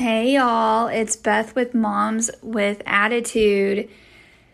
Hey, 0.00 0.32
y'all, 0.32 0.86
it's 0.86 1.14
Beth 1.14 1.54
with 1.54 1.74
Moms 1.74 2.30
with 2.40 2.80
Attitude. 2.86 3.90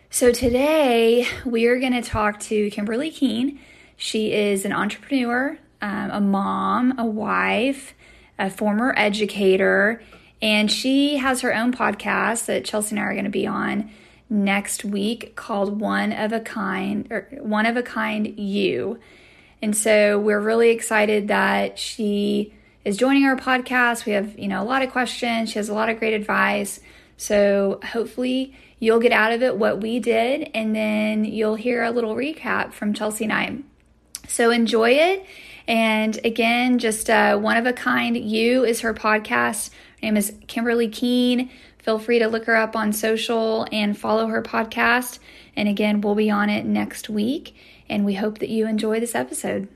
So, 0.09 0.33
today 0.33 1.25
we 1.45 1.67
are 1.67 1.79
going 1.79 1.93
to 1.93 2.01
talk 2.01 2.41
to 2.41 2.69
Kimberly 2.69 3.09
Keane. 3.09 3.57
She 3.95 4.33
is 4.33 4.65
an 4.65 4.73
entrepreneur, 4.73 5.57
um, 5.81 6.11
a 6.11 6.19
mom, 6.19 6.99
a 6.99 7.05
wife, 7.05 7.93
a 8.37 8.49
former 8.49 8.93
educator, 8.97 10.03
and 10.41 10.69
she 10.69 11.15
has 11.15 11.39
her 11.39 11.55
own 11.55 11.71
podcast 11.71 12.47
that 12.47 12.65
Chelsea 12.65 12.97
and 12.97 12.99
I 12.99 13.03
are 13.03 13.13
going 13.13 13.23
to 13.23 13.29
be 13.29 13.47
on 13.47 13.89
next 14.29 14.83
week 14.83 15.37
called 15.37 15.79
One 15.79 16.11
of 16.11 16.33
a 16.33 16.41
Kind 16.41 17.07
or 17.09 17.29
One 17.39 17.65
of 17.65 17.77
a 17.77 17.83
Kind 17.83 18.37
You. 18.37 18.99
And 19.61 19.77
so, 19.77 20.19
we're 20.19 20.41
really 20.41 20.71
excited 20.71 21.29
that 21.29 21.79
she 21.79 22.53
is 22.87 22.95
joining 22.95 23.25
our 23.25 23.35
podcast. 23.35 24.05
We 24.05 24.13
have, 24.13 24.39
you 24.39 24.47
know, 24.47 24.61
a 24.61 24.63
lot 24.63 24.81
of 24.81 24.91
questions. 24.91 25.49
She 25.49 25.59
has 25.59 25.67
a 25.67 25.73
lot 25.73 25.89
of 25.89 25.99
great 25.99 26.13
advice. 26.13 26.79
So 27.17 27.81
hopefully 27.83 28.55
you'll 28.79 29.01
get 29.01 29.11
out 29.11 29.33
of 29.33 29.43
it 29.43 29.57
what 29.57 29.81
we 29.81 29.99
did, 29.99 30.49
and 30.53 30.73
then 30.73 31.25
you'll 31.25 31.55
hear 31.55 31.83
a 31.83 31.91
little 31.91 32.15
recap 32.15 32.71
from 32.71 32.93
Chelsea 32.93 33.25
and 33.25 33.33
I. 33.33 33.57
So 34.29 34.51
enjoy 34.51 34.91
it. 34.91 35.25
And 35.67 36.17
again, 36.23 36.79
just 36.79 37.09
uh, 37.09 37.37
one 37.37 37.57
of 37.57 37.65
a 37.65 37.73
kind. 37.73 38.15
You 38.15 38.63
is 38.63 38.79
her 38.79 38.93
podcast. 38.93 39.71
Her 39.71 40.03
name 40.03 40.15
is 40.15 40.33
Kimberly 40.47 40.87
Keane. 40.87 41.49
Feel 41.79 41.99
free 41.99 42.19
to 42.19 42.27
look 42.29 42.45
her 42.45 42.55
up 42.55 42.73
on 42.73 42.93
social 42.93 43.67
and 43.69 43.97
follow 43.97 44.27
her 44.27 44.41
podcast. 44.41 45.19
And 45.57 45.67
again, 45.67 45.99
we'll 45.99 46.15
be 46.15 46.31
on 46.31 46.49
it 46.49 46.65
next 46.65 47.09
week. 47.09 47.53
And 47.89 48.05
we 48.05 48.13
hope 48.13 48.39
that 48.39 48.49
you 48.49 48.65
enjoy 48.65 49.01
this 49.01 49.13
episode. 49.13 49.67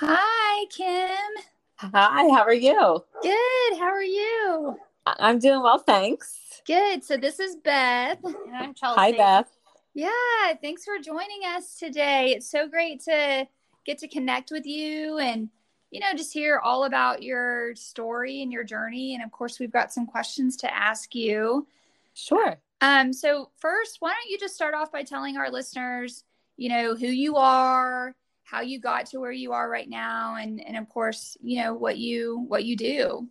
Hi, 0.00 0.64
Kim. 0.66 1.42
Hi, 1.78 2.28
how 2.28 2.42
are 2.42 2.54
you? 2.54 3.04
Good. 3.20 3.78
How 3.78 3.88
are 3.88 4.00
you? 4.00 4.76
I'm 5.04 5.40
doing 5.40 5.60
well, 5.60 5.78
thanks. 5.78 6.62
Good. 6.64 7.02
So 7.02 7.16
this 7.16 7.40
is 7.40 7.56
Beth. 7.56 8.22
And 8.22 8.54
I'm 8.54 8.74
Chelsea. 8.74 9.00
Hi, 9.00 9.10
Beth. 9.10 9.50
Yeah, 9.94 10.54
thanks 10.62 10.84
for 10.84 10.98
joining 11.00 11.40
us 11.48 11.74
today. 11.74 12.30
It's 12.36 12.48
so 12.48 12.68
great 12.68 13.02
to 13.06 13.48
get 13.84 13.98
to 13.98 14.06
connect 14.06 14.52
with 14.52 14.66
you 14.66 15.18
and 15.18 15.48
you 15.90 15.98
know 15.98 16.12
just 16.14 16.32
hear 16.32 16.60
all 16.60 16.84
about 16.84 17.24
your 17.24 17.74
story 17.74 18.42
and 18.42 18.52
your 18.52 18.62
journey 18.62 19.14
and 19.14 19.24
of 19.24 19.32
course 19.32 19.58
we've 19.58 19.72
got 19.72 19.92
some 19.92 20.06
questions 20.06 20.56
to 20.58 20.72
ask 20.72 21.12
you. 21.16 21.66
Sure. 22.14 22.56
Um 22.80 23.12
so 23.12 23.50
first, 23.56 23.96
why 23.98 24.10
don't 24.10 24.30
you 24.30 24.38
just 24.38 24.54
start 24.54 24.74
off 24.74 24.92
by 24.92 25.02
telling 25.02 25.36
our 25.36 25.50
listeners, 25.50 26.22
you 26.56 26.68
know, 26.68 26.94
who 26.94 27.08
you 27.08 27.34
are, 27.34 28.14
how 28.48 28.60
you 28.60 28.80
got 28.80 29.06
to 29.06 29.18
where 29.18 29.32
you 29.32 29.52
are 29.52 29.68
right 29.68 29.88
now 29.88 30.36
and 30.36 30.64
and 30.64 30.76
of 30.76 30.88
course 30.88 31.36
you 31.40 31.62
know 31.62 31.74
what 31.74 31.98
you 31.98 32.44
what 32.48 32.64
you 32.64 32.76
do. 32.76 33.28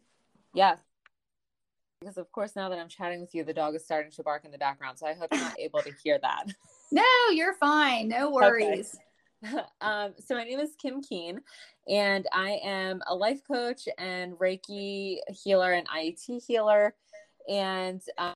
Yes 0.53 0.77
because 1.99 2.17
of 2.17 2.31
course 2.31 2.55
now 2.55 2.69
that 2.69 2.77
i'm 2.77 2.87
chatting 2.87 3.19
with 3.19 3.33
you 3.33 3.43
the 3.43 3.53
dog 3.53 3.75
is 3.75 3.83
starting 3.83 4.11
to 4.11 4.23
bark 4.23 4.45
in 4.45 4.51
the 4.51 4.57
background 4.57 4.97
so 4.97 5.07
i 5.07 5.13
hope 5.13 5.27
you're 5.31 5.41
not 5.41 5.59
able 5.59 5.81
to 5.81 5.91
hear 6.03 6.19
that. 6.21 6.45
No 6.89 7.03
you're 7.33 7.53
fine. 7.55 8.07
No 8.07 8.31
worries. 8.31 8.95
Okay. 9.45 9.61
um, 9.81 10.13
so 10.25 10.35
my 10.35 10.45
name 10.45 10.59
is 10.59 10.69
kim 10.81 11.01
keane 11.01 11.41
and 11.89 12.25
i 12.31 12.59
am 12.63 13.01
a 13.07 13.13
life 13.13 13.41
coach 13.45 13.89
and 13.97 14.33
reiki 14.35 15.17
healer 15.43 15.73
and 15.73 15.85
iet 15.89 16.45
healer 16.47 16.95
and 17.49 18.01
um, 18.17 18.33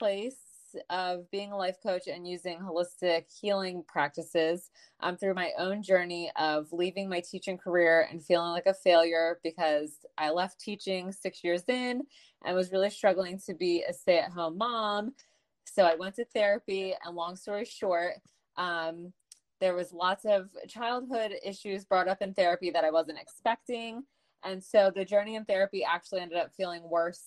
place 0.00 0.45
of 0.90 1.30
being 1.30 1.52
a 1.52 1.56
life 1.56 1.76
coach 1.82 2.06
and 2.06 2.26
using 2.26 2.58
holistic 2.58 3.24
healing 3.40 3.84
practices 3.86 4.70
um, 5.00 5.16
through 5.16 5.34
my 5.34 5.50
own 5.58 5.82
journey 5.82 6.30
of 6.36 6.72
leaving 6.72 7.08
my 7.08 7.20
teaching 7.20 7.58
career 7.58 8.08
and 8.10 8.24
feeling 8.24 8.50
like 8.50 8.66
a 8.66 8.74
failure 8.74 9.38
because 9.42 9.98
I 10.16 10.30
left 10.30 10.60
teaching 10.60 11.12
six 11.12 11.42
years 11.42 11.62
in 11.68 12.02
and 12.44 12.56
was 12.56 12.72
really 12.72 12.90
struggling 12.90 13.40
to 13.46 13.54
be 13.54 13.84
a 13.88 13.92
stay 13.92 14.18
at 14.18 14.30
home 14.30 14.58
mom. 14.58 15.14
So 15.64 15.84
I 15.84 15.94
went 15.96 16.14
to 16.16 16.24
therapy, 16.24 16.94
and 17.04 17.16
long 17.16 17.36
story 17.36 17.64
short, 17.64 18.14
um, 18.56 19.12
there 19.60 19.74
was 19.74 19.92
lots 19.92 20.24
of 20.24 20.50
childhood 20.68 21.32
issues 21.44 21.84
brought 21.84 22.08
up 22.08 22.22
in 22.22 22.34
therapy 22.34 22.70
that 22.70 22.84
I 22.84 22.90
wasn't 22.90 23.18
expecting. 23.18 24.04
And 24.44 24.62
so 24.62 24.92
the 24.94 25.04
journey 25.04 25.34
in 25.34 25.44
therapy 25.44 25.84
actually 25.84 26.20
ended 26.20 26.38
up 26.38 26.52
feeling 26.56 26.82
worse 26.88 27.24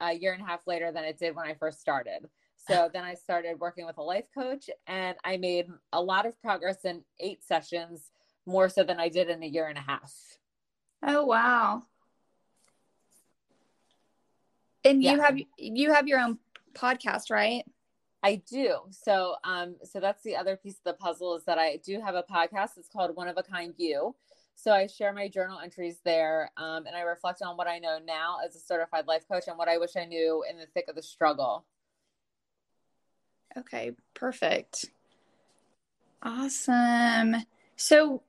a 0.00 0.12
year 0.12 0.32
and 0.32 0.42
a 0.42 0.46
half 0.46 0.66
later 0.66 0.92
than 0.92 1.04
it 1.04 1.18
did 1.18 1.34
when 1.34 1.46
I 1.46 1.54
first 1.54 1.80
started. 1.80 2.26
So 2.66 2.88
then 2.92 3.04
I 3.04 3.14
started 3.14 3.60
working 3.60 3.84
with 3.84 3.98
a 3.98 4.02
life 4.02 4.24
coach 4.32 4.70
and 4.86 5.16
I 5.24 5.36
made 5.36 5.66
a 5.92 6.02
lot 6.02 6.24
of 6.24 6.40
progress 6.40 6.84
in 6.84 7.02
eight 7.20 7.44
sessions, 7.44 8.10
more 8.46 8.68
so 8.68 8.82
than 8.82 8.98
I 8.98 9.08
did 9.08 9.28
in 9.28 9.42
a 9.42 9.46
year 9.46 9.68
and 9.68 9.76
a 9.76 9.82
half. 9.82 10.12
Oh 11.02 11.24
wow. 11.24 11.82
And 14.84 15.02
you 15.02 15.20
have 15.20 15.38
you 15.58 15.92
have 15.92 16.08
your 16.08 16.20
own 16.20 16.38
podcast, 16.74 17.30
right? 17.30 17.64
I 18.22 18.36
do. 18.50 18.78
So 18.90 19.36
um 19.44 19.76
so 19.82 20.00
that's 20.00 20.22
the 20.22 20.36
other 20.36 20.56
piece 20.56 20.78
of 20.78 20.84
the 20.84 20.94
puzzle 20.94 21.36
is 21.36 21.44
that 21.44 21.58
I 21.58 21.80
do 21.84 22.00
have 22.00 22.14
a 22.14 22.22
podcast. 22.22 22.78
It's 22.78 22.88
called 22.88 23.14
One 23.14 23.28
of 23.28 23.36
a 23.36 23.42
Kind 23.42 23.74
You. 23.76 24.14
So 24.56 24.72
I 24.72 24.86
share 24.86 25.12
my 25.12 25.28
journal 25.28 25.58
entries 25.58 25.98
there 26.04 26.50
um, 26.56 26.86
and 26.86 26.96
I 26.96 27.00
reflect 27.00 27.42
on 27.42 27.56
what 27.56 27.66
I 27.66 27.78
know 27.78 27.98
now 28.04 28.38
as 28.46 28.54
a 28.54 28.60
certified 28.60 29.06
life 29.06 29.24
coach 29.30 29.44
and 29.48 29.58
what 29.58 29.68
I 29.68 29.78
wish 29.78 29.96
I 29.96 30.04
knew 30.04 30.44
in 30.48 30.58
the 30.58 30.66
thick 30.66 30.86
of 30.88 30.94
the 30.94 31.02
struggle. 31.02 31.66
Okay, 33.56 33.92
perfect. 34.14 34.86
Awesome. 36.22 37.36
So 37.76 38.22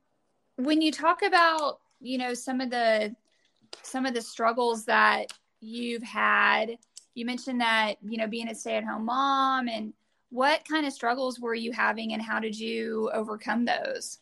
when 0.56 0.82
you 0.82 0.92
talk 0.92 1.22
about, 1.22 1.80
you 2.00 2.18
know, 2.18 2.34
some 2.34 2.60
of 2.60 2.70
the 2.70 3.14
some 3.82 4.06
of 4.06 4.14
the 4.14 4.22
struggles 4.22 4.84
that 4.84 5.32
you've 5.60 6.02
had, 6.02 6.76
you 7.14 7.24
mentioned 7.24 7.60
that, 7.60 7.96
you 8.02 8.16
know, 8.18 8.26
being 8.26 8.48
a 8.48 8.54
stay-at-home 8.54 9.04
mom 9.04 9.68
and 9.68 9.92
what 10.30 10.66
kind 10.68 10.86
of 10.86 10.92
struggles 10.92 11.40
were 11.40 11.54
you 11.54 11.72
having 11.72 12.12
and 12.12 12.22
how 12.22 12.38
did 12.38 12.58
you 12.58 13.10
overcome 13.12 13.64
those? 13.64 14.18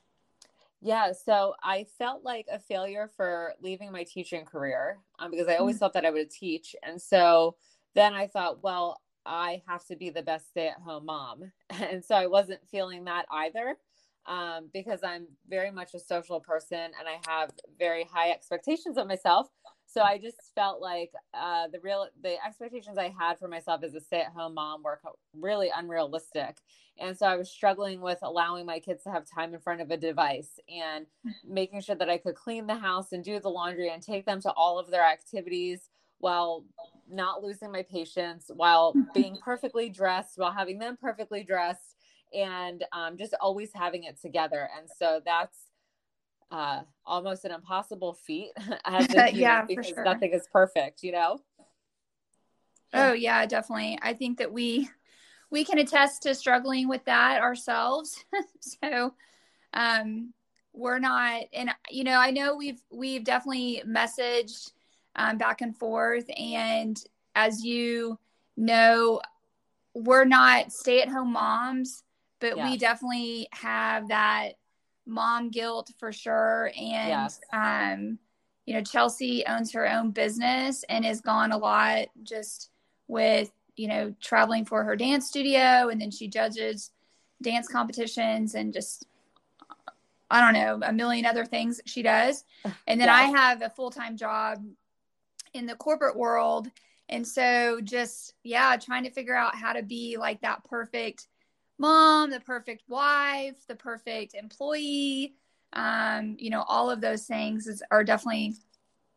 Yeah, 0.81 1.13
so 1.13 1.55
I 1.63 1.87
felt 1.99 2.25
like 2.25 2.47
a 2.53 2.59
failure 2.59 3.11
for 3.17 3.55
leaving 3.61 3.91
my 3.91 4.05
teaching 4.05 4.45
career 4.45 4.99
um, 5.19 5.31
because 5.31 5.49
I 5.49 5.57
always 5.57 5.77
mm-hmm. 5.77 5.81
thought 5.81 5.95
that 5.95 6.05
I 6.05 6.11
would 6.11 6.31
teach. 6.31 6.77
And 6.83 7.01
so 7.01 7.57
then 7.95 8.13
I 8.13 8.27
thought, 8.27 8.63
well, 8.63 9.01
I 9.27 9.63
have 9.67 9.85
to 9.87 9.97
be 9.97 10.11
the 10.11 10.23
best 10.23 10.51
stay 10.51 10.69
at 10.69 10.81
home 10.85 11.07
mom. 11.07 11.53
And 11.71 12.05
so 12.05 12.15
I 12.15 12.27
wasn't 12.27 12.69
feeling 12.71 13.05
that 13.05 13.27
either 13.31 13.77
um, 14.27 14.71
because 14.73 15.01
I'm 15.03 15.27
very 15.49 15.71
much 15.71 15.95
a 15.95 16.01
social 16.01 16.41
person 16.41 16.79
and 16.79 17.09
I 17.09 17.19
have 17.29 17.51
very 17.79 18.05
high 18.05 18.31
expectations 18.31 18.97
of 18.97 19.07
myself. 19.07 19.49
So 19.87 20.03
I 20.03 20.19
just 20.19 20.39
felt 20.55 20.81
like 20.81 21.13
uh, 21.35 21.69
the 21.69 21.79
real 21.81 22.09
the 22.23 22.37
expectations 22.45 22.99
I 22.99 23.15
had 23.17 23.39
for 23.39 23.49
myself 23.49 23.85
as 23.85 23.95
a 23.95 24.01
stay 24.01 24.21
at 24.21 24.33
home 24.33 24.55
mom 24.55 24.83
were 24.83 25.01
really 25.39 25.71
unrealistic, 25.77 26.57
and 26.99 27.17
so 27.17 27.27
I 27.27 27.37
was 27.37 27.49
struggling 27.49 28.01
with 28.01 28.19
allowing 28.23 28.67
my 28.67 28.81
kids 28.81 29.05
to 29.05 29.13
have 29.13 29.25
time 29.25 29.55
in 29.55 29.61
front 29.61 29.83
of 29.83 29.91
a 29.93 29.97
device 29.97 30.59
and 30.69 31.07
making 31.47 31.81
sure 31.83 31.95
that 31.95 32.11
I 32.11 32.19
could 32.19 32.35
clean 32.35 32.67
the 32.67 32.75
house 32.75 33.13
and 33.13 33.23
do 33.23 33.39
the 33.39 33.51
laundry 33.51 33.91
and 33.91 34.03
take 34.03 34.27
them 34.27 34.41
to 34.41 34.53
all 34.53 34.81
of 34.81 34.91
their 34.91 35.05
activities 35.05 35.91
while 36.19 36.65
not 37.11 37.43
losing 37.43 37.71
my 37.73 37.83
patience, 37.83 38.51
while 38.55 38.97
being 39.13 39.37
perfectly 39.43 39.89
dressed, 39.89 40.37
while 40.37 40.53
having 40.53 40.79
them 40.79 40.97
perfectly 41.01 41.45
dressed, 41.45 41.97
and 42.33 42.85
um, 42.93 43.17
just 43.17 43.35
always 43.41 43.71
having 43.75 44.05
it 44.05 44.21
together. 44.21 44.69
And 44.77 44.89
so 44.89 45.21
that's 45.25 45.59
uh, 46.51 46.83
almost 47.05 47.45
an 47.45 47.53
impossible 47.53 48.15
feat 48.15 48.51
as 48.85 49.09
yeah, 49.33 49.65
because 49.67 49.89
sure. 49.89 50.05
nothing 50.05 50.33
is 50.33 50.49
perfect, 50.53 51.03
you 51.03 51.13
know. 51.13 51.39
Oh 52.93 53.13
yeah, 53.13 53.45
definitely. 53.47 53.99
I 54.03 54.15
think 54.15 54.39
that 54.39 54.53
we 54.53 54.89
we 55.51 55.65
can 55.65 55.79
attest 55.79 56.23
to 56.23 56.35
struggling 56.35 56.89
with 56.89 57.05
that 57.07 57.41
ourselves. 57.41 58.25
so 58.61 59.15
um 59.73 60.33
we're 60.73 60.99
not 60.99 61.43
and 61.53 61.71
you 61.91 62.05
know, 62.05 62.19
I 62.19 62.31
know 62.31 62.57
we've 62.57 62.81
we've 62.93 63.25
definitely 63.25 63.83
messaged 63.87 64.73
um, 65.17 65.39
back 65.39 65.61
and 65.61 65.77
forth. 65.77 66.25
And 66.37 67.03
as 67.35 67.65
you 67.65 68.19
know, 68.57 69.21
we're 69.95 70.25
not 70.25 70.73
stay 70.73 71.03
at 71.03 71.09
home 71.09 71.33
moms, 71.33 72.03
but 72.41 72.57
yeah. 72.57 72.71
we 72.71 72.77
definitely 72.77 73.49
have 73.53 74.09
that 74.09 74.53
mom 75.07 75.51
guilt 75.51 75.91
for 75.99 76.13
sure. 76.13 76.73
And, 76.77 77.09
yes. 77.09 77.41
um, 77.53 78.19
you 78.67 78.75
know, 78.75 78.83
Chelsea 78.83 79.45
owns 79.47 79.73
her 79.73 79.89
own 79.89 80.11
business 80.11 80.85
and 80.89 81.05
has 81.05 81.21
gone 81.21 81.53
a 81.53 81.59
lot 81.59 82.07
just 82.23 82.71
with, 83.09 83.51
you 83.77 83.89
know, 83.89 84.15
traveling 84.21 84.65
for 84.65 84.85
her 84.85 84.97
dance 84.97 85.27
studio. 85.27 85.89
And 85.89 86.01
then 86.01 86.11
she 86.11 86.29
judges 86.29 86.91
dance 87.43 87.69
competitions 87.69 88.55
and 88.55 88.73
just, 88.73 89.07
I 90.31 90.41
don't 90.41 90.55
know, 90.55 90.81
a 90.87 90.93
million 90.93 91.27
other 91.27 91.45
things 91.45 91.81
she 91.85 92.03
does. 92.03 92.45
And 92.87 93.01
then 93.01 93.09
yeah. 93.09 93.15
I 93.15 93.23
have 93.25 93.63
a 93.63 93.71
full 93.71 93.91
time 93.91 94.17
job 94.17 94.65
in 95.55 95.67
the 95.67 95.77
corporate 95.77 96.17
world. 96.17 96.71
And 97.09 97.27
so 97.27 97.81
just, 97.83 98.35
yeah, 98.43 98.77
trying 98.77 99.05
to 99.05 99.11
figure 99.11 99.37
out 99.37 99.55
how 99.55 99.73
to 99.73 99.83
be 99.83 100.17
like 100.19 100.41
that 100.43 100.65
perfect 100.65 101.29
mom, 101.79 102.31
the 102.31 102.41
perfect 102.41 102.83
wife, 102.89 103.57
the 103.69 103.77
perfect 103.77 104.35
employee. 104.35 105.35
Um, 105.73 106.37
you 106.39 106.51
know, 106.51 106.65
all 106.69 106.91
of 106.91 107.01
those 107.01 107.25
things 107.25 107.67
is, 107.67 107.83
are 107.91 108.05
definitely 108.05 108.55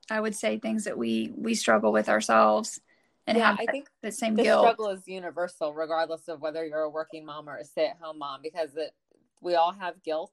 I 0.10 0.22
would 0.22 0.36
say 0.36 0.58
things 0.58 0.86
that 0.86 0.98
we 0.98 1.34
we 1.36 1.54
struggle 1.54 1.92
with 1.92 2.10
ourselves 2.10 2.80
and 3.28 3.38
yeah, 3.38 3.50
have 3.50 3.60
I 3.60 3.66
think 3.68 3.90
the 4.02 4.12
same 4.12 4.36
the 4.36 4.44
guilt. 4.44 4.62
struggle 4.62 4.90
is 4.90 5.08
universal, 5.08 5.74
regardless 5.74 6.28
of 6.30 6.42
whether 6.42 6.66
you're 6.66 6.84
a 6.84 6.90
working 6.90 7.26
mom 7.26 7.50
or 7.50 7.58
a 7.58 7.66
stay-at-home 7.66 8.18
mom, 8.18 8.42
because 8.42 8.76
it 8.78 8.92
we 9.42 9.56
all 9.56 9.74
have 9.74 10.02
guilt. 10.04 10.32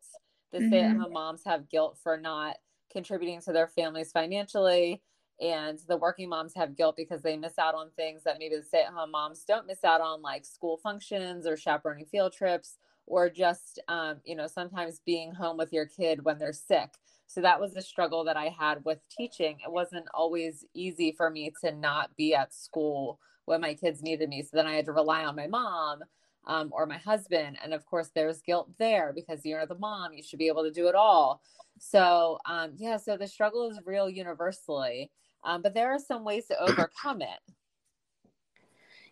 The 0.52 0.60
Mhm. 0.60 0.68
stay-at-home 0.68 1.12
moms 1.12 1.42
have 1.44 1.68
guilt 1.68 1.98
for 2.02 2.16
not 2.16 2.56
contributing 2.92 3.40
to 3.42 3.52
their 3.52 3.66
families 3.66 4.12
financially, 4.12 5.02
and 5.40 5.78
the 5.88 5.96
working 5.96 6.28
moms 6.28 6.54
have 6.54 6.76
guilt 6.76 6.96
because 6.96 7.22
they 7.22 7.36
miss 7.36 7.58
out 7.58 7.74
on 7.74 7.90
things 7.96 8.22
that 8.24 8.36
maybe 8.38 8.56
the 8.56 8.62
stay-at-home 8.62 9.10
moms 9.10 9.44
don't 9.46 9.66
miss 9.66 9.84
out 9.84 10.00
on, 10.00 10.22
like 10.22 10.44
school 10.44 10.76
functions 10.76 11.46
or 11.46 11.56
chaperoning 11.56 12.06
field 12.06 12.32
trips, 12.32 12.78
or 13.06 13.28
just 13.28 13.80
um, 13.88 14.16
you 14.24 14.36
know 14.36 14.46
sometimes 14.46 15.00
being 15.04 15.32
home 15.32 15.56
with 15.56 15.72
your 15.72 15.86
kid 15.86 16.24
when 16.24 16.38
they're 16.38 16.52
sick. 16.52 16.90
So 17.26 17.40
that 17.40 17.60
was 17.60 17.74
the 17.74 17.82
struggle 17.82 18.24
that 18.24 18.36
I 18.36 18.48
had 18.48 18.84
with 18.84 18.98
teaching. 19.08 19.58
It 19.64 19.72
wasn't 19.72 20.06
always 20.14 20.64
easy 20.74 21.12
for 21.16 21.30
me 21.30 21.52
to 21.62 21.72
not 21.72 22.14
be 22.16 22.34
at 22.34 22.54
school 22.54 23.18
when 23.46 23.60
my 23.60 23.74
kids 23.74 24.02
needed 24.02 24.28
me. 24.28 24.42
So 24.42 24.50
then 24.52 24.66
I 24.66 24.74
had 24.74 24.84
to 24.86 24.92
rely 24.92 25.24
on 25.24 25.36
my 25.36 25.46
mom 25.46 26.00
um, 26.46 26.70
or 26.72 26.86
my 26.86 26.98
husband. 26.98 27.58
And 27.62 27.72
of 27.72 27.86
course, 27.86 28.10
there's 28.14 28.42
guilt 28.42 28.70
there 28.78 29.12
because 29.14 29.44
you're 29.44 29.66
the 29.66 29.78
mom, 29.78 30.12
you 30.12 30.22
should 30.22 30.38
be 30.38 30.48
able 30.48 30.64
to 30.64 30.70
do 30.70 30.88
it 30.88 30.94
all. 30.94 31.40
So, 31.78 32.38
um, 32.46 32.72
yeah, 32.76 32.96
so 32.98 33.16
the 33.16 33.26
struggle 33.26 33.68
is 33.68 33.80
real 33.84 34.08
universally, 34.08 35.10
um, 35.44 35.62
but 35.62 35.74
there 35.74 35.92
are 35.92 35.98
some 35.98 36.24
ways 36.24 36.46
to 36.46 36.60
overcome 36.60 37.22
it. 37.22 37.40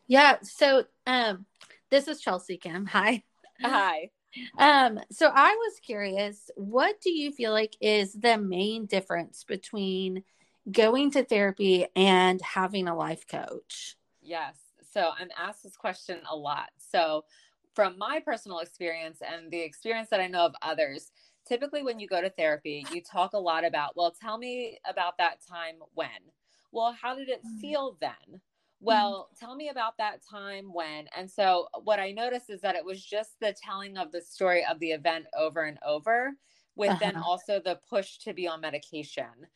Yeah. 0.06 0.38
So, 0.42 0.84
um, 1.06 1.46
this 1.90 2.08
is 2.08 2.20
Chelsea 2.20 2.56
Kim. 2.56 2.86
Hi. 2.86 3.22
Hi. 3.62 4.10
Um, 4.58 4.98
so 5.10 5.30
I 5.32 5.54
was 5.54 5.78
curious, 5.80 6.50
what 6.56 7.00
do 7.00 7.10
you 7.10 7.32
feel 7.32 7.52
like 7.52 7.76
is 7.80 8.12
the 8.14 8.38
main 8.38 8.86
difference 8.86 9.44
between 9.44 10.24
going 10.70 11.10
to 11.12 11.24
therapy 11.24 11.86
and 11.94 12.40
having 12.40 12.88
a 12.88 12.96
life 12.96 13.26
coach? 13.26 13.96
Yes. 14.20 14.56
So 14.92 15.10
I'm 15.18 15.28
asked 15.38 15.62
this 15.62 15.76
question 15.76 16.18
a 16.30 16.36
lot. 16.36 16.70
So, 16.78 17.24
from 17.74 17.96
my 17.96 18.20
personal 18.20 18.58
experience 18.58 19.22
and 19.26 19.50
the 19.50 19.60
experience 19.60 20.10
that 20.10 20.20
I 20.20 20.26
know 20.26 20.44
of 20.44 20.54
others, 20.60 21.10
typically 21.44 21.82
when 21.82 21.98
you 21.98 22.08
go 22.08 22.20
to 22.20 22.30
therapy, 22.30 22.86
you 22.90 23.02
talk 23.02 23.32
a 23.32 23.38
lot 23.38 23.64
about, 23.64 23.96
well, 23.96 24.12
tell 24.12 24.38
me 24.38 24.78
about 24.84 25.18
that 25.18 25.40
time 25.46 25.76
when. 25.94 26.32
Well, 26.72 26.92
how 26.92 27.14
did 27.16 27.28
it 27.28 27.44
Mm. 27.44 27.60
feel 27.60 27.98
then? 28.00 28.40
Well, 28.80 29.30
tell 29.38 29.54
me 29.54 29.68
about 29.68 29.98
that 29.98 30.22
time 30.28 30.72
when. 30.72 31.06
And 31.14 31.30
so, 31.30 31.68
what 31.84 32.00
I 32.00 32.10
noticed 32.12 32.50
is 32.50 32.60
that 32.62 32.74
it 32.74 32.84
was 32.84 33.04
just 33.04 33.38
the 33.40 33.52
telling 33.52 33.96
of 33.96 34.10
the 34.10 34.20
story 34.20 34.64
of 34.64 34.80
the 34.80 34.90
event 34.92 35.26
over 35.36 35.62
and 35.62 35.78
over, 35.84 36.32
with 36.74 36.98
then 36.98 37.14
Uh-huh. 37.14 37.24
also 37.24 37.60
the 37.60 37.80
push 37.88 38.18
to 38.20 38.32
be 38.32 38.48
on 38.48 38.60
medication 38.60 39.46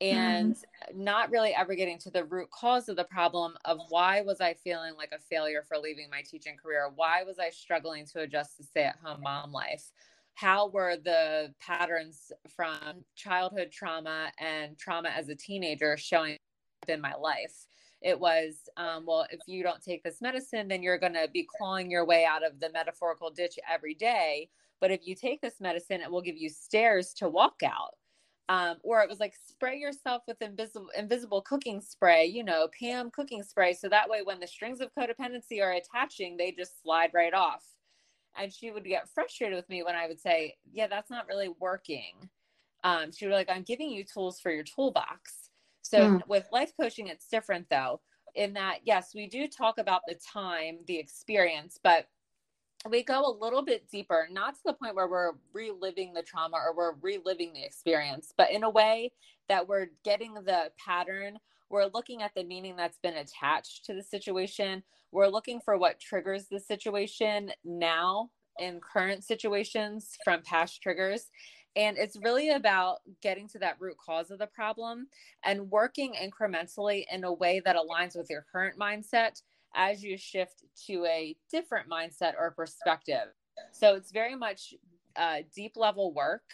and 0.00 0.56
not 0.92 1.30
really 1.30 1.54
ever 1.54 1.74
getting 1.76 1.98
to 1.98 2.10
the 2.10 2.24
root 2.24 2.50
cause 2.50 2.88
of 2.88 2.96
the 2.96 3.04
problem 3.04 3.56
of 3.64 3.78
why 3.88 4.20
was 4.22 4.40
I 4.40 4.54
feeling 4.54 4.94
like 4.96 5.12
a 5.12 5.18
failure 5.20 5.62
for 5.62 5.78
leaving 5.78 6.10
my 6.10 6.22
teaching 6.22 6.56
career? 6.56 6.90
Why 6.92 7.22
was 7.22 7.38
I 7.38 7.50
struggling 7.50 8.06
to 8.06 8.20
adjust 8.20 8.56
to 8.56 8.64
stay 8.64 8.82
at 8.84 8.96
home 8.96 9.22
mom 9.22 9.52
life? 9.52 9.92
How 10.34 10.68
were 10.68 10.96
the 10.96 11.54
patterns 11.60 12.32
from 12.48 13.04
childhood 13.14 13.70
trauma 13.70 14.32
and 14.38 14.78
trauma 14.78 15.10
as 15.10 15.28
a 15.28 15.34
teenager 15.34 15.96
showing 15.96 16.36
up 16.82 16.88
in 16.88 17.00
my 17.00 17.14
life? 17.14 17.66
It 18.00 18.18
was, 18.18 18.68
um, 18.76 19.04
well, 19.06 19.26
if 19.30 19.40
you 19.46 19.62
don't 19.62 19.82
take 19.82 20.02
this 20.02 20.20
medicine, 20.20 20.68
then 20.68 20.82
you're 20.82 20.98
going 20.98 21.12
to 21.14 21.28
be 21.32 21.46
clawing 21.56 21.90
your 21.90 22.04
way 22.04 22.24
out 22.24 22.44
of 22.44 22.58
the 22.58 22.70
metaphorical 22.70 23.30
ditch 23.30 23.58
every 23.70 23.94
day. 23.94 24.48
But 24.80 24.90
if 24.90 25.06
you 25.06 25.14
take 25.14 25.40
this 25.40 25.60
medicine, 25.60 26.00
it 26.00 26.10
will 26.10 26.22
give 26.22 26.36
you 26.36 26.48
stairs 26.48 27.12
to 27.14 27.28
walk 27.28 27.60
out 27.64 27.94
um, 28.48 28.76
or 28.82 29.00
it 29.00 29.08
was 29.08 29.20
like 29.20 29.34
spray 29.48 29.78
yourself 29.78 30.22
with 30.26 30.42
invisible 30.42 30.88
invisible 30.96 31.42
cooking 31.42 31.80
spray, 31.80 32.26
you 32.26 32.44
know, 32.44 32.68
Pam 32.78 33.10
cooking 33.10 33.42
spray, 33.42 33.72
so 33.72 33.88
that 33.88 34.10
way 34.10 34.22
when 34.22 34.40
the 34.40 34.46
strings 34.46 34.80
of 34.80 34.90
codependency 34.94 35.62
are 35.62 35.72
attaching, 35.72 36.36
they 36.36 36.52
just 36.52 36.82
slide 36.82 37.10
right 37.14 37.34
off. 37.34 37.64
And 38.36 38.52
she 38.52 38.70
would 38.70 38.84
get 38.84 39.08
frustrated 39.08 39.56
with 39.56 39.68
me 39.68 39.82
when 39.82 39.94
I 39.94 40.06
would 40.08 40.20
say, 40.20 40.56
"Yeah, 40.72 40.86
that's 40.86 41.10
not 41.10 41.26
really 41.28 41.48
working." 41.48 42.30
Um, 42.84 43.12
she 43.12 43.26
would 43.26 43.30
be 43.32 43.36
like, 43.36 43.50
"I'm 43.50 43.62
giving 43.62 43.90
you 43.90 44.04
tools 44.04 44.40
for 44.40 44.50
your 44.50 44.64
toolbox." 44.64 45.50
So 45.82 46.08
Hmm. 46.08 46.18
with 46.28 46.48
life 46.52 46.72
coaching, 46.80 47.08
it's 47.08 47.28
different 47.28 47.68
though, 47.68 48.00
in 48.34 48.54
that 48.54 48.80
yes, 48.84 49.14
we 49.14 49.26
do 49.28 49.48
talk 49.48 49.78
about 49.78 50.02
the 50.06 50.14
time, 50.14 50.78
the 50.86 50.98
experience, 50.98 51.78
but 51.82 52.08
we 52.88 53.02
go 53.04 53.24
a 53.24 53.38
little 53.38 53.62
bit 53.62 53.88
deeper, 53.90 54.26
not 54.30 54.54
to 54.54 54.60
the 54.64 54.72
point 54.72 54.96
where 54.96 55.06
we're 55.08 55.34
reliving 55.52 56.12
the 56.14 56.22
trauma 56.22 56.56
or 56.56 56.74
we're 56.74 56.94
reliving 57.00 57.52
the 57.52 57.62
experience, 57.62 58.32
but 58.36 58.50
in 58.50 58.64
a 58.64 58.70
way 58.70 59.12
that 59.48 59.68
we're 59.68 59.90
getting 60.04 60.34
the 60.34 60.72
pattern. 60.84 61.38
We're 61.72 61.88
looking 61.94 62.22
at 62.22 62.34
the 62.34 62.44
meaning 62.44 62.76
that's 62.76 62.98
been 62.98 63.16
attached 63.16 63.86
to 63.86 63.94
the 63.94 64.02
situation. 64.02 64.82
We're 65.10 65.28
looking 65.28 65.58
for 65.58 65.78
what 65.78 65.98
triggers 65.98 66.46
the 66.46 66.60
situation 66.60 67.50
now 67.64 68.28
in 68.58 68.78
current 68.80 69.24
situations 69.24 70.18
from 70.22 70.42
past 70.42 70.82
triggers. 70.82 71.30
And 71.74 71.96
it's 71.96 72.18
really 72.22 72.50
about 72.50 72.98
getting 73.22 73.48
to 73.48 73.58
that 73.60 73.80
root 73.80 73.96
cause 73.96 74.30
of 74.30 74.38
the 74.38 74.46
problem 74.46 75.06
and 75.42 75.70
working 75.70 76.12
incrementally 76.12 77.06
in 77.10 77.24
a 77.24 77.32
way 77.32 77.62
that 77.64 77.76
aligns 77.76 78.14
with 78.14 78.28
your 78.28 78.44
current 78.52 78.78
mindset 78.78 79.40
as 79.74 80.04
you 80.04 80.18
shift 80.18 80.64
to 80.86 81.06
a 81.06 81.34
different 81.50 81.88
mindset 81.88 82.34
or 82.38 82.50
perspective. 82.50 83.28
So 83.72 83.94
it's 83.94 84.12
very 84.12 84.36
much 84.36 84.74
uh, 85.16 85.38
deep 85.56 85.78
level 85.78 86.12
work 86.12 86.44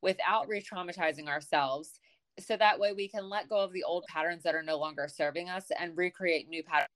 without 0.00 0.46
re 0.46 0.62
traumatizing 0.62 1.26
ourselves. 1.26 1.98
So 2.38 2.56
that 2.56 2.78
way 2.78 2.92
we 2.92 3.08
can 3.08 3.28
let 3.28 3.48
go 3.48 3.58
of 3.58 3.72
the 3.72 3.82
old 3.84 4.04
patterns 4.08 4.44
that 4.44 4.54
are 4.54 4.62
no 4.62 4.78
longer 4.78 5.08
serving 5.08 5.48
us 5.50 5.66
and 5.78 5.96
recreate 5.96 6.48
new 6.48 6.62
patterns. 6.62 6.88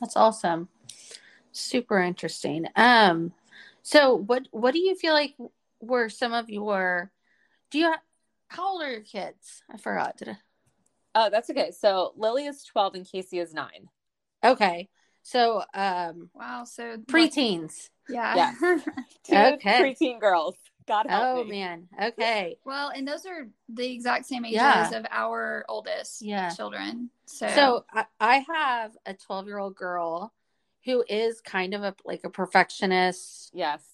That's 0.00 0.16
awesome. 0.16 0.68
Super 1.52 2.00
interesting. 2.00 2.64
Um, 2.74 3.32
so 3.82 4.14
what 4.14 4.48
what 4.50 4.72
do 4.72 4.80
you 4.80 4.94
feel 4.94 5.12
like 5.12 5.34
were 5.80 6.08
some 6.08 6.32
of 6.32 6.48
your 6.48 7.12
do 7.70 7.78
you 7.78 7.84
have, 7.90 8.00
how 8.48 8.72
old 8.72 8.82
are 8.82 8.90
your 8.90 9.00
kids? 9.02 9.62
I 9.70 9.76
forgot. 9.76 10.16
Did 10.16 10.30
I? 10.30 10.36
Oh, 11.14 11.28
that's 11.30 11.50
okay. 11.50 11.70
So 11.72 12.14
Lily 12.16 12.46
is 12.46 12.64
12 12.64 12.94
and 12.94 13.06
Casey 13.10 13.38
is 13.40 13.52
nine. 13.52 13.88
Okay. 14.42 14.88
So 15.22 15.62
um 15.74 16.30
Wow. 16.34 16.64
So 16.64 16.90
what- 16.90 17.06
preteens. 17.06 17.90
Yeah. 18.08 18.54
Two 19.24 19.34
Okay. 19.36 19.94
preteen 19.94 20.18
girls. 20.18 20.54
God 20.90 21.06
help 21.08 21.28
Oh 21.36 21.44
me. 21.44 21.50
man. 21.50 21.88
Okay. 22.02 22.58
well, 22.64 22.90
and 22.90 23.06
those 23.06 23.24
are 23.24 23.48
the 23.68 23.92
exact 23.92 24.26
same 24.26 24.44
ages 24.44 24.54
Yeah. 24.54 24.90
of 24.90 25.06
our 25.10 25.64
oldest 25.68 26.20
Yeah. 26.22 26.52
children. 26.54 27.10
So, 27.26 27.48
So 27.48 27.84
I, 27.92 28.04
I 28.18 28.44
have 28.52 28.96
a 29.06 29.14
12 29.14 29.46
year 29.46 29.58
old 29.58 29.76
girl 29.76 30.32
who 30.84 31.04
is 31.08 31.40
kind 31.40 31.74
of 31.74 31.82
a 31.84 31.94
like 32.04 32.22
a 32.24 32.30
perfectionist, 32.30 33.50
Yes. 33.54 33.84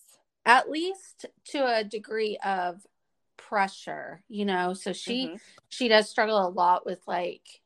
at 0.47 0.71
least 0.71 1.27
to 1.47 1.67
a 1.67 1.85
degree 1.85 2.39
of 2.43 2.87
pressure, 3.37 4.23
you 4.29 4.47
know. 4.47 4.73
So 4.73 4.95
she 4.95 5.27
Mhm. 5.27 5.41
she 5.69 5.89
does 5.89 6.09
struggle 6.09 6.39
a 6.39 6.49
lot 6.49 6.87
with 6.87 7.03
like 7.07 7.61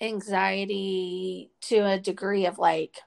anxiety 0.00 1.50
to 1.62 1.78
a 1.78 1.98
degree 1.98 2.46
of 2.46 2.58
like 2.58 2.98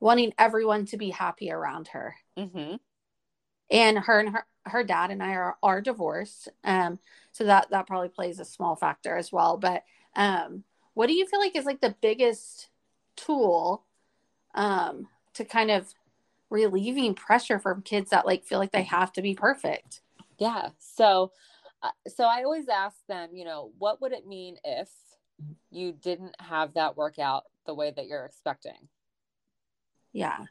wanting 0.00 0.32
everyone 0.38 0.86
to 0.86 0.96
be 0.96 1.10
happy 1.10 1.52
around 1.52 1.88
her. 1.88 2.16
Mhm. 2.36 2.80
And 3.70 3.98
her 3.98 4.20
and 4.20 4.30
her 4.30 4.46
her 4.66 4.84
dad 4.84 5.10
and 5.10 5.22
I 5.22 5.32
are 5.34 5.56
are 5.62 5.80
divorced. 5.80 6.48
Um 6.64 6.98
so 7.32 7.44
that 7.44 7.70
that 7.70 7.86
probably 7.86 8.08
plays 8.08 8.40
a 8.40 8.44
small 8.44 8.76
factor 8.76 9.16
as 9.16 9.32
well, 9.32 9.56
but 9.56 9.84
um 10.14 10.64
what 10.94 11.08
do 11.08 11.14
you 11.14 11.26
feel 11.26 11.40
like 11.40 11.56
is 11.56 11.64
like 11.66 11.80
the 11.80 11.96
biggest 12.00 12.68
tool 13.16 13.84
um 14.54 15.08
to 15.34 15.44
kind 15.44 15.70
of 15.70 15.94
relieving 16.50 17.14
pressure 17.14 17.58
from 17.58 17.82
kids 17.82 18.10
that 18.10 18.26
like 18.26 18.44
feel 18.44 18.58
like 18.58 18.72
they 18.72 18.84
have 18.84 19.12
to 19.12 19.22
be 19.22 19.34
perfect? 19.34 20.00
Yeah. 20.38 20.70
So, 20.78 21.32
uh, 21.82 21.90
so 22.06 22.24
I 22.24 22.44
always 22.44 22.68
ask 22.68 22.96
them, 23.06 23.30
you 23.34 23.44
know, 23.44 23.72
what 23.78 24.00
would 24.00 24.12
it 24.12 24.26
mean 24.26 24.56
if 24.64 24.88
you 25.70 25.92
didn't 25.92 26.36
have 26.40 26.74
that 26.74 26.96
workout 26.96 27.44
the 27.66 27.74
way 27.74 27.92
that 27.94 28.06
you're 28.06 28.24
expecting? 28.24 28.88
Yeah. 30.12 30.44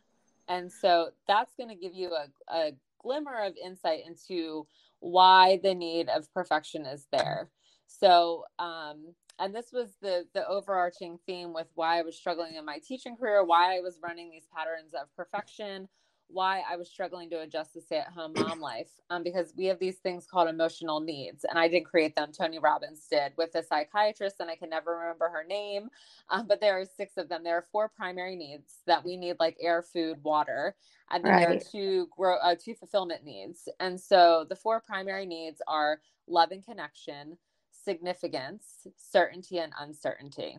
And 0.47 0.71
so 0.71 1.09
that's 1.27 1.55
going 1.55 1.69
to 1.69 1.75
give 1.75 1.93
you 1.93 2.11
a, 2.13 2.27
a 2.53 2.71
glimmer 3.05 3.45
of 3.45 3.53
insight 3.63 4.01
into 4.05 4.67
why 4.99 5.59
the 5.61 5.75
need 5.75 6.09
of 6.09 6.33
perfection 6.33 6.85
is 6.85 7.05
there. 7.11 7.49
So, 7.87 8.45
um, 8.57 9.13
and 9.37 9.53
this 9.53 9.71
was 9.71 9.95
the 10.01 10.25
the 10.33 10.47
overarching 10.47 11.19
theme 11.25 11.53
with 11.53 11.67
why 11.75 11.99
I 11.99 12.01
was 12.01 12.17
struggling 12.17 12.55
in 12.55 12.65
my 12.65 12.79
teaching 12.83 13.15
career, 13.15 13.43
why 13.43 13.77
I 13.77 13.81
was 13.81 13.99
running 14.01 14.31
these 14.31 14.47
patterns 14.55 14.93
of 14.93 15.13
perfection 15.15 15.87
why 16.27 16.63
I 16.69 16.75
was 16.75 16.89
struggling 16.89 17.29
to 17.29 17.41
adjust 17.41 17.73
to 17.73 17.81
stay 17.81 17.97
at 17.97 18.07
home 18.07 18.33
mom 18.35 18.59
life 18.59 18.89
um, 19.09 19.23
because 19.23 19.53
we 19.55 19.65
have 19.65 19.79
these 19.79 19.97
things 19.97 20.25
called 20.25 20.49
emotional 20.49 20.99
needs. 20.99 21.45
And 21.45 21.57
I 21.57 21.67
didn't 21.67 21.85
create 21.85 22.15
them. 22.15 22.31
Tony 22.31 22.59
Robbins 22.59 23.07
did 23.09 23.33
with 23.37 23.53
a 23.55 23.63
psychiatrist, 23.63 24.37
and 24.39 24.49
I 24.49 24.55
can 24.55 24.69
never 24.69 24.97
remember 24.97 25.29
her 25.29 25.43
name. 25.47 25.89
Um, 26.29 26.47
but 26.47 26.59
there 26.59 26.79
are 26.79 26.85
six 26.85 27.17
of 27.17 27.29
them. 27.29 27.43
There 27.43 27.57
are 27.57 27.65
four 27.71 27.89
primary 27.89 28.35
needs 28.35 28.81
that 28.87 29.05
we 29.05 29.17
need, 29.17 29.37
like 29.39 29.57
air, 29.61 29.81
food, 29.81 30.17
water. 30.23 30.75
And 31.11 31.23
then 31.23 31.31
right. 31.31 31.47
there 31.47 31.57
are 31.57 31.59
two, 31.59 32.07
grow, 32.15 32.37
uh, 32.37 32.55
two 32.59 32.73
fulfillment 32.73 33.23
needs. 33.23 33.69
And 33.79 33.99
so 33.99 34.45
the 34.49 34.55
four 34.55 34.81
primary 34.81 35.25
needs 35.25 35.61
are 35.67 36.01
love 36.27 36.51
and 36.51 36.65
connection, 36.65 37.37
significance, 37.71 38.87
certainty, 38.97 39.59
and 39.59 39.73
uncertainty. 39.79 40.57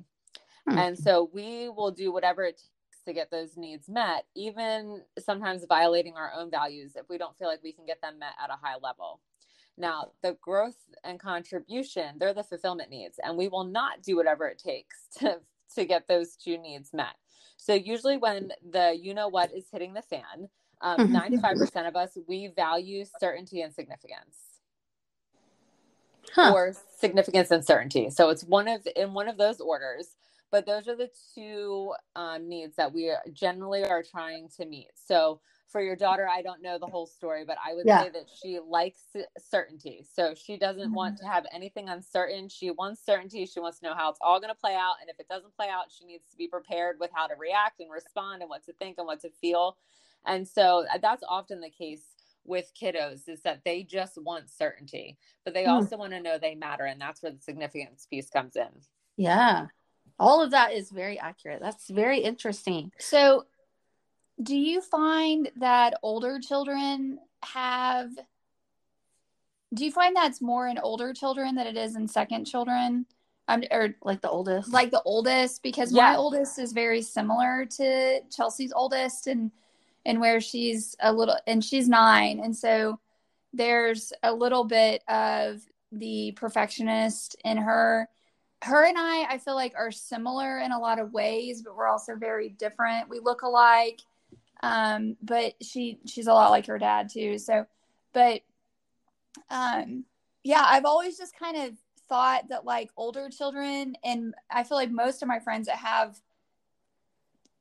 Hmm. 0.69 0.79
And 0.79 0.99
so 0.99 1.31
we 1.33 1.69
will 1.69 1.91
do 1.91 2.13
whatever 2.13 2.45
it 2.45 2.57
takes 2.57 2.71
to 3.07 3.13
get 3.13 3.31
those 3.31 3.57
needs 3.57 3.89
met, 3.89 4.25
even 4.35 5.03
sometimes 5.19 5.65
violating 5.69 6.15
our 6.17 6.33
own 6.37 6.51
values 6.51 6.93
if 6.97 7.09
we 7.09 7.19
don't 7.19 7.37
feel 7.39 7.49
like 7.49 7.63
we 7.63 7.73
can 7.73 7.87
get 7.87 8.01
them 8.03 8.19
met 8.19 8.35
at 8.43 8.51
a 8.51 8.59
high 8.61 8.77
level. 8.83 9.21
Now, 9.79 10.13
the 10.23 10.37
growth 10.41 10.77
and 11.05 11.21
contribution, 11.21 12.17
they're 12.19 12.35
the 12.35 12.43
fulfillment 12.43 12.91
needs, 12.91 13.19
and 13.23 13.37
we 13.37 13.49
will 13.49 13.65
not 13.65 14.03
do 14.03 14.17
whatever 14.17 14.47
it 14.47 14.59
takes 14.59 14.97
to, 15.19 15.41
to 15.75 15.85
get 15.85 16.09
those 16.09 16.37
two 16.37 16.59
needs 16.59 16.93
met. 16.93 17.15
So, 17.57 17.75
usually, 17.75 18.17
when 18.17 18.53
the 18.71 18.97
you 19.01 19.15
know 19.15 19.29
what 19.29 19.53
is 19.55 19.67
hitting 19.73 19.95
the 19.95 20.03
fan, 20.03 20.49
um, 20.81 20.99
95% 21.09 21.43
mm-hmm. 21.43 21.87
of 21.87 21.97
us, 21.97 22.17
we 22.29 22.49
value 22.49 23.05
certainty 23.19 23.63
and 23.63 23.75
significance. 23.75 24.37
Huh. 26.35 26.53
Or 26.53 26.75
significance 26.99 27.51
and 27.51 27.65
certainty. 27.65 28.11
So 28.11 28.31
it's 28.31 28.45
one 28.45 28.69
of 28.69 28.87
in 28.97 29.15
one 29.15 29.29
of 29.29 29.39
those 29.39 29.61
orders 29.61 30.09
but 30.51 30.67
those 30.67 30.89
are 30.89 30.97
the 30.97 31.11
two 31.35 31.93
um, 32.15 32.49
needs 32.49 32.77
that 32.77 32.93
we 32.93 33.13
generally 33.33 33.85
are 33.85 34.03
trying 34.03 34.49
to 34.57 34.67
meet. 34.67 34.91
So 34.95 35.41
for 35.69 35.81
your 35.81 35.97
daughter 35.97 36.29
i 36.29 36.43
don't 36.43 36.63
know 36.63 36.79
the 36.79 36.87
whole 36.87 37.07
story 37.07 37.45
but 37.45 37.57
i 37.67 37.75
would 37.75 37.87
yeah. 37.87 38.05
say 38.05 38.11
that 38.11 38.27
she 38.43 38.59
likes 38.67 39.01
certainty. 39.39 40.05
So 40.15 40.35
she 40.35 40.57
doesn't 40.57 40.85
mm-hmm. 40.85 40.95
want 40.95 41.19
to 41.19 41.27
have 41.27 41.45
anything 41.53 41.89
uncertain. 41.89 42.49
She 42.49 42.71
wants 42.71 43.05
certainty. 43.05 43.47
She 43.47 43.61
wants 43.61 43.81
to 43.81 43.87
know 43.87 43.95
how 43.95 44.11
it's 44.11 44.19
all 44.21 44.41
going 44.41 44.53
to 44.53 44.59
play 44.59 44.75
out. 44.75 44.95
And 45.01 45.11
if 45.11 45.19
it 45.19 45.29
doesn't 45.29 45.55
play 45.57 45.69
out 45.69 45.87
she 45.89 46.05
needs 46.05 46.25
to 46.31 46.37
be 46.37 46.49
prepared 46.49 46.97
with 47.01 47.11
how 47.15 47.27
to 47.27 47.35
react 47.39 47.81
and 47.81 47.91
respond 47.91 48.43
and 48.43 48.49
what 48.49 48.65
to 48.67 48.73
think 48.75 48.99
and 48.99 49.07
what 49.07 49.21
to 49.23 49.31
feel. 49.41 49.77
And 50.25 50.47
so 50.47 50.87
uh, 50.93 50.99
that's 50.99 51.23
often 51.29 51.61
the 51.61 51.71
case 51.71 52.05
with 52.45 52.71
kiddos 52.81 53.29
is 53.29 53.43
that 53.43 53.63
they 53.65 53.83
just 53.83 54.17
want 54.23 54.49
certainty 54.49 55.19
but 55.45 55.53
they 55.53 55.65
mm. 55.65 55.69
also 55.69 55.97
want 55.97 56.13
to 56.13 56.21
know 56.21 56.39
they 56.39 56.55
matter 56.55 56.85
and 56.85 57.01
that's 57.01 57.21
where 57.21 57.33
the 57.33 57.41
significance 57.41 58.07
piece 58.09 58.31
comes 58.31 58.55
in. 58.57 58.69
Yeah 59.17 59.67
all 60.19 60.43
of 60.43 60.51
that 60.53 60.73
is 60.73 60.91
very 60.91 61.19
accurate. 61.19 61.61
That's 61.61 61.89
very 61.89 62.21
interesting. 62.21 62.93
So, 62.99 63.45
do 64.43 64.57
you 64.57 64.81
find 64.81 65.51
that 65.57 65.95
older 66.03 66.39
children 66.41 67.19
have 67.43 68.11
do 69.75 69.85
you 69.85 69.93
find 69.93 70.15
that's 70.15 70.41
more 70.41 70.69
in 70.69 70.79
older 70.79 71.13
children 71.13 71.55
than 71.55 71.67
it 71.67 71.77
is 71.77 71.97
in 71.97 72.09
second 72.09 72.47
children? 72.47 73.07
Um, 73.49 73.63
or 73.71 73.95
like 74.03 74.23
the 74.23 74.31
oldest, 74.31 74.73
like 74.73 74.91
the 74.91 75.03
oldest, 75.05 75.63
because 75.63 75.93
yeah. 75.93 76.11
my 76.11 76.17
oldest 76.17 76.59
is 76.59 76.73
very 76.73 77.01
similar 77.01 77.65
to 77.77 78.21
Chelsea's 78.29 78.73
oldest, 78.75 79.29
and 79.29 79.53
and 80.05 80.21
where 80.21 80.41
she's 80.41 80.97
a 81.01 81.13
little, 81.13 81.37
and 81.47 81.65
she's 81.65 81.89
nine, 81.89 82.41
and 82.43 82.57
so 82.57 82.99
there's 83.53 84.13
a 84.25 84.33
little 84.33 84.65
bit 84.65 85.05
of 85.07 85.61
the 85.93 86.33
perfectionist 86.33 87.37
in 87.45 87.57
her, 87.57 88.09
her 88.63 88.85
and 88.85 88.97
I, 88.99 89.25
I 89.25 89.39
feel 89.39 89.55
like 89.55 89.75
are 89.77 89.93
similar 89.93 90.59
in 90.59 90.73
a 90.73 90.79
lot 90.79 90.99
of 90.99 91.13
ways, 91.13 91.63
but 91.63 91.77
we're 91.77 91.89
also 91.89 92.17
very 92.17 92.49
different. 92.49 93.09
We 93.09 93.21
look 93.21 93.43
alike, 93.43 94.01
um, 94.63 95.17
but 95.23 95.55
she 95.63 95.99
she's 96.07 96.27
a 96.27 96.33
lot 96.33 96.51
like 96.51 96.67
her 96.67 96.79
dad 96.79 97.11
too. 97.11 97.39
So, 97.39 97.67
but 98.13 98.41
um, 99.51 100.05
yeah, 100.43 100.65
I've 100.65 100.85
always 100.85 101.19
just 101.19 101.39
kind 101.39 101.57
of 101.57 101.75
thought 102.09 102.49
that 102.49 102.65
like 102.65 102.91
older 102.97 103.29
children, 103.29 103.97
and 104.03 104.35
I 104.51 104.65
feel 104.65 104.79
like 104.79 104.91
most 104.91 105.23
of 105.23 105.29
my 105.29 105.41
friends 105.41 105.67
that 105.67 105.77
have 105.77 106.19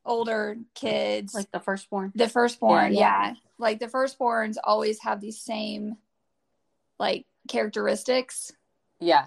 older 0.06 0.58
kids, 0.76 1.34
like 1.34 1.52
the 1.52 1.60
firstborn, 1.60 2.14
the 2.16 2.30
firstborn, 2.30 2.94
yeah, 2.94 3.00
yeah. 3.00 3.28
yeah. 3.28 3.34
like 3.58 3.80
the 3.80 3.88
firstborns 3.88 4.56
always 4.64 5.02
have 5.02 5.20
these 5.20 5.42
same 5.42 5.98
like 7.00 7.26
characteristics. 7.50 8.54
Yeah 9.02 9.26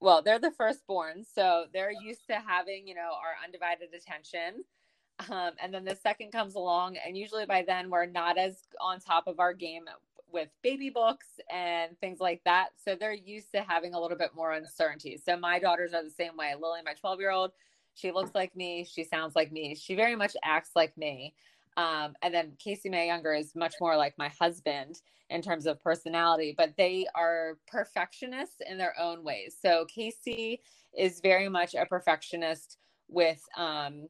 well, 0.00 0.22
they're 0.22 0.38
the 0.38 0.50
firstborn, 0.50 1.24
so 1.24 1.66
they're 1.72 1.92
used 1.92 2.26
to 2.28 2.34
having, 2.34 2.86
you 2.86 2.94
know, 2.94 3.12
our 3.12 3.34
undivided 3.44 3.94
attention. 3.94 4.64
Um, 5.30 5.52
and 5.62 5.72
then 5.72 5.84
the 5.84 5.96
second 5.96 6.32
comes 6.32 6.56
along, 6.56 6.96
and 6.96 7.16
usually 7.16 7.46
by 7.46 7.62
then 7.66 7.88
we're 7.88 8.06
not 8.06 8.36
as 8.36 8.62
on 8.80 8.98
top 9.00 9.26
of 9.26 9.38
our 9.38 9.54
game 9.54 9.84
with 10.32 10.48
baby 10.62 10.90
books 10.90 11.28
and 11.50 11.98
things 12.00 12.18
like 12.18 12.42
that. 12.44 12.70
So 12.84 12.96
they're 12.96 13.12
used 13.12 13.52
to 13.52 13.62
having 13.62 13.94
a 13.94 14.00
little 14.00 14.18
bit 14.18 14.34
more 14.34 14.52
uncertainty. 14.52 15.18
So 15.24 15.36
my 15.36 15.60
daughters 15.60 15.94
are 15.94 16.02
the 16.02 16.10
same 16.10 16.36
way. 16.36 16.52
Lily, 16.60 16.80
my 16.84 16.94
12 16.94 17.20
year 17.20 17.30
old, 17.30 17.52
she 17.94 18.10
looks 18.10 18.34
like 18.34 18.56
me. 18.56 18.84
She 18.84 19.04
sounds 19.04 19.36
like 19.36 19.52
me. 19.52 19.76
She 19.76 19.94
very 19.94 20.16
much 20.16 20.36
acts 20.42 20.70
like 20.74 20.98
me. 20.98 21.34
Um, 21.76 22.14
and 22.22 22.32
then 22.32 22.52
Casey 22.58 22.88
May 22.88 23.06
Younger 23.06 23.34
is 23.34 23.54
much 23.54 23.74
more 23.80 23.96
like 23.96 24.14
my 24.16 24.30
husband 24.40 25.00
in 25.30 25.42
terms 25.42 25.66
of 25.66 25.82
personality, 25.82 26.54
but 26.56 26.74
they 26.76 27.06
are 27.14 27.58
perfectionists 27.66 28.60
in 28.68 28.78
their 28.78 28.94
own 28.98 29.24
ways. 29.24 29.56
So 29.60 29.86
Casey 29.92 30.60
is 30.96 31.20
very 31.20 31.48
much 31.48 31.74
a 31.74 31.86
perfectionist 31.86 32.78
with 33.08 33.42
um, 33.56 34.08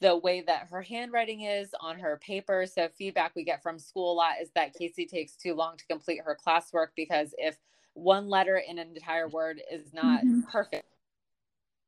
the 0.00 0.16
way 0.16 0.42
that 0.46 0.68
her 0.70 0.82
handwriting 0.82 1.42
is 1.42 1.70
on 1.80 1.98
her 1.98 2.18
paper. 2.18 2.66
So 2.66 2.88
feedback 2.96 3.32
we 3.34 3.44
get 3.44 3.62
from 3.62 3.78
school 3.78 4.12
a 4.12 4.14
lot 4.14 4.34
is 4.40 4.50
that 4.54 4.74
Casey 4.74 5.06
takes 5.06 5.34
too 5.34 5.54
long 5.54 5.76
to 5.76 5.86
complete 5.86 6.20
her 6.24 6.36
classwork 6.46 6.88
because 6.94 7.34
if 7.38 7.56
one 7.94 8.28
letter 8.28 8.58
in 8.58 8.78
an 8.78 8.88
entire 8.94 9.28
word 9.28 9.60
is 9.72 9.92
not 9.92 10.20
mm-hmm. 10.20 10.40
perfect 10.50 10.84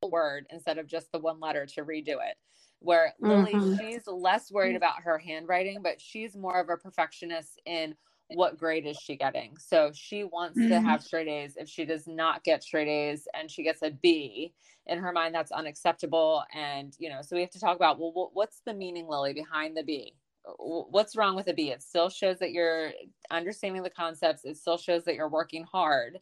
word 0.02 0.46
instead 0.50 0.78
of 0.78 0.86
just 0.86 1.12
the 1.12 1.18
one 1.18 1.38
letter 1.38 1.66
to 1.66 1.84
redo 1.84 2.14
it 2.14 2.36
where 2.80 3.14
Lily, 3.20 3.52
mm-hmm. 3.52 3.76
she's 3.78 4.06
less 4.06 4.50
worried 4.50 4.76
about 4.76 5.02
her 5.02 5.18
handwriting, 5.18 5.82
but 5.82 6.00
she's 6.00 6.36
more 6.36 6.60
of 6.60 6.68
a 6.68 6.76
perfectionist 6.76 7.60
in 7.66 7.94
what 8.34 8.58
grade 8.58 8.86
is 8.86 8.96
she 8.96 9.16
getting. 9.16 9.56
So 9.58 9.90
she 9.94 10.24
wants 10.24 10.58
mm-hmm. 10.58 10.70
to 10.70 10.80
have 10.80 11.02
straight 11.02 11.28
A's. 11.28 11.56
If 11.56 11.68
she 11.68 11.84
does 11.84 12.06
not 12.06 12.44
get 12.44 12.62
straight 12.62 12.88
A's 12.88 13.26
and 13.34 13.50
she 13.50 13.62
gets 13.62 13.82
a 13.82 13.90
B, 13.90 14.54
in 14.86 14.98
her 14.98 15.12
mind, 15.12 15.34
that's 15.34 15.52
unacceptable. 15.52 16.42
And, 16.54 16.94
you 16.98 17.10
know, 17.10 17.20
so 17.22 17.36
we 17.36 17.42
have 17.42 17.50
to 17.50 17.60
talk 17.60 17.76
about, 17.76 17.98
well, 17.98 18.30
what's 18.32 18.60
the 18.64 18.74
meaning, 18.74 19.06
Lily, 19.08 19.32
behind 19.32 19.76
the 19.76 19.84
B? 19.84 20.14
What's 20.58 21.16
wrong 21.16 21.36
with 21.36 21.48
a 21.48 21.54
B? 21.54 21.70
It 21.70 21.82
still 21.82 22.08
shows 22.08 22.38
that 22.38 22.52
you're 22.52 22.92
understanding 23.30 23.82
the 23.82 23.90
concepts, 23.90 24.44
it 24.44 24.56
still 24.56 24.78
shows 24.78 25.04
that 25.04 25.14
you're 25.14 25.28
working 25.28 25.64
hard. 25.64 26.18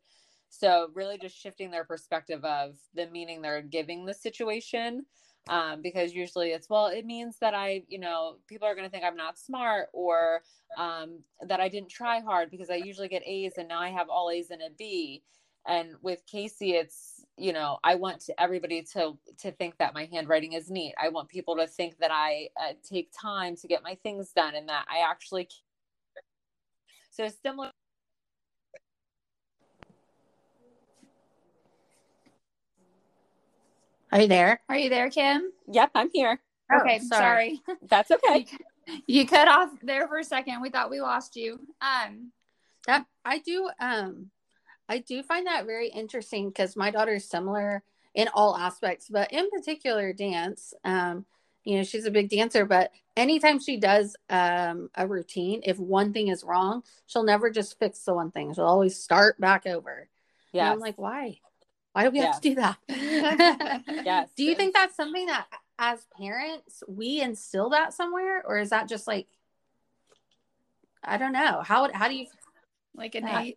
So, 0.51 0.89
really, 0.95 1.19
just 1.19 1.37
shifting 1.37 1.71
their 1.71 1.85
perspective 1.85 2.45
of 2.45 2.77
the 2.95 3.07
meaning 3.07 3.43
they're 3.43 3.63
giving 3.63 4.07
the 4.07 4.15
situation 4.15 5.05
um, 5.49 5.81
because 5.83 6.15
usually 6.15 6.51
it's 6.51 6.69
well 6.69 6.87
it 6.87 7.07
means 7.07 7.37
that 7.41 7.55
i 7.55 7.83
you 7.89 7.99
know 7.99 8.37
people 8.47 8.67
are 8.67 8.75
going 8.75 8.87
to 8.87 8.91
think 8.91 9.05
i'm 9.05 9.17
not 9.17 9.39
smart 9.39 9.89
or 9.93 10.43
um, 10.77 11.21
that 11.47 11.61
i 11.61 11.69
didn't 11.69 11.91
try 11.91 12.21
hard 12.21 12.51
because 12.51 12.71
i 12.71 12.75
usually 12.75 13.09
get 13.09 13.23
a's 13.27 13.55
and 13.57 13.69
now 13.69 13.81
i 13.81 13.89
have 13.89 14.09
all 14.09 14.31
a's 14.31 14.51
and 14.51 14.63
a 14.63 14.71
b. 14.77 15.23
And 15.67 15.97
with 16.03 16.25
casey 16.27 16.73
it's 16.73 17.25
you 17.37 17.53
know 17.53 17.79
i 17.85 17.95
want 17.95 18.21
to, 18.23 18.41
everybody 18.41 18.83
to 18.95 19.19
to 19.39 19.53
think 19.53 19.77
that 19.79 19.93
my 19.95 20.09
handwriting 20.11 20.55
is 20.55 20.71
neat. 20.71 20.95
I 21.01 21.11
want 21.11 21.29
people 21.29 21.57
to 21.57 21.67
think 21.67 21.99
that 21.99 22.11
i 22.11 22.49
uh, 22.61 22.73
take 22.89 23.11
time 23.19 23.57
to 23.57 23.69
get 23.69 23.83
my 23.83 23.97
things 24.03 24.33
done 24.33 24.55
and 24.55 24.69
that 24.69 24.87
i 24.89 25.11
actually 25.11 25.49
so 27.11 27.29
similar 27.43 27.71
Are 34.13 34.21
you 34.21 34.29
there? 34.29 34.61
Are 34.69 34.77
you 34.77 34.91
there, 34.91 35.11
Kim? 35.11 35.51
Yep, 35.71 35.91
I'm 35.95 36.11
here. 36.13 36.41
Okay, 36.73 37.01
oh, 37.03 37.07
sorry. 37.07 37.61
sorry. 37.67 37.79
That's 37.89 38.11
okay. 38.11 38.47
you 39.07 39.27
cut 39.27 39.49
off 39.49 39.71
there 39.83 40.09
for 40.09 40.19
a 40.19 40.25
second. 40.25 40.61
We 40.61 40.71
thought 40.71 40.91
we 40.91 41.01
lost 41.01 41.37
you. 41.37 41.61
Um 41.81 42.33
that 42.87 43.07
I 43.25 43.39
do 43.39 43.71
um 43.81 44.31
I 44.89 44.99
do 44.99 45.23
find 45.23 45.47
that 45.47 45.67
very 45.67 45.89
interesting 45.89 46.49
because 46.49 46.77
my 46.77 46.91
daughter 46.91 47.15
is 47.15 47.29
similar 47.29 47.83
in 48.15 48.29
all 48.35 48.57
aspects, 48.57 49.09
but 49.11 49.33
in 49.33 49.51
particular 49.51 50.13
dance. 50.13 50.73
Um, 50.85 51.27
you 51.65 51.77
know, 51.77 51.85
she's 51.85 52.07
a 52.07 52.11
big 52.11 52.31
dancer, 52.31 52.65
but 52.65 52.91
anytime 53.15 53.61
she 53.61 53.77
does 53.77 54.17
um, 54.31 54.89
a 54.95 55.07
routine, 55.07 55.61
if 55.65 55.79
one 55.79 56.15
thing 56.15 56.29
is 56.29 56.43
wrong, 56.43 56.83
she'll 57.07 57.25
never 57.25 57.51
just 57.51 57.79
fix 57.79 58.01
the 58.05 58.15
one 58.15 58.31
thing. 58.31 58.55
She'll 58.55 58.65
always 58.65 58.97
start 58.99 59.39
back 59.39 59.67
over. 59.67 60.09
Yeah, 60.53 60.73
I'm 60.73 60.79
like, 60.79 60.97
why? 60.97 61.41
Why 61.99 62.05
do 62.05 62.11
we 62.13 62.19
have 62.19 62.41
to 62.41 62.49
do 62.49 62.55
that? 62.55 62.79
yes. 64.05 64.29
Do 64.37 64.45
you 64.45 64.55
think 64.55 64.73
that's 64.73 64.95
something 64.95 65.27
that 65.27 65.49
as 65.81 66.07
parents 66.17 66.85
we 66.87 67.21
instill 67.21 67.71
that 67.71 67.93
somewhere 67.93 68.41
or 68.47 68.59
is 68.59 68.71
that 68.71 68.89
just 68.89 69.09
like 69.09 69.27
I 71.03 71.17
don't 71.17 71.33
know. 71.33 71.61
How 71.65 71.91
how 71.93 72.07
do 72.07 72.15
you 72.15 72.27
like 72.95 73.17
innate? 73.17 73.57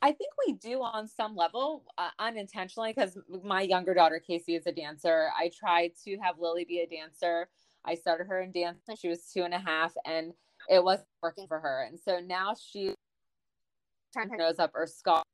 I 0.00 0.12
think 0.12 0.30
we 0.46 0.52
do 0.52 0.82
on 0.82 1.08
some 1.08 1.34
level 1.34 1.82
uh, 1.98 2.10
unintentionally 2.20 2.92
because 2.94 3.18
my 3.42 3.62
younger 3.62 3.92
daughter 3.92 4.22
Casey 4.24 4.54
is 4.54 4.68
a 4.68 4.72
dancer. 4.72 5.30
I 5.36 5.50
tried 5.58 5.94
to 6.04 6.16
have 6.18 6.36
Lily 6.38 6.64
be 6.64 6.78
a 6.78 6.86
dancer. 6.86 7.48
I 7.84 7.96
started 7.96 8.28
her 8.28 8.40
in 8.40 8.52
dance 8.52 8.82
when 8.84 8.96
she 8.96 9.08
was 9.08 9.24
two 9.32 9.42
and 9.42 9.52
a 9.52 9.58
half, 9.58 9.92
and 10.04 10.32
it 10.70 10.84
wasn't 10.84 11.08
working 11.24 11.48
for 11.48 11.58
her. 11.58 11.88
And 11.88 11.98
so 11.98 12.20
now 12.20 12.54
she 12.54 12.94
turned 14.16 14.30
her 14.30 14.36
nose 14.36 14.60
up 14.60 14.70
or 14.76 14.86
scoffed. 14.86 15.26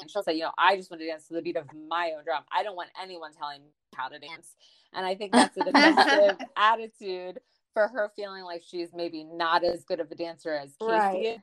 And 0.00 0.10
she'll 0.10 0.22
say, 0.22 0.34
you 0.34 0.42
know, 0.42 0.52
I 0.58 0.76
just 0.76 0.90
want 0.90 1.00
to 1.00 1.06
dance 1.06 1.28
to 1.28 1.34
the 1.34 1.42
beat 1.42 1.56
of 1.56 1.66
my 1.88 2.12
own 2.16 2.24
drum. 2.24 2.44
I 2.52 2.62
don't 2.62 2.76
want 2.76 2.90
anyone 3.00 3.32
telling 3.32 3.62
me 3.62 3.70
how 3.94 4.08
to 4.08 4.18
dance. 4.18 4.54
And 4.92 5.04
I 5.04 5.14
think 5.14 5.32
that's 5.32 5.56
a 5.56 5.64
defensive 5.64 6.38
attitude 6.56 7.40
for 7.74 7.88
her 7.88 8.10
feeling 8.16 8.44
like 8.44 8.62
she's 8.66 8.88
maybe 8.94 9.24
not 9.24 9.64
as 9.64 9.84
good 9.84 10.00
of 10.00 10.10
a 10.10 10.14
dancer 10.14 10.54
as 10.54 10.74
Casey 10.80 10.92
right. 10.92 11.26
is. 11.26 11.40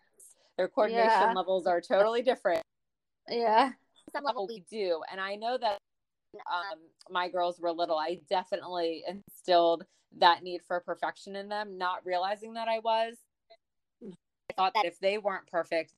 Their 0.58 0.68
coordination 0.68 1.10
yeah. 1.10 1.34
levels 1.34 1.68
are 1.68 1.82
totally 1.82 2.22
different. 2.22 2.64
Yeah. 3.30 3.72
Some 4.12 4.24
level 4.24 4.48
we 4.48 4.64
do. 4.70 5.02
And 5.12 5.20
I 5.20 5.36
know 5.36 5.58
that 5.58 5.78
um, 6.36 6.80
my 7.10 7.30
girls 7.30 7.60
were 7.60 7.72
little, 7.72 7.98
I 7.98 8.20
definitely 8.30 9.04
instilled 9.08 9.86
that 10.20 10.44
need 10.44 10.62
for 10.68 10.80
perfection 10.80 11.36
in 11.36 11.50
them, 11.50 11.78
not 11.78 12.06
realizing 12.06 12.54
that 12.54 12.68
I 12.68 12.80
was. 12.80 13.18
I 14.04 14.54
thought 14.56 14.74
that 14.76 14.86
if 14.86 15.00
they 15.00 15.18
weren't 15.18 15.48
perfect, 15.48 15.94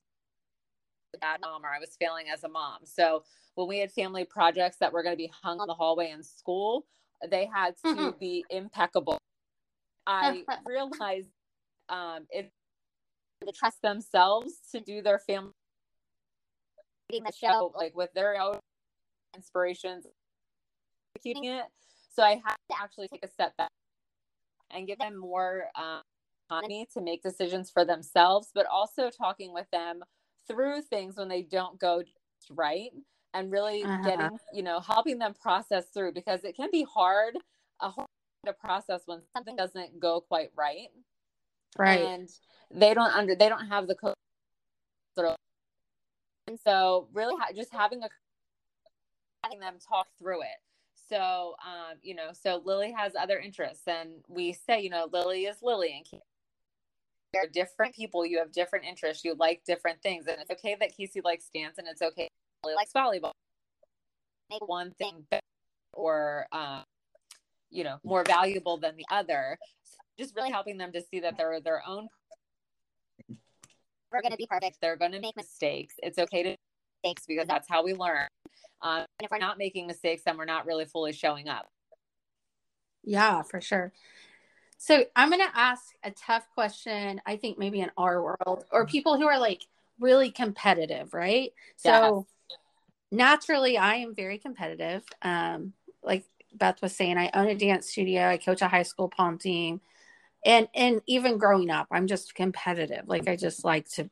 bad 1.18 1.42
mom 1.42 1.64
or 1.64 1.70
I 1.70 1.80
was 1.80 1.96
failing 2.00 2.26
as 2.34 2.44
a 2.44 2.50
mom. 2.50 2.80
So 2.84 3.24
when 3.56 3.68
we 3.68 3.80
had 3.80 3.92
family 3.92 4.26
projects 4.26 4.78
that 4.80 4.92
were 4.92 5.04
going 5.04 5.14
to 5.14 5.18
be 5.18 5.32
hung 5.44 5.60
on 5.60 5.68
the 5.68 5.74
hallway 5.74 6.12
in 6.12 6.24
school, 6.24 6.86
they 7.30 7.50
had 7.54 7.76
to 7.78 7.88
mm-hmm. 7.88 8.20
be 8.20 8.46
impeccable. 8.50 9.18
I 10.06 10.44
realized 10.66 11.30
um, 11.90 12.26
it 12.30 12.52
to 13.46 13.52
trust 13.52 13.82
themselves 13.82 14.54
to 14.72 14.80
do 14.80 15.02
their 15.02 15.20
family 15.20 15.52
the 17.10 17.32
show 17.40 17.72
like 17.76 17.96
with 17.96 18.10
their 18.14 18.42
own 18.42 18.58
inspirations 19.36 20.08
executing 21.16 21.46
it. 21.46 21.66
So 22.14 22.24
I 22.24 22.42
had 22.44 22.56
to 22.72 22.82
actually 22.82 23.08
take 23.08 23.24
a 23.24 23.28
step 23.28 23.56
back 23.58 23.70
and 24.72 24.88
give 24.88 25.00
them 25.00 25.18
more 25.18 25.66
um, 25.76 26.02
autonomy 26.50 26.88
to 26.94 27.02
make 27.02 27.22
decisions 27.22 27.70
for 27.70 27.86
themselves, 27.86 28.50
but 28.54 28.66
also 28.66 29.10
talking 29.10 29.54
with 29.54 29.70
them 29.72 30.04
through 30.48 30.82
things 30.82 31.18
when 31.18 31.28
they 31.28 31.42
don't 31.42 31.80
go 31.80 32.04
right 32.50 32.92
and 33.34 33.52
really 33.52 33.84
uh-huh. 33.84 34.04
getting, 34.04 34.38
you 34.54 34.64
know, 34.64 34.80
helping 34.80 35.20
them 35.20 35.34
process 35.34 35.86
through 35.94 36.14
because 36.14 36.44
it 36.44 36.56
can 36.56 36.70
be 36.72 36.84
hard, 36.84 37.36
a 37.82 37.90
hard 37.90 38.08
to 38.46 38.54
process 38.54 39.02
when 39.06 39.22
something 39.36 39.56
doesn't 39.56 40.00
go 40.00 40.22
quite 40.22 40.50
right. 40.56 40.88
Right. 41.78 42.02
And 42.02 42.30
they 42.72 42.94
don't 42.94 43.14
under, 43.14 43.36
they 43.36 43.50
don't 43.50 43.68
have 43.68 43.88
the 43.88 43.96
code. 43.96 44.16
And 46.48 46.60
so 46.64 47.08
really 47.14 47.36
ha- 47.40 47.54
just 47.56 47.74
having 47.74 48.04
a, 48.04 48.10
having 49.44 49.60
them 49.60 49.76
talk 49.90 50.08
through 50.20 50.42
it 50.42 50.60
so, 51.10 51.56
um, 51.64 51.98
you 52.02 52.16
know, 52.16 52.30
so 52.34 52.62
Lily 52.64 52.92
has 52.92 53.14
other 53.16 53.40
interests, 53.40 53.88
and 53.88 54.24
we 54.28 54.54
say, 54.54 54.82
you 54.82 54.90
know, 54.90 55.08
Lily 55.12 55.46
is 55.46 55.58
Lily, 55.62 56.04
and 56.12 56.22
you're 57.36 57.52
different 57.52 57.94
people. 57.94 58.26
You 58.26 58.40
have 58.40 58.52
different 58.52 58.86
interests. 58.86 59.24
You 59.24 59.36
like 59.38 59.62
different 59.66 60.02
things, 60.02 60.26
and 60.28 60.38
it's 60.42 60.52
okay 60.52 60.76
that 60.80 60.96
Casey 60.96 61.22
likes 61.24 61.50
dance, 61.54 61.78
and 61.78 61.88
it's 61.88 62.02
okay 62.02 62.30
Lily 62.66 62.76
likes 62.76 62.92
volleyball. 62.92 63.32
Make 64.50 64.68
one 64.68 64.92
thing 64.92 65.26
better 65.30 65.42
or, 65.94 66.48
um, 66.52 66.84
you 67.70 67.84
know, 67.84 67.98
more 68.04 68.24
valuable 68.24 68.78
than 68.78 68.96
the 68.96 69.06
other. 69.10 69.58
So 69.84 69.98
just 70.18 70.36
really 70.36 70.52
helping 70.52 70.78
them 70.78 70.92
to 70.92 71.02
see 71.02 71.20
that 71.22 71.38
they're 71.38 71.62
their 71.62 71.82
own. 71.88 72.08
We're 74.12 74.22
going 74.22 74.32
to 74.32 74.38
be 74.38 74.48
perfect. 74.48 74.78
They're 74.82 74.98
going 74.98 75.12
to 75.12 75.20
make 75.20 75.36
mistakes. 75.36 75.96
It's 76.02 76.18
okay 76.18 76.44
to 76.44 76.50
make 76.50 76.60
mistakes 77.04 77.24
because 77.28 77.48
that's 77.48 77.68
how 77.70 77.84
we 77.84 77.94
learn. 77.94 78.28
Um, 78.82 79.00
and 79.00 79.26
if 79.26 79.32
we're 79.32 79.38
not 79.38 79.58
making 79.58 79.88
mistakes, 79.88 80.24
then 80.26 80.38
we're 80.38 80.46
not 80.46 80.66
really 80.66 80.86
fully 80.86 81.14
showing 81.14 81.48
up. 81.48 81.68
Yeah, 83.04 83.42
for 83.44 83.62
sure. 83.62 83.94
So 84.78 85.06
I'm 85.16 85.30
going 85.30 85.42
to 85.42 85.58
ask 85.58 85.94
a 86.04 86.12
tough 86.12 86.48
question. 86.54 87.22
I 87.26 87.38
think 87.38 87.58
maybe 87.58 87.80
in 87.80 87.92
our 87.98 88.22
world 88.22 88.66
or 88.72 88.86
people 88.86 89.18
who 89.18 89.28
are 89.28 89.40
like 89.40 89.64
really 90.00 90.32
competitive, 90.32 91.14
right? 91.14 91.54
So 91.78 92.28
naturally, 93.12 93.78
I 93.78 93.96
am 93.96 94.14
very 94.14 94.38
competitive. 94.38 95.04
Um, 95.22 95.74
like 96.04 96.26
Beth 96.54 96.82
was 96.82 96.96
saying, 96.96 97.18
I 97.18 97.32
own 97.34 97.48
a 97.48 97.56
dance 97.56 97.90
studio. 97.90 98.28
I 98.28 98.38
coach 98.38 98.62
a 98.62 98.68
high 98.68 98.84
school 98.84 99.10
pom 99.10 99.38
team, 99.38 99.82
and 100.46 100.68
and 100.74 101.02
even 101.08 101.38
growing 101.38 101.70
up, 101.70 101.88
I'm 101.92 102.08
just 102.08 102.36
competitive. 102.36 103.08
Like 103.08 103.28
I 103.28 103.36
just 103.36 103.64
like 103.66 103.90
to 103.92 104.10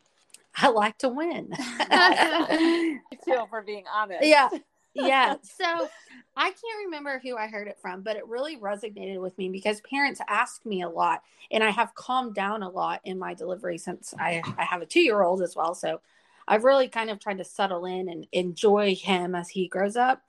I 0.55 0.69
like 0.69 0.97
to 0.99 1.09
win. 1.09 1.51
too, 3.25 3.43
for 3.49 3.61
being 3.61 3.85
honest. 3.93 4.23
Yeah. 4.23 4.49
Yeah. 4.93 5.35
So 5.43 5.89
I 6.35 6.49
can't 6.49 6.85
remember 6.85 7.19
who 7.23 7.37
I 7.37 7.47
heard 7.47 7.67
it 7.67 7.77
from, 7.79 8.01
but 8.01 8.15
it 8.15 8.27
really 8.27 8.57
resonated 8.57 9.21
with 9.21 9.37
me 9.37 9.49
because 9.49 9.81
parents 9.81 10.19
ask 10.27 10.65
me 10.65 10.81
a 10.81 10.89
lot 10.89 11.21
and 11.51 11.63
I 11.63 11.69
have 11.69 11.93
calmed 11.95 12.33
down 12.33 12.63
a 12.63 12.69
lot 12.69 13.01
in 13.03 13.19
my 13.19 13.33
delivery 13.33 13.77
since 13.77 14.13
I, 14.19 14.41
I 14.57 14.63
have 14.63 14.81
a 14.81 14.85
two 14.85 15.01
year 15.01 15.21
old 15.21 15.41
as 15.41 15.55
well. 15.55 15.75
So 15.75 16.01
I've 16.47 16.63
really 16.63 16.87
kind 16.87 17.09
of 17.09 17.19
tried 17.19 17.37
to 17.37 17.43
settle 17.43 17.85
in 17.85 18.09
and 18.09 18.27
enjoy 18.31 18.95
him 18.95 19.35
as 19.35 19.49
he 19.49 19.67
grows 19.67 19.95
up. 19.95 20.21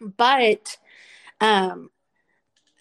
But 0.00 0.78
um 1.40 1.90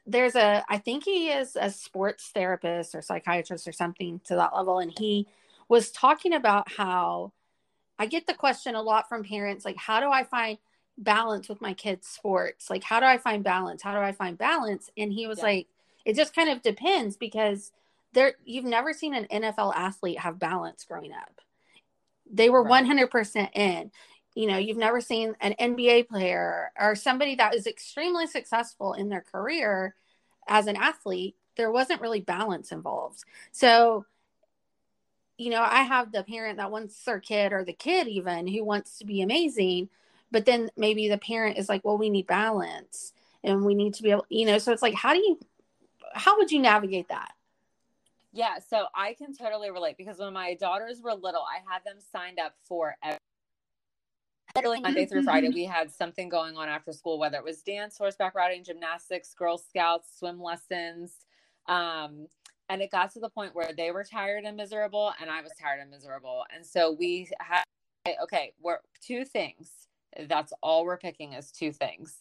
there's 0.05 0.35
a 0.35 0.63
I 0.69 0.77
think 0.77 1.03
he 1.03 1.29
is 1.29 1.57
a 1.59 1.69
sports 1.69 2.31
therapist 2.33 2.95
or 2.95 3.01
psychiatrist 3.01 3.67
or 3.67 3.73
something 3.73 4.21
to 4.25 4.35
that 4.35 4.55
level 4.55 4.79
and 4.79 4.93
he 4.97 5.27
was 5.67 5.91
talking 5.91 6.33
about 6.33 6.71
how 6.71 7.33
I 7.99 8.05
get 8.05 8.27
the 8.27 8.33
question 8.33 8.75
a 8.75 8.81
lot 8.81 9.09
from 9.09 9.23
parents 9.23 9.65
like, 9.65 9.77
how 9.77 9.99
do 9.99 10.09
I 10.09 10.23
find 10.23 10.57
balance 10.97 11.47
with 11.47 11.61
my 11.61 11.73
kids' 11.73 12.07
sports? 12.07 12.69
Like, 12.69 12.83
how 12.83 12.99
do 12.99 13.05
I 13.05 13.17
find 13.17 13.43
balance? 13.43 13.81
How 13.81 13.93
do 13.93 13.99
I 13.99 14.11
find 14.11 14.37
balance? 14.37 14.89
And 14.97 15.11
he 15.11 15.27
was 15.27 15.39
yeah. 15.39 15.45
like, 15.45 15.67
it 16.05 16.15
just 16.15 16.35
kind 16.35 16.49
of 16.49 16.61
depends 16.61 17.17
because 17.17 17.71
there 18.13 18.33
you've 18.45 18.65
never 18.65 18.93
seen 18.93 19.13
an 19.13 19.25
NFL 19.25 19.75
athlete 19.75 20.19
have 20.19 20.39
balance 20.39 20.83
growing 20.83 21.11
up. 21.11 21.41
They 22.29 22.49
were 22.49 22.63
right. 22.63 22.85
100% 22.85 23.49
in. 23.55 23.91
You 24.35 24.47
know, 24.47 24.57
you've 24.57 24.77
never 24.77 25.01
seen 25.01 25.35
an 25.41 25.55
NBA 25.59 26.09
player 26.09 26.71
or 26.79 26.95
somebody 26.95 27.35
that 27.35 27.55
is 27.55 27.65
extremely 27.65 28.27
successful 28.27 28.93
in 28.93 29.09
their 29.09 29.25
career 29.31 29.95
as 30.47 30.67
an 30.67 30.75
athlete. 30.75 31.35
There 31.55 31.71
wasn't 31.71 32.01
really 32.01 32.21
balance 32.21 32.71
involved. 32.71 33.23
So, 33.51 34.05
you 35.37 35.49
know, 35.49 35.61
I 35.61 35.83
have 35.83 36.11
the 36.11 36.23
parent 36.23 36.57
that 36.57 36.71
wants 36.71 37.03
their 37.03 37.19
kid 37.19 37.51
or 37.51 37.63
the 37.63 37.73
kid 37.73 38.07
even 38.07 38.47
who 38.47 38.63
wants 38.63 38.99
to 38.99 39.05
be 39.05 39.21
amazing, 39.21 39.89
but 40.31 40.45
then 40.45 40.69
maybe 40.77 41.07
the 41.09 41.17
parent 41.17 41.57
is 41.57 41.69
like, 41.69 41.83
well, 41.83 41.97
we 41.97 42.09
need 42.09 42.27
balance 42.27 43.13
and 43.43 43.65
we 43.65 43.75
need 43.75 43.93
to 43.95 44.03
be 44.03 44.11
able, 44.11 44.25
you 44.29 44.45
know, 44.45 44.57
so 44.57 44.71
it's 44.71 44.81
like, 44.81 44.93
how 44.93 45.13
do 45.13 45.19
you, 45.19 45.39
how 46.13 46.37
would 46.37 46.51
you 46.51 46.59
navigate 46.59 47.09
that? 47.09 47.31
Yeah, 48.33 48.59
so 48.59 48.85
I 48.93 49.13
can 49.13 49.33
totally 49.35 49.71
relate 49.71 49.97
because 49.97 50.19
when 50.19 50.33
my 50.33 50.53
daughters 50.55 51.01
were 51.01 51.13
little, 51.13 51.41
I 51.41 51.59
had 51.71 51.83
them 51.85 51.97
signed 52.11 52.39
up 52.39 52.53
for 52.67 52.95
every 53.03 53.17
literally 54.55 54.81
Monday 54.81 55.05
through 55.05 55.23
Friday, 55.23 55.49
we 55.49 55.65
had 55.65 55.91
something 55.91 56.29
going 56.29 56.57
on 56.57 56.67
after 56.67 56.91
school, 56.91 57.19
whether 57.19 57.37
it 57.37 57.43
was 57.43 57.61
dance, 57.61 57.97
horseback 57.97 58.35
riding, 58.35 58.63
gymnastics, 58.63 59.33
Girl 59.33 59.57
Scouts, 59.57 60.17
swim 60.17 60.41
lessons. 60.41 61.13
Um, 61.67 62.27
and 62.69 62.81
it 62.81 62.91
got 62.91 63.13
to 63.13 63.19
the 63.19 63.29
point 63.29 63.55
where 63.55 63.71
they 63.75 63.91
were 63.91 64.03
tired 64.03 64.43
and 64.43 64.57
miserable 64.57 65.13
and 65.21 65.29
i 65.29 65.41
was 65.41 65.51
tired 65.59 65.79
and 65.79 65.89
miserable 65.89 66.43
and 66.53 66.65
so 66.65 66.91
we 66.91 67.29
had 67.39 67.63
okay 68.21 68.53
we're 68.61 68.79
two 69.01 69.25
things 69.25 69.87
that's 70.27 70.53
all 70.61 70.85
we're 70.85 70.97
picking 70.97 71.33
is 71.33 71.51
two 71.51 71.71
things. 71.71 72.17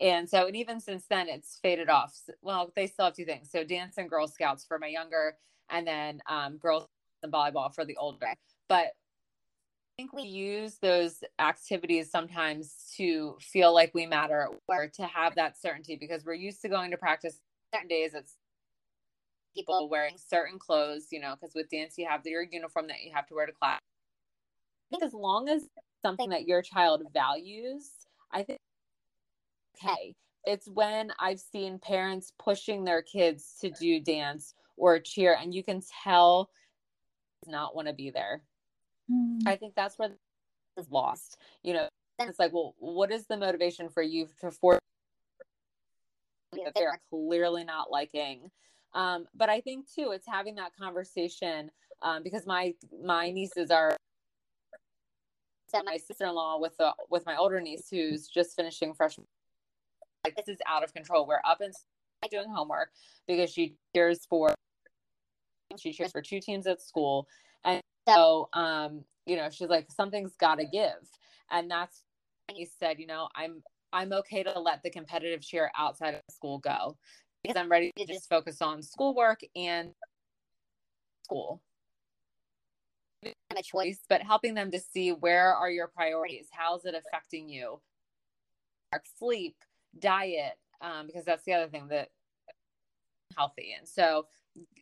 And 0.00 0.28
so 0.28 0.46
and 0.46 0.56
even 0.56 0.80
since 0.80 1.06
then 1.08 1.28
it's 1.28 1.58
faded 1.62 1.88
off. 1.88 2.16
Well 2.42 2.72
they 2.76 2.86
still 2.86 3.06
have 3.06 3.14
two 3.14 3.24
things. 3.24 3.50
So 3.50 3.64
dance 3.64 3.98
and 3.98 4.08
girl 4.08 4.28
scouts 4.28 4.64
for 4.64 4.78
my 4.78 4.88
younger 4.88 5.36
and 5.70 5.86
then 5.86 6.20
um, 6.28 6.58
girls 6.58 6.86
and 7.22 7.32
volleyball 7.32 7.74
for 7.74 7.84
the 7.84 7.96
older. 7.96 8.26
But 8.68 8.86
I 8.86 10.02
think 10.02 10.12
we 10.12 10.22
use 10.22 10.78
those 10.80 11.22
activities 11.38 12.10
sometimes 12.10 12.92
to 12.96 13.36
feel 13.40 13.74
like 13.74 13.92
we 13.92 14.06
matter 14.06 14.48
or 14.68 14.88
to 14.94 15.02
have 15.04 15.34
that 15.34 15.60
certainty 15.60 15.96
because 15.96 16.24
we're 16.24 16.34
used 16.34 16.62
to 16.62 16.68
going 16.68 16.90
to 16.92 16.96
practice 16.96 17.38
certain 17.74 17.88
days 17.88 18.14
it's 18.14 18.36
people 19.54 19.88
wearing 19.88 20.16
certain 20.16 20.58
clothes, 20.58 21.08
you 21.10 21.20
know, 21.20 21.34
because 21.38 21.54
with 21.54 21.68
dance 21.70 21.94
you 21.98 22.06
have 22.08 22.24
your 22.24 22.42
uniform 22.42 22.86
that 22.86 23.02
you 23.02 23.12
have 23.14 23.26
to 23.26 23.34
wear 23.34 23.46
to 23.46 23.52
class. 23.52 23.80
I 24.90 24.96
think 24.96 25.04
as 25.04 25.14
long 25.14 25.48
as 25.48 25.68
something 26.02 26.30
that 26.30 26.46
your 26.46 26.62
child 26.62 27.02
values, 27.12 27.90
I 28.32 28.42
think 28.42 28.58
okay. 29.76 30.14
It's 30.44 30.68
when 30.68 31.12
I've 31.20 31.38
seen 31.38 31.78
parents 31.78 32.32
pushing 32.38 32.84
their 32.84 33.02
kids 33.02 33.56
to 33.60 33.70
do 33.70 34.00
dance 34.00 34.54
or 34.76 34.98
cheer, 34.98 35.36
and 35.38 35.54
you 35.54 35.62
can 35.62 35.82
tell 36.02 36.50
does 37.44 37.52
not 37.52 37.74
want 37.74 37.88
to 37.88 37.94
be 37.94 38.10
there. 38.10 38.42
Mm. 39.10 39.42
I 39.46 39.56
think 39.56 39.74
that's 39.74 39.98
where 39.98 40.10
is 40.78 40.90
lost. 40.90 41.38
You 41.62 41.74
know, 41.74 41.88
it's 42.18 42.38
like, 42.38 42.52
well, 42.52 42.74
what 42.78 43.10
is 43.10 43.26
the 43.26 43.36
motivation 43.36 43.88
for 43.88 44.02
you 44.02 44.28
to 44.40 44.50
force 44.50 44.80
that 46.52 46.72
they're 46.74 46.98
clearly 47.10 47.64
not 47.64 47.90
liking? 47.90 48.50
Um, 48.94 49.26
but 49.34 49.48
I 49.48 49.60
think 49.60 49.86
too, 49.92 50.10
it's 50.12 50.26
having 50.26 50.56
that 50.56 50.72
conversation 50.78 51.70
um, 52.02 52.22
because 52.22 52.46
my 52.46 52.74
my 53.04 53.30
nieces 53.30 53.70
are 53.70 53.96
my 55.84 55.96
sister-in-law 55.96 56.58
with 56.60 56.76
the 56.76 56.92
with 57.10 57.26
my 57.26 57.36
older 57.36 57.60
niece 57.60 57.88
who's 57.90 58.28
just 58.28 58.56
finishing 58.56 58.94
freshman. 58.94 59.26
Like 60.24 60.36
this 60.36 60.48
is 60.48 60.58
out 60.66 60.84
of 60.84 60.92
control. 60.92 61.26
We're 61.26 61.40
up 61.44 61.60
and 61.60 61.72
doing 62.30 62.48
homework 62.48 62.90
because 63.26 63.50
she 63.50 63.74
cheers 63.94 64.26
for 64.28 64.54
She 65.78 65.92
cheers 65.92 66.12
for 66.12 66.22
two 66.22 66.40
teams 66.40 66.66
at 66.66 66.82
school. 66.82 67.26
And 67.64 67.80
so, 68.08 68.48
um, 68.52 69.04
you 69.26 69.36
know, 69.36 69.48
she's 69.50 69.68
like, 69.68 69.86
something's 69.90 70.34
got 70.36 70.56
to 70.56 70.64
give. 70.64 71.08
And 71.50 71.70
that's 71.70 72.02
when 72.48 72.56
he 72.56 72.66
said, 72.66 72.98
you 72.98 73.06
know, 73.06 73.28
I'm, 73.36 73.62
I'm 73.92 74.12
okay 74.12 74.42
to 74.42 74.58
let 74.58 74.82
the 74.82 74.90
competitive 74.90 75.42
cheer 75.42 75.70
outside 75.78 76.14
of 76.14 76.20
school 76.30 76.58
go 76.58 76.96
because 77.42 77.56
I'm 77.56 77.70
ready 77.70 77.90
to 77.96 78.06
just 78.06 78.28
focus 78.28 78.60
on 78.60 78.82
schoolwork 78.82 79.40
and 79.54 79.90
school. 81.24 81.62
A 83.22 83.62
choice, 83.62 84.00
but 84.08 84.22
helping 84.22 84.54
them 84.54 84.70
to 84.70 84.80
see 84.80 85.12
where 85.12 85.54
are 85.54 85.70
your 85.70 85.88
priorities? 85.88 86.48
How's 86.50 86.84
it 86.84 86.94
affecting 86.94 87.48
you? 87.48 87.80
Sleep, 89.18 89.56
diet, 89.98 90.58
um, 90.80 91.06
because 91.06 91.24
that's 91.24 91.44
the 91.44 91.52
other 91.52 91.68
thing 91.68 91.88
that 91.88 92.08
healthy. 93.36 93.74
And 93.78 93.86
so 93.86 94.26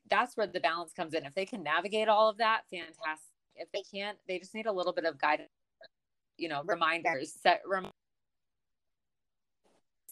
that's 0.08 0.36
where 0.36 0.46
the 0.46 0.60
balance 0.60 0.92
comes 0.92 1.14
in. 1.14 1.24
If 1.24 1.34
they 1.34 1.46
can 1.46 1.62
navigate 1.62 2.08
all 2.08 2.28
of 2.28 2.38
that, 2.38 2.62
fantastic. 2.70 3.34
If 3.56 3.70
they 3.72 3.82
can't, 3.82 4.16
they 4.28 4.38
just 4.38 4.54
need 4.54 4.66
a 4.66 4.72
little 4.72 4.92
bit 4.92 5.04
of 5.04 5.18
guidance, 5.18 5.50
you 6.36 6.48
know, 6.48 6.62
reminders, 6.64 7.32
set 7.32 7.62
rem- 7.66 7.90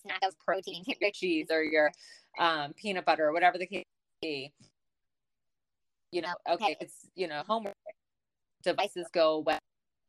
snack 0.02 0.20
of 0.24 0.38
protein, 0.40 0.82
your 1.00 1.10
cheese 1.12 1.46
or 1.50 1.62
your 1.62 1.92
um, 2.38 2.72
peanut 2.74 3.04
butter 3.04 3.26
or 3.26 3.32
whatever 3.32 3.56
the 3.56 3.66
case 3.66 3.84
be. 4.20 4.52
You 6.10 6.22
know, 6.22 6.34
okay, 6.50 6.76
it's, 6.80 7.08
you 7.14 7.28
know, 7.28 7.42
homework 7.46 7.74
devices 8.66 9.06
go 9.12 9.36
away, 9.36 9.58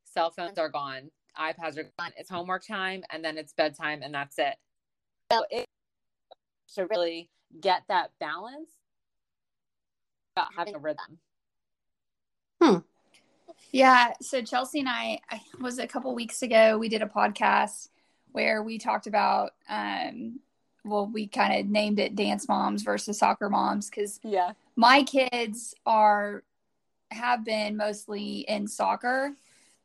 cell 0.04 0.30
phones 0.30 0.58
are 0.58 0.68
gone, 0.68 1.10
iPads 1.38 1.78
are 1.78 1.90
gone. 1.98 2.12
It's 2.16 2.28
homework 2.28 2.66
time 2.66 3.04
and 3.10 3.24
then 3.24 3.38
it's 3.38 3.52
bedtime 3.52 4.02
and 4.02 4.12
that's 4.12 4.38
it. 4.38 4.56
So 5.32 5.44
it 5.50 5.64
to 6.74 6.86
really 6.86 7.30
get 7.60 7.82
that 7.88 8.10
balance 8.20 8.70
about 10.36 10.48
having 10.56 10.74
a 10.74 10.78
rhythm. 10.78 11.18
Hmm. 12.60 12.78
Yeah. 13.70 14.12
So 14.20 14.42
Chelsea 14.42 14.80
and 14.80 14.88
I, 14.88 15.20
I 15.30 15.40
was 15.60 15.78
a 15.78 15.86
couple 15.86 16.14
weeks 16.14 16.42
ago, 16.42 16.78
we 16.78 16.88
did 16.88 17.02
a 17.02 17.06
podcast 17.06 17.88
where 18.32 18.62
we 18.62 18.78
talked 18.78 19.06
about, 19.06 19.52
um, 19.68 20.40
well, 20.84 21.06
we 21.06 21.26
kind 21.26 21.60
of 21.60 21.70
named 21.70 21.98
it 21.98 22.16
dance 22.16 22.48
moms 22.48 22.82
versus 22.82 23.18
soccer 23.18 23.48
moms 23.48 23.88
because 23.88 24.20
yeah, 24.22 24.52
my 24.76 25.02
kids 25.02 25.74
are 25.86 26.42
have 27.10 27.44
been 27.44 27.76
mostly 27.76 28.44
in 28.48 28.66
soccer. 28.66 29.32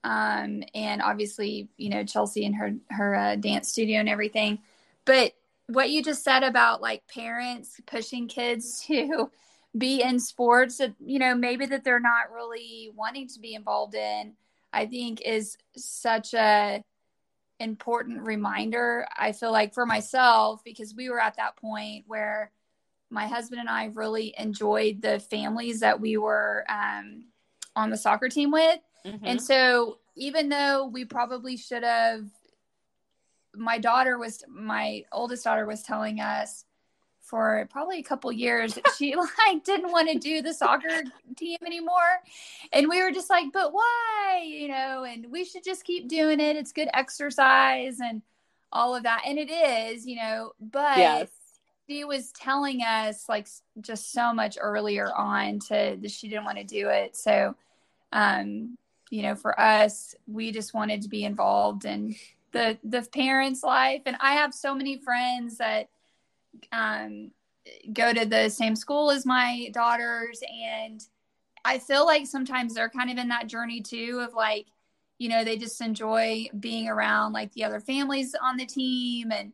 Um, 0.04 0.64
and 0.76 1.02
obviously, 1.02 1.70
you 1.78 1.90
know, 1.90 2.04
Chelsea 2.04 2.46
and 2.46 2.56
her 2.56 2.76
her 2.90 3.16
uh, 3.16 3.36
dance 3.36 3.70
studio 3.70 4.00
and 4.00 4.10
everything. 4.10 4.60
But 5.06 5.34
what 5.68 5.90
you 5.90 6.04
just 6.04 6.24
said 6.24 6.44
about 6.44 6.82
like 6.82 7.08
parents 7.08 7.80
pushing 7.86 8.28
kids 8.28 8.84
to 8.88 9.30
be 9.78 10.02
in 10.02 10.20
sports 10.20 10.78
that 10.78 10.94
you 11.04 11.20
know 11.20 11.34
maybe 11.34 11.66
that 11.66 11.84
they're 11.84 12.00
not 12.00 12.32
really 12.32 12.92
wanting 12.96 13.28
to 13.28 13.40
be 13.40 13.56
involved 13.56 13.96
in 13.96 14.34
i 14.72 14.86
think 14.86 15.22
is 15.22 15.58
such 15.76 16.34
a 16.36 16.84
important 17.60 18.22
reminder 18.22 19.08
i 19.18 19.32
feel 19.32 19.52
like 19.52 19.74
for 19.74 19.86
myself 19.86 20.62
because 20.64 20.94
we 20.94 21.10
were 21.10 21.20
at 21.20 21.38
that 21.38 21.56
point 21.56 22.04
where 22.08 22.52
my 23.14 23.28
husband 23.28 23.60
and 23.60 23.70
i 23.70 23.86
really 23.94 24.34
enjoyed 24.38 25.02
the 25.02 25.20
families 25.20 25.80
that 25.80 26.00
we 26.00 26.18
were 26.18 26.66
um, 26.70 27.26
on 27.76 27.90
the 27.90 27.98
soccer 27.98 28.30
team 28.30 28.52
with. 28.52 28.80
Mm-hmm. 29.06 29.26
and 29.26 29.42
so 29.42 29.98
even 30.16 30.50
though 30.50 30.88
we 30.88 31.06
probably 31.06 31.58
should 31.58 31.84
have 31.84 32.26
my 33.56 33.78
daughter 33.78 34.18
was 34.18 34.44
my 34.48 35.04
oldest 35.12 35.44
daughter 35.44 35.66
was 35.66 35.84
telling 35.84 36.20
us 36.20 36.66
for 37.22 37.68
probably 37.72 38.00
a 38.00 38.04
couple 38.04 38.32
years 38.32 38.76
that 38.76 38.86
she 38.98 39.16
like 39.48 39.64
didn't 39.64 39.92
want 39.92 40.10
to 40.10 40.20
do 40.20 40.42
the 40.42 40.54
soccer 40.54 41.04
team 41.38 41.58
anymore. 41.66 42.20
And 42.72 42.90
we 42.90 43.02
were 43.02 43.12
just 43.12 43.30
like 43.30 43.52
but 43.54 43.74
why? 43.74 44.44
You 44.46 44.68
know 44.68 45.04
and 45.04 45.32
we 45.32 45.46
should 45.46 45.64
just 45.64 45.84
keep 45.84 46.08
doing 46.08 46.40
it. 46.40 46.56
It's 46.56 46.72
good 46.72 46.90
exercise 46.94 48.00
and 48.00 48.22
all 48.72 48.96
of 48.96 49.04
that. 49.04 49.24
And 49.26 49.38
it 49.38 49.50
is 49.50 50.06
you 50.06 50.18
know 50.18 50.52
but 50.60 50.98
yes. 50.98 51.30
She 51.94 52.04
was 52.04 52.32
telling 52.32 52.82
us 52.82 53.30
like 53.30 53.48
just 53.82 54.12
so 54.12 54.34
much 54.34 54.58
earlier 54.60 55.14
on 55.16 55.60
to 55.60 55.98
that 56.02 56.12
she 56.12 56.28
didn't 56.28 56.46
want 56.46 56.58
to 56.58 56.64
do 56.64 56.90
it. 56.90 57.16
So 57.16 57.56
um 58.12 58.78
you 59.10 59.22
know 59.22 59.36
for 59.36 59.60
us 59.60 60.16
we 60.28 60.52
just 60.52 60.74
wanted 60.74 61.04
to 61.04 61.10
be 61.10 61.24
involved 61.24 61.86
in 61.86 62.16
the 62.54 62.78
the 62.84 63.02
parents' 63.02 63.64
life. 63.64 64.04
And 64.06 64.16
I 64.22 64.34
have 64.34 64.54
so 64.54 64.74
many 64.74 64.98
friends 64.98 65.58
that 65.58 65.90
um, 66.72 67.32
go 67.92 68.14
to 68.14 68.26
the 68.26 68.50
same 68.50 68.76
school 68.76 69.12
as 69.12 69.26
my 69.26 69.70
daughters, 69.74 70.42
and 70.64 71.04
I 71.66 71.80
feel 71.80 72.06
like 72.06 72.28
sometimes 72.28 72.74
they're 72.74 72.90
kind 72.90 73.10
of 73.10 73.18
in 73.18 73.30
that 73.30 73.48
journey 73.48 73.82
too 73.82 74.22
of 74.26 74.34
like, 74.34 74.68
you 75.18 75.30
know, 75.30 75.44
they 75.44 75.58
just 75.58 75.82
enjoy 75.82 76.48
being 76.60 76.88
around 76.88 77.34
like 77.34 77.52
the 77.54 77.64
other 77.64 77.80
families 77.80 78.36
on 78.42 78.58
the 78.58 78.66
team, 78.66 79.32
and 79.32 79.52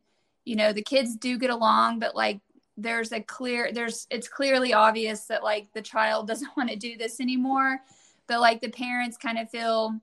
you 0.50 0.56
know, 0.56 0.74
the 0.74 0.82
kids 0.82 1.16
do 1.16 1.38
get 1.38 1.50
along, 1.50 2.00
but 2.00 2.16
like 2.16 2.40
there's 2.76 3.12
a 3.12 3.22
clear 3.22 3.72
there's 3.74 4.08
it's 4.10 4.28
clearly 4.28 4.74
obvious 4.74 5.26
that 5.26 5.44
like 5.44 5.68
the 5.74 5.82
child 5.82 6.28
doesn't 6.32 6.56
want 6.58 6.70
to 6.70 6.78
do 6.78 6.96
this 6.98 7.20
anymore 7.20 7.78
but 8.26 8.40
like 8.40 8.62
the 8.62 8.70
parents 8.70 9.18
kind 9.18 9.38
of 9.38 9.50
feel 9.50 10.00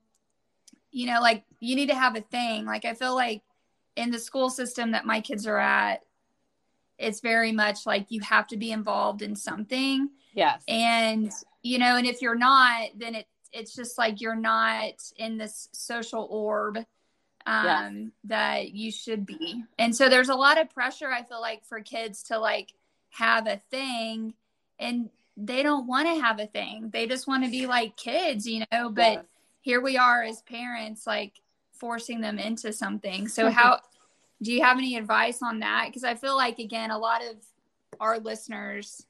you 0.91 1.05
know, 1.05 1.21
like 1.21 1.43
you 1.59 1.75
need 1.75 1.89
to 1.89 1.95
have 1.95 2.15
a 2.15 2.21
thing. 2.21 2.65
Like 2.65 2.83
I 2.83 2.93
feel 2.93 3.15
like 3.15 3.43
in 3.95 4.11
the 4.11 4.19
school 4.19 4.49
system 4.49 4.91
that 4.91 5.05
my 5.05 5.21
kids 5.21 5.45
are 5.45 5.59
at, 5.59 6.01
it's 6.97 7.19
very 7.19 7.51
much 7.51 7.85
like 7.85 8.07
you 8.09 8.21
have 8.21 8.47
to 8.47 8.57
be 8.57 8.71
involved 8.71 9.21
in 9.21 9.35
something. 9.35 10.09
Yes. 10.33 10.63
And 10.67 11.31
you 11.61 11.77
know, 11.77 11.97
and 11.97 12.07
if 12.07 12.21
you're 12.21 12.37
not, 12.37 12.89
then 12.95 13.13
it 13.13 13.27
it's 13.53 13.75
just 13.75 13.97
like 13.97 14.21
you're 14.21 14.35
not 14.35 14.93
in 15.17 15.37
this 15.37 15.69
social 15.71 16.27
orb 16.31 16.79
um 17.47 17.65
yes. 17.65 18.11
that 18.25 18.71
you 18.71 18.91
should 18.91 19.25
be. 19.25 19.63
And 19.79 19.95
so 19.95 20.09
there's 20.09 20.29
a 20.29 20.35
lot 20.35 20.59
of 20.59 20.69
pressure 20.69 21.09
I 21.09 21.23
feel 21.23 21.41
like 21.41 21.65
for 21.65 21.79
kids 21.81 22.23
to 22.23 22.37
like 22.37 22.73
have 23.11 23.47
a 23.47 23.61
thing 23.71 24.35
and 24.77 25.09
they 25.35 25.63
don't 25.63 25.87
want 25.87 26.07
to 26.07 26.21
have 26.21 26.39
a 26.39 26.47
thing. 26.47 26.89
They 26.91 27.07
just 27.07 27.27
want 27.27 27.43
to 27.45 27.49
be 27.49 27.65
like 27.65 27.97
kids, 27.97 28.45
you 28.45 28.63
know, 28.71 28.89
but 28.89 29.13
yes 29.13 29.23
here 29.67 29.81
we 29.81 29.97
are 29.97 30.23
as 30.23 30.41
parents 30.43 31.05
like 31.05 31.33
forcing 31.73 32.21
them 32.21 32.39
into 32.39 32.71
something 32.71 33.27
so 33.27 33.49
how 33.49 33.77
do 34.41 34.53
you 34.53 34.63
have 34.63 34.77
any 34.77 34.95
advice 34.95 35.39
on 35.43 35.59
that 35.59 35.87
because 35.87 36.05
i 36.05 36.15
feel 36.15 36.37
like 36.37 36.57
again 36.57 36.89
a 36.89 36.97
lot 36.97 37.21
of 37.21 37.35
our 37.99 38.17
listeners 38.17 39.05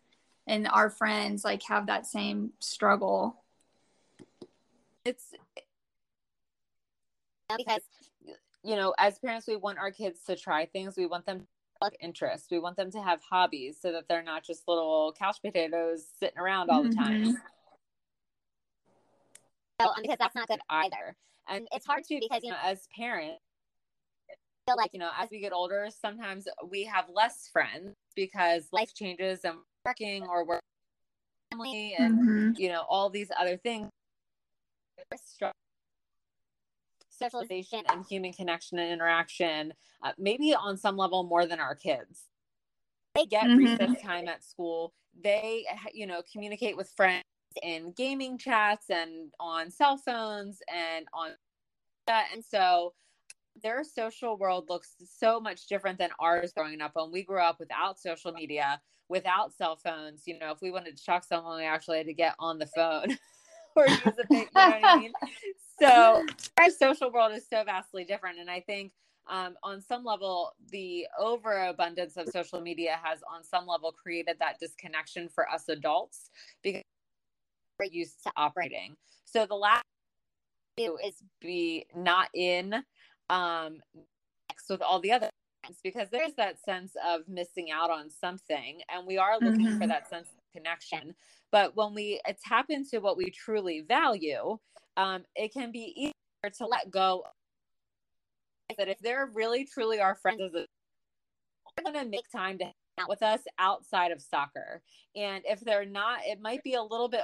and 0.47 0.67
our 0.69 0.89
friends 0.89 1.45
like 1.45 1.61
have 1.61 1.85
that 1.85 2.07
same 2.07 2.49
struggle 2.59 3.39
it's 5.05 5.31
because 7.55 7.81
you 8.67 8.75
know 8.75 8.93
as 8.99 9.17
parents 9.19 9.47
we 9.47 9.55
want 9.55 9.77
our 9.77 9.91
kids 9.91 10.19
to 10.25 10.35
try 10.35 10.65
things 10.65 10.95
we 10.97 11.05
want 11.05 11.25
them 11.25 11.39
to 11.39 11.45
have 11.81 11.93
interests. 12.01 12.47
we 12.51 12.59
want 12.59 12.75
them 12.75 12.91
to 12.91 13.01
have 13.01 13.21
hobbies 13.21 13.77
so 13.81 13.91
that 13.91 14.07
they're 14.07 14.23
not 14.23 14.43
just 14.43 14.67
little 14.67 15.13
couch 15.17 15.37
potatoes 15.43 16.05
sitting 16.19 16.37
around 16.37 16.69
all 16.69 16.83
the 16.83 16.93
time 16.93 17.23
mm-hmm 17.23 17.35
um, 19.79 19.89
because 20.01 20.17
that's 20.19 20.35
not 20.35 20.47
good 20.47 20.59
either. 20.69 21.15
And 21.47 21.67
it's 21.71 21.85
hard 21.85 22.03
too 22.07 22.19
because 22.19 22.43
you 22.43 22.51
know, 22.51 22.57
as 22.63 22.87
parents, 22.95 23.39
feel 24.67 24.75
like 24.77 24.91
you 24.93 24.99
know, 24.99 25.11
as 25.17 25.29
we 25.31 25.39
get 25.39 25.53
older, 25.53 25.87
sometimes 25.89 26.47
we 26.69 26.83
have 26.85 27.05
less 27.13 27.49
friends 27.51 27.93
because 28.15 28.67
life 28.71 28.93
changes 28.93 29.41
and 29.43 29.55
working 29.85 30.23
or 30.27 30.45
work 30.45 30.61
family 31.51 31.95
and 31.97 32.19
mm-hmm. 32.19 32.51
you 32.57 32.69
know 32.69 32.83
all 32.89 33.09
these 33.09 33.29
other 33.39 33.57
things. 33.57 33.89
Socialization 37.17 37.83
and 37.91 38.05
human 38.05 38.33
connection 38.33 38.79
and 38.79 38.91
interaction, 38.91 39.73
uh, 40.03 40.11
maybe 40.17 40.53
on 40.53 40.77
some 40.77 40.97
level 40.97 41.23
more 41.23 41.45
than 41.45 41.59
our 41.59 41.75
kids. 41.75 42.25
They 43.15 43.25
get 43.25 43.45
mm-hmm. 43.45 43.57
recess 43.57 44.01
time 44.01 44.27
at 44.27 44.43
school. 44.43 44.93
They, 45.23 45.65
you 45.93 46.05
know, 46.05 46.21
communicate 46.31 46.77
with 46.77 46.91
friends 46.95 47.23
in 47.63 47.93
gaming 47.93 48.37
chats 48.37 48.89
and 48.89 49.31
on 49.39 49.71
cell 49.71 49.97
phones 49.97 50.59
and 50.71 51.07
on 51.13 51.31
that. 52.05 52.27
And 52.33 52.43
so 52.45 52.93
their 53.63 53.83
social 53.83 54.37
world 54.37 54.65
looks 54.69 54.95
so 55.03 55.39
much 55.39 55.67
different 55.67 55.97
than 55.97 56.11
ours 56.19 56.53
growing 56.55 56.81
up. 56.81 56.91
When 56.93 57.11
we 57.11 57.23
grew 57.23 57.41
up 57.41 57.59
without 57.59 57.99
social 57.99 58.31
media, 58.31 58.79
without 59.09 59.53
cell 59.53 59.75
phones, 59.75 60.23
you 60.25 60.37
know, 60.37 60.51
if 60.51 60.61
we 60.61 60.71
wanted 60.71 60.97
to 60.97 61.05
talk 61.05 61.23
someone, 61.23 61.57
we 61.57 61.65
actually 61.65 61.97
had 61.97 62.07
to 62.07 62.13
get 62.13 62.35
on 62.39 62.59
the 62.59 62.67
phone 62.67 63.17
or 63.75 63.87
use 63.87 64.01
a 64.05 64.27
thing, 64.27 64.39
you 64.39 64.47
know 64.55 64.69
what 64.69 64.83
I 64.83 64.99
mean? 64.99 65.13
So 65.79 66.25
our 66.59 66.69
social 66.69 67.11
world 67.11 67.33
is 67.33 67.45
so 67.47 67.63
vastly 67.63 68.03
different. 68.03 68.39
And 68.39 68.49
I 68.49 68.61
think 68.61 68.91
um, 69.29 69.55
on 69.63 69.81
some 69.81 70.03
level, 70.03 70.53
the 70.71 71.05
overabundance 71.19 72.17
of 72.17 72.29
social 72.29 72.61
media 72.61 72.97
has, 73.03 73.19
on 73.31 73.43
some 73.43 73.67
level, 73.67 73.91
created 73.91 74.37
that 74.39 74.59
disconnection 74.59 75.29
for 75.29 75.49
us 75.49 75.69
adults 75.69 76.29
because 76.63 76.83
we're 77.79 77.85
used 77.85 78.23
to 78.23 78.31
operating. 78.35 78.95
So 79.25 79.45
the 79.45 79.55
last 79.55 79.83
do 80.77 80.97
is 81.03 81.15
be 81.41 81.85
not 81.95 82.29
in 82.33 82.75
um 83.29 83.79
with 84.69 84.81
all 84.81 84.99
the 84.99 85.11
other 85.11 85.29
things 85.63 85.77
because 85.83 86.09
there's 86.11 86.33
that 86.33 86.61
sense 86.63 86.93
of 87.07 87.21
missing 87.27 87.71
out 87.71 87.89
on 87.89 88.09
something 88.09 88.81
and 88.89 89.07
we 89.07 89.17
are 89.17 89.39
looking 89.39 89.65
mm-hmm. 89.65 89.79
for 89.79 89.87
that 89.87 90.09
sense 90.09 90.27
of 90.27 90.53
connection 90.53 91.15
But 91.51 91.75
when 91.75 91.93
we 91.93 92.19
tap 92.45 92.65
into 92.69 92.99
what 92.99 93.17
we 93.17 93.29
truly 93.29 93.81
value, 93.87 94.57
um, 94.97 95.23
it 95.35 95.53
can 95.53 95.71
be 95.71 95.93
easier 95.95 96.53
to 96.57 96.65
let 96.67 96.91
go. 96.91 97.23
That 98.77 98.89
if 98.89 98.99
they're 98.99 99.29
really 99.33 99.65
truly 99.65 99.99
our 99.99 100.15
friends, 100.15 100.51
they're 100.51 101.93
going 101.93 102.05
to 102.05 102.09
make 102.09 102.29
time 102.29 102.57
to 102.57 102.65
hang 102.65 102.73
out 102.99 103.09
with 103.09 103.23
us 103.23 103.39
outside 103.59 104.11
of 104.11 104.21
soccer. 104.21 104.81
And 105.15 105.43
if 105.45 105.61
they're 105.61 105.85
not, 105.85 106.19
it 106.25 106.41
might 106.41 106.63
be 106.63 106.73
a 106.73 106.83
little 106.83 107.07
bit 107.07 107.21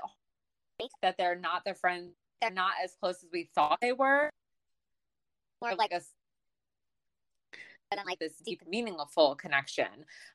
that 1.02 1.16
they're 1.18 1.36
not 1.36 1.64
the 1.66 1.74
friends, 1.74 2.14
they're 2.42 2.50
not 2.52 2.74
as 2.84 2.96
close 3.00 3.24
as 3.24 3.30
we 3.32 3.50
thought 3.54 3.80
they 3.82 3.92
were. 3.92 4.30
More 5.62 5.76
like 5.76 5.92
a 5.92 6.02
like 8.06 8.18
this 8.18 8.34
deep, 8.44 8.62
meaningful 8.68 9.36
connection. 9.36 9.86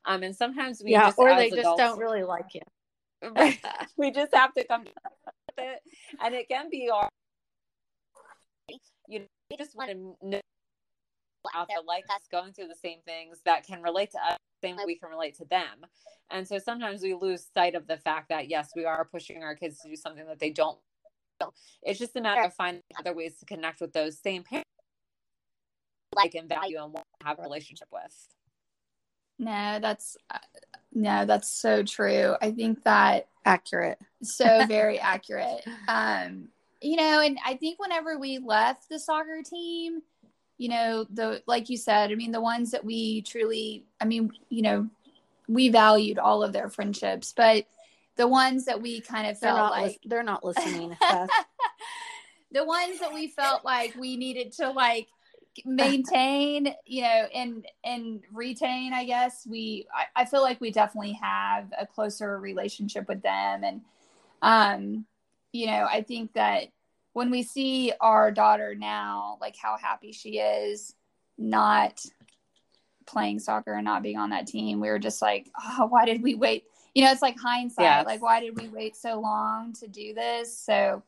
Um, 0.04 0.22
and 0.22 0.34
sometimes 0.34 0.80
we 0.84 0.92
yeah, 0.92 1.06
just, 1.06 1.18
or 1.18 1.28
as 1.28 1.38
they 1.38 1.48
just 1.48 1.60
adults- 1.60 1.78
don't 1.80 1.98
really 1.98 2.22
like 2.22 2.54
you. 2.54 2.60
we 3.96 4.10
just 4.10 4.34
have 4.34 4.52
to 4.54 4.64
come 4.64 4.84
to 4.84 4.90
with 5.56 5.66
it, 5.66 5.80
and 6.22 6.34
it 6.34 6.48
can 6.48 6.68
be 6.70 6.90
our. 6.90 7.08
You 9.08 9.20
know, 9.20 9.26
we 9.50 9.56
just 9.56 9.76
want 9.76 9.90
to 9.90 10.14
know 10.22 10.40
out 11.54 11.68
there 11.68 11.78
like 11.86 12.04
us 12.10 12.22
going 12.30 12.52
through 12.52 12.68
the 12.68 12.74
same 12.74 12.98
things 13.06 13.38
that 13.44 13.66
can 13.66 13.82
relate 13.82 14.10
to 14.10 14.18
us, 14.18 14.36
same 14.62 14.76
way 14.76 14.84
we 14.86 14.98
can 14.98 15.08
relate 15.08 15.36
to 15.36 15.44
them. 15.46 15.86
And 16.30 16.46
so 16.46 16.58
sometimes 16.58 17.02
we 17.02 17.14
lose 17.14 17.46
sight 17.54 17.74
of 17.74 17.86
the 17.86 17.96
fact 17.96 18.28
that 18.28 18.48
yes, 18.48 18.70
we 18.76 18.84
are 18.84 19.04
pushing 19.04 19.42
our 19.42 19.54
kids 19.54 19.78
to 19.80 19.88
do 19.88 19.96
something 19.96 20.26
that 20.26 20.38
they 20.38 20.50
don't. 20.50 20.78
It's 21.82 21.98
just 21.98 22.16
a 22.16 22.20
matter 22.20 22.42
of 22.42 22.54
finding 22.54 22.82
other 22.98 23.14
ways 23.14 23.38
to 23.38 23.46
connect 23.46 23.80
with 23.80 23.92
those 23.92 24.18
same 24.18 24.42
parents, 24.42 24.68
like 26.14 26.34
and 26.34 26.48
value, 26.48 26.82
and 26.82 26.92
want 26.92 27.06
to 27.20 27.26
have 27.26 27.38
a 27.38 27.42
relationship 27.42 27.88
with. 27.92 28.28
No, 29.38 29.78
that's 29.80 30.16
no, 30.92 31.24
that's 31.24 31.52
so 31.52 31.82
true. 31.82 32.34
I 32.40 32.50
think 32.50 32.84
that 32.84 33.28
Accurate. 33.44 33.98
so 34.22 34.66
very 34.68 34.98
accurate. 34.98 35.64
Um, 35.86 36.48
you 36.80 36.96
know, 36.96 37.20
and 37.20 37.38
I 37.44 37.54
think 37.54 37.80
whenever 37.80 38.18
we 38.18 38.38
left 38.38 38.88
the 38.88 38.98
soccer 38.98 39.42
team, 39.44 40.02
you 40.58 40.68
know, 40.68 41.06
the 41.10 41.42
like 41.46 41.68
you 41.68 41.76
said, 41.76 42.10
I 42.10 42.14
mean, 42.14 42.32
the 42.32 42.40
ones 42.40 42.72
that 42.72 42.84
we 42.84 43.22
truly, 43.22 43.84
I 44.00 44.04
mean, 44.04 44.30
you 44.48 44.62
know, 44.62 44.88
we 45.48 45.68
valued 45.68 46.18
all 46.18 46.42
of 46.42 46.52
their 46.52 46.68
friendships, 46.68 47.32
but 47.36 47.66
the 48.16 48.28
ones 48.28 48.64
that 48.66 48.82
we 48.82 49.00
kind 49.00 49.28
of 49.28 49.38
felt 49.38 49.70
like 49.70 49.84
lis- 49.84 49.98
they're 50.04 50.22
not 50.22 50.44
listening. 50.44 50.96
The 52.50 52.64
ones 52.64 52.98
that 53.00 53.12
we 53.12 53.28
felt 53.28 53.64
like 53.64 53.94
we 53.94 54.16
needed 54.16 54.52
to 54.52 54.70
like 54.70 55.08
maintain 55.64 56.74
you 56.86 57.02
know 57.02 57.26
and 57.34 57.66
and 57.84 58.22
retain 58.32 58.92
i 58.92 59.04
guess. 59.04 59.46
We 59.48 59.86
I, 59.94 60.22
I 60.22 60.24
feel 60.24 60.42
like 60.42 60.60
we 60.60 60.70
definitely 60.70 61.18
have 61.20 61.72
a 61.78 61.86
closer 61.86 62.38
relationship 62.38 63.08
with 63.08 63.22
them. 63.22 63.64
And 63.64 63.80
um 64.42 65.06
you 65.52 65.66
know 65.66 65.86
i 65.90 66.02
think 66.02 66.32
that 66.34 66.68
when 67.12 67.30
we 67.30 67.42
see 67.42 67.92
our 68.00 68.30
daughter 68.30 68.74
now 68.74 69.38
like 69.40 69.56
how 69.56 69.76
happy 69.76 70.12
she 70.12 70.38
is 70.38 70.94
not 71.36 72.04
playing 73.06 73.38
soccer 73.38 73.72
and 73.72 73.84
not 73.84 74.02
being 74.02 74.18
on 74.18 74.30
that 74.30 74.46
team 74.46 74.78
we 74.78 74.88
were 74.88 74.98
just 74.98 75.20
like 75.22 75.48
oh 75.60 75.86
why 75.86 76.04
did 76.04 76.22
we 76.22 76.34
wait? 76.34 76.64
You 76.94 77.04
know 77.04 77.12
it's 77.12 77.22
like 77.22 77.38
hindsight. 77.38 77.84
Yes. 77.84 78.06
like 78.06 78.22
why 78.22 78.40
did 78.40 78.60
we 78.60 78.68
wait 78.68 78.96
so 78.96 79.20
long 79.20 79.72
to 79.74 79.88
do 79.88 80.14
this? 80.14 80.56
So 80.56 81.02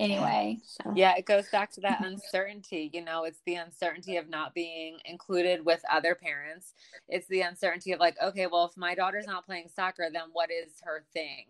anyway 0.00 0.58
So 0.64 0.82
Yeah, 0.94 1.14
it 1.16 1.26
goes 1.26 1.48
back 1.48 1.70
to 1.72 1.80
that 1.82 2.00
uncertainty. 2.02 2.90
You 2.92 3.04
know, 3.04 3.24
it's 3.24 3.40
the 3.46 3.54
uncertainty 3.56 4.16
of 4.16 4.28
not 4.28 4.54
being 4.54 4.98
included 5.04 5.64
with 5.64 5.82
other 5.90 6.14
parents. 6.14 6.74
It's 7.08 7.28
the 7.28 7.42
uncertainty 7.42 7.92
of 7.92 8.00
like, 8.00 8.16
okay, 8.20 8.46
well, 8.46 8.64
if 8.66 8.76
my 8.76 8.94
daughter's 8.94 9.26
not 9.26 9.46
playing 9.46 9.68
soccer, 9.68 10.08
then 10.12 10.30
what 10.32 10.50
is 10.50 10.80
her 10.82 11.04
thing? 11.12 11.46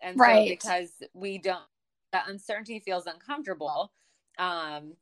And 0.00 0.18
Right. 0.18 0.46
so 0.46 0.50
because 0.50 1.02
we 1.14 1.38
don't, 1.38 1.62
that 2.12 2.28
uncertainty 2.28 2.80
feels 2.80 3.06
uncomfortable. 3.06 3.92
Um, 4.38 4.94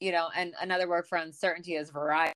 you 0.00 0.12
know, 0.12 0.28
and 0.36 0.54
another 0.60 0.88
word 0.88 1.06
for 1.06 1.16
uncertainty 1.16 1.74
is 1.76 1.90
variety. 1.90 2.34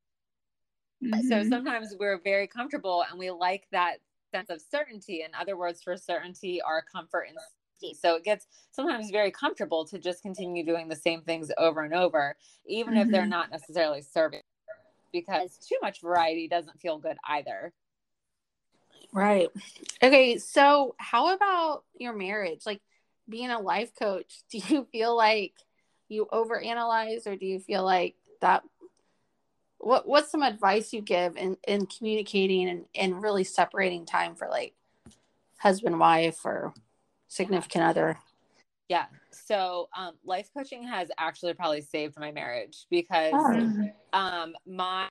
So 1.29 1.43
Mhm. 1.43 1.49
sometimes 1.49 1.95
we're 1.99 2.19
very 2.19 2.47
comfortable 2.47 3.05
and 3.09 3.19
we 3.19 3.31
like 3.31 3.69
that 3.73 4.01
sense 4.33 4.51
of 4.51 4.61
certainty. 4.61 5.23
In 5.23 5.35
other 5.35 5.57
words, 5.57 5.83
for 5.83 5.97
certainty 5.97 6.61
are 6.63 6.83
comfort 6.83 7.29
and 7.29 7.37
safety. 7.39 7.66
So 7.95 8.17
it 8.17 8.25
gets 8.25 8.47
sometimes 8.71 9.11
very 9.11 9.31
comfortable 9.31 9.85
to 9.87 9.99
just 9.99 10.23
continue 10.23 10.65
doing 10.65 10.89
the 10.89 10.97
same 10.97 11.23
things 11.23 11.51
over 11.59 11.83
and 11.83 11.95
over, 11.95 12.37
even 12.67 12.97
if 12.97 13.09
they're 13.11 13.25
Mhm. 13.25 13.31
not 13.31 13.51
necessarily 13.51 14.03
serving. 14.03 14.43
Because 15.13 15.59
too 15.59 15.79
much 15.83 16.01
variety 16.01 16.49
doesn't 16.49 16.81
feel 16.81 16.99
good 16.99 17.17
either. 17.25 17.73
Right. 19.13 19.49
Okay. 20.03 20.39
So, 20.39 20.95
how 20.99 21.35
about 21.35 21.85
your 21.95 22.13
marriage? 22.13 22.67
Like 22.67 22.83
being 23.29 23.51
a 23.51 23.61
life 23.61 23.95
coach, 23.95 24.43
do 24.51 24.59
you 24.59 24.85
feel 24.93 25.17
like 25.17 25.55
you 26.09 26.27
overanalyze 26.33 27.27
or 27.27 27.37
do 27.37 27.47
you 27.47 27.61
feel 27.61 27.85
like 27.85 28.17
that? 28.41 28.63
What 29.79 30.07
What's 30.09 30.31
some 30.31 30.43
advice 30.43 30.93
you 30.93 31.01
give 31.01 31.37
in, 31.37 31.57
in 31.67 31.87
communicating 31.87 32.69
and, 32.69 32.85
and 32.95 33.23
really 33.23 33.45
separating 33.45 34.05
time 34.07 34.35
for 34.35 34.49
like 34.49 34.75
husband, 35.59 35.99
wife, 35.99 36.45
or 36.45 36.75
significant 37.29 37.85
other? 37.85 38.19
Yeah. 38.89 39.07
So 39.33 39.89
um, 39.97 40.15
life 40.25 40.49
coaching 40.57 40.85
has 40.85 41.11
actually 41.19 41.55
probably 41.55 41.81
saved 41.81 42.19
my 42.19 42.31
marriage 42.31 42.87
because 42.91 43.35
Mhm. 43.35 43.93
um 44.13 44.55
my 44.67 45.09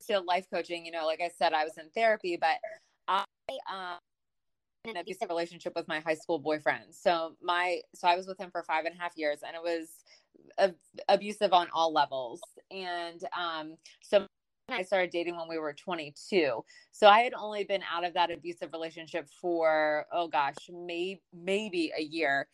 still 0.00 0.24
life 0.24 0.46
coaching 0.52 0.84
you 0.84 0.92
know 0.92 1.06
like 1.06 1.20
i 1.20 1.28
said 1.28 1.52
i 1.52 1.64
was 1.64 1.76
in 1.78 1.88
therapy 1.90 2.36
but 2.40 2.56
i 3.08 3.24
um 3.70 3.98
in 4.84 4.90
an 4.90 4.96
abusive 4.96 5.28
relationship 5.28 5.72
with 5.74 5.86
my 5.88 6.00
high 6.00 6.14
school 6.14 6.38
boyfriend 6.38 6.94
so 6.94 7.34
my 7.42 7.80
so 7.94 8.06
i 8.08 8.16
was 8.16 8.26
with 8.26 8.38
him 8.38 8.50
for 8.50 8.62
five 8.62 8.84
and 8.84 8.94
a 8.94 8.98
half 8.98 9.16
years 9.16 9.40
and 9.46 9.54
it 9.54 9.62
was 9.62 9.88
ab- 10.58 10.76
abusive 11.08 11.52
on 11.52 11.68
all 11.72 11.92
levels 11.92 12.40
and 12.70 13.24
um 13.36 13.76
so 14.02 14.25
I 14.68 14.82
started 14.82 15.10
dating 15.10 15.36
when 15.36 15.48
we 15.48 15.58
were 15.58 15.72
22. 15.72 16.64
So 16.90 17.06
I 17.06 17.20
had 17.20 17.34
only 17.34 17.64
been 17.64 17.82
out 17.92 18.04
of 18.04 18.14
that 18.14 18.30
abusive 18.30 18.72
relationship 18.72 19.28
for 19.40 20.06
oh 20.12 20.28
gosh, 20.28 20.56
maybe 20.72 21.22
maybe 21.32 21.92
a 21.96 22.02
year. 22.02 22.48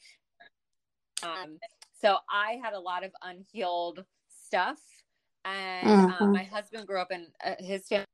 Um 1.22 1.59
so 1.98 2.18
I 2.31 2.59
had 2.62 2.75
a 2.75 2.81
lot 2.81 3.05
of 3.05 3.12
unhealed 3.22 4.05
stuff 4.29 4.81
and 5.44 5.88
um, 5.88 6.29
Mhm. 6.29 6.33
my 6.33 6.44
husband 6.44 6.87
grew 6.87 7.01
up 7.01 7.11
in 7.11 7.27
uh, 7.44 7.55
his 7.59 7.87
family 7.88 8.07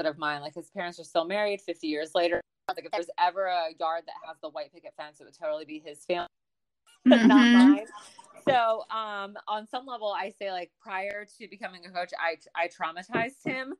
of 0.00 0.16
mine 0.16 0.40
like 0.40 0.54
his 0.54 0.70
parents 0.70 0.98
are 0.98 1.04
still 1.04 1.26
married 1.26 1.60
50 1.60 1.86
years 1.86 2.14
later 2.14 2.40
like 2.68 2.86
if 2.86 2.90
there's 2.90 3.10
ever 3.18 3.44
a 3.44 3.68
yard 3.78 4.04
that 4.06 4.14
has 4.26 4.38
the 4.40 4.48
white 4.48 4.72
picket 4.72 4.94
fence 4.96 5.20
it 5.20 5.24
would 5.24 5.38
totally 5.38 5.66
be 5.66 5.78
his 5.78 6.04
family 6.06 6.26
but 7.04 7.26
not 7.26 7.52
mine 7.52 7.84
so 8.48 8.84
um 8.90 9.34
on 9.48 9.66
some 9.66 9.86
level 9.86 10.14
i 10.18 10.30
say 10.38 10.50
like 10.52 10.70
prior 10.80 11.26
to 11.38 11.48
becoming 11.48 11.84
a 11.86 11.90
coach 11.90 12.10
i 12.18 12.36
i 12.56 12.68
traumatized 12.68 13.44
him 13.44 13.74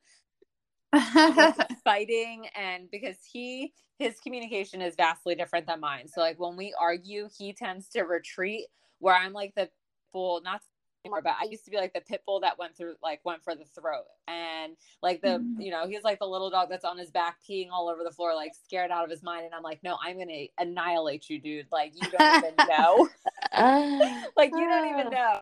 fighting 1.84 2.46
and 2.56 2.90
because 2.90 3.16
he 3.30 3.72
his 3.98 4.18
communication 4.20 4.80
is 4.80 4.94
vastly 4.96 5.34
different 5.34 5.66
than 5.66 5.78
mine. 5.78 6.08
So 6.08 6.20
like 6.20 6.40
when 6.40 6.56
we 6.56 6.74
argue 6.80 7.28
he 7.36 7.52
tends 7.52 7.88
to 7.90 8.02
retreat 8.02 8.66
where 8.98 9.14
i'm 9.14 9.32
like 9.32 9.52
the 9.54 9.68
bull 10.12 10.40
not 10.42 10.62
anymore 11.04 11.22
but 11.22 11.34
i 11.40 11.44
used 11.44 11.64
to 11.64 11.70
be 11.70 11.76
like 11.76 11.92
the 11.94 12.00
pit 12.00 12.22
bull 12.26 12.40
that 12.40 12.58
went 12.58 12.76
through 12.76 12.94
like 13.02 13.20
went 13.24 13.42
for 13.42 13.54
the 13.54 13.64
throat. 13.64 14.04
And 14.28 14.76
like 15.02 15.20
the 15.22 15.38
Mhm. 15.38 15.64
you 15.64 15.70
know 15.70 15.86
he's 15.86 16.02
like 16.02 16.18
the 16.18 16.26
little 16.26 16.50
dog 16.50 16.68
that's 16.68 16.84
on 16.84 16.98
his 16.98 17.10
back 17.10 17.38
peeing 17.48 17.70
all 17.70 17.88
over 17.88 18.04
the 18.04 18.10
floor 18.10 18.34
like 18.34 18.52
scared 18.54 18.90
out 18.90 19.04
of 19.04 19.10
his 19.10 19.22
mind. 19.22 19.44
And 19.46 19.54
i'm 19.54 19.62
like 19.62 19.82
no 19.82 19.96
i'm 20.04 20.18
gonna 20.18 20.46
annihilate 20.58 21.28
you 21.30 21.40
dude. 21.40 21.66
Like 21.72 21.92
you 21.94 22.10
don't 22.10 22.36
even 22.36 22.54
know. 22.68 23.08
Like 24.36 24.52
you 24.52 24.64
don't 24.66 24.86
even 24.98 25.10
know. 25.10 25.40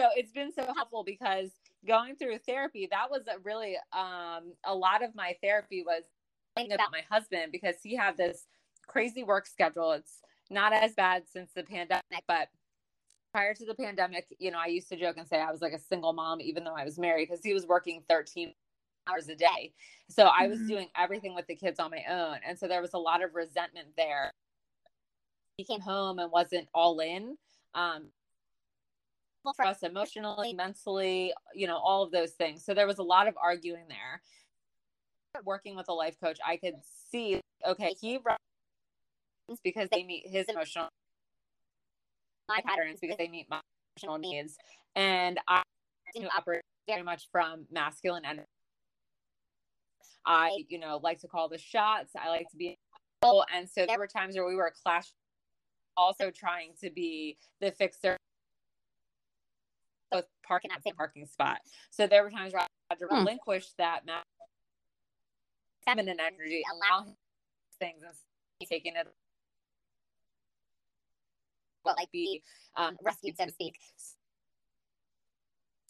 So 0.00 0.08
it's 0.16 0.32
been 0.32 0.52
so 0.52 0.64
helpful 0.74 1.04
because 1.04 1.50
going 1.86 2.16
through 2.16 2.38
therapy 2.38 2.88
that 2.90 3.10
was 3.10 3.22
a 3.28 3.38
really 3.40 3.76
um 3.92 4.52
a 4.64 4.74
lot 4.74 5.02
of 5.04 5.14
my 5.14 5.36
therapy 5.42 5.82
was 5.86 6.04
thinking 6.56 6.72
about 6.72 6.90
my 6.92 7.02
husband 7.10 7.52
because 7.52 7.76
he 7.82 7.94
had 7.94 8.16
this 8.16 8.46
crazy 8.86 9.22
work 9.22 9.46
schedule. 9.46 9.92
It's 9.92 10.20
not 10.50 10.72
as 10.72 10.94
bad 10.94 11.24
since 11.30 11.50
the 11.52 11.62
pandemic 11.62 12.02
but 12.26 12.48
prior 13.36 13.52
to 13.52 13.66
the 13.66 13.74
pandemic 13.74 14.34
you 14.38 14.50
know 14.50 14.56
i 14.58 14.66
used 14.66 14.88
to 14.88 14.96
joke 14.96 15.18
and 15.18 15.28
say 15.28 15.38
i 15.38 15.50
was 15.50 15.60
like 15.60 15.74
a 15.74 15.78
single 15.78 16.14
mom 16.14 16.40
even 16.40 16.64
though 16.64 16.74
i 16.74 16.86
was 16.86 16.98
married 16.98 17.28
because 17.28 17.44
he 17.44 17.52
was 17.52 17.66
working 17.66 18.02
13 18.08 18.54
hours 19.06 19.28
a 19.28 19.34
day 19.36 19.74
so 20.08 20.24
i 20.24 20.46
was 20.46 20.58
Mhm. 20.60 20.68
doing 20.68 20.88
everything 20.96 21.34
with 21.34 21.46
the 21.46 21.54
kids 21.54 21.78
on 21.78 21.90
my 21.90 22.02
own 22.08 22.38
and 22.46 22.58
so 22.58 22.66
there 22.66 22.80
was 22.80 22.94
a 22.94 22.98
lot 22.98 23.22
of 23.22 23.34
resentment 23.34 23.88
there 23.94 24.30
he 25.58 25.64
came 25.64 25.80
home 25.80 26.18
and 26.18 26.32
wasn't 26.32 26.66
all 26.72 26.98
in 27.00 27.36
um 27.74 28.10
for 29.54 29.64
us 29.64 29.84
emotionally, 29.84 30.52
mentally, 30.52 31.32
you 31.54 31.68
know, 31.68 31.76
all 31.76 32.02
of 32.02 32.10
those 32.10 32.32
things. 32.32 32.64
So 32.64 32.74
there 32.74 32.86
was 32.88 32.98
a 32.98 33.04
lot 33.04 33.28
of 33.28 33.36
arguing 33.40 33.86
there. 33.88 34.20
Working 35.44 35.76
with 35.76 35.88
a 35.88 35.92
life 35.92 36.18
coach, 36.18 36.38
I 36.44 36.56
could 36.56 36.74
see, 37.12 37.40
okay, 37.64 37.94
he 38.00 38.16
runs 38.16 38.38
because 39.62 39.88
they 39.92 40.02
meet 40.02 40.26
his 40.26 40.48
emotional 40.48 40.88
my 42.48 42.60
patterns 42.64 42.98
because 43.00 43.16
they 43.16 43.28
meet 43.28 43.46
my 43.50 43.60
emotional 43.96 44.18
needs. 44.18 44.56
And 44.94 45.38
I 45.48 45.62
you 46.14 46.22
know, 46.22 46.28
operate 46.36 46.62
very 46.88 47.02
much 47.02 47.28
from 47.30 47.66
masculine 47.70 48.24
energy. 48.24 48.46
I, 50.24 50.64
you 50.68 50.78
know, 50.78 51.00
like 51.02 51.20
to 51.20 51.28
call 51.28 51.48
the 51.48 51.58
shots. 51.58 52.12
I 52.20 52.28
like 52.28 52.50
to 52.50 52.56
be 52.56 52.78
And 53.52 53.68
so 53.68 53.86
there 53.86 53.98
were 53.98 54.06
times 54.06 54.36
where 54.36 54.46
we 54.46 54.54
were 54.54 54.72
clashing, 54.82 55.12
also 55.96 56.30
trying 56.30 56.72
to 56.82 56.90
be 56.90 57.36
the 57.60 57.72
fixer, 57.72 58.16
both 60.10 60.26
parking 60.46 60.70
at 60.70 60.82
the 60.84 60.92
parking 60.92 61.26
spot. 61.26 61.58
So 61.90 62.06
there 62.06 62.22
were 62.22 62.30
times 62.30 62.52
where 62.52 62.62
I 62.62 62.66
had 62.90 62.98
to 63.00 63.06
Hmm. 63.06 63.20
relinquish 63.20 63.72
that 63.78 64.02
feminine 65.84 66.20
energy, 66.20 66.62
allow 66.72 67.16
things 67.78 68.02
and 68.02 68.68
taking 68.68 68.94
it 68.96 69.06
like 71.96 72.10
be 72.10 72.42
um, 72.76 72.96
rescued, 73.04 73.36
so 73.36 73.46
to 73.46 73.52
speak. 73.52 73.78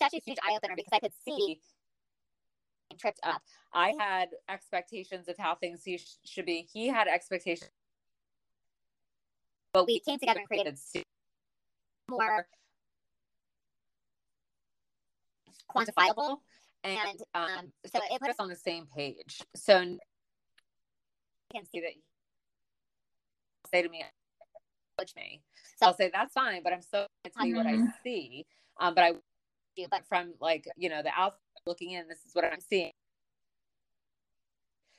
Such 0.01 0.15
a 0.15 0.21
huge 0.25 0.39
eye 0.43 0.57
opener 0.57 0.75
because 0.77 0.93
I 0.93 0.99
could 1.01 1.13
see 1.25 1.61
tripped 2.99 3.21
up. 3.23 3.43
I 3.73 3.95
had 3.99 4.29
expectations 4.49 5.29
of 5.29 5.37
how 5.39 5.55
things 5.55 5.83
he 5.85 5.99
sh- 5.99 6.17
should 6.25 6.47
be. 6.47 6.67
He 6.73 6.89
had 6.89 7.09
expectations, 7.09 7.71
but 9.73 9.87
we 9.87 10.01
came 10.01 10.19
together 10.19 10.41
and 10.41 10.49
created 10.49 10.79
more 12.09 12.47
quantifiable, 15.75 16.39
and 16.85 17.21
um, 17.35 17.73
so 17.87 18.01
it 18.11 18.21
put 18.21 18.31
us 18.31 18.37
on 18.39 18.49
the 18.49 18.57
same 18.57 18.87
page. 18.95 19.43
So 19.55 19.81
you 19.81 19.99
can 21.55 21.67
see 21.67 21.81
that. 21.81 21.93
Say 23.73 23.83
to 23.83 23.89
me, 23.89 24.05
me. 25.17 25.43
So 25.77 25.87
I'll 25.87 25.95
say 25.95 26.11
that's 26.13 26.33
fine, 26.33 26.63
but 26.63 26.73
I'm 26.73 26.83
so 26.83 27.07
tell 27.37 27.47
you 27.47 27.57
what 27.57 27.67
I 27.67 27.75
Mhm. 27.75 27.93
see. 28.03 28.47
Um, 28.79 28.95
but 28.95 29.05
I 29.05 29.15
but 29.91 30.07
from 30.07 30.35
like 30.41 30.67
you 30.77 30.89
know 30.89 31.03
the 31.03 31.11
outside 31.11 31.41
looking 31.67 31.93
in, 31.93 32.09
this 32.09 32.25
is 32.25 32.35
what 32.35 32.45
I'm 32.45 32.61
seeing. 32.61 32.93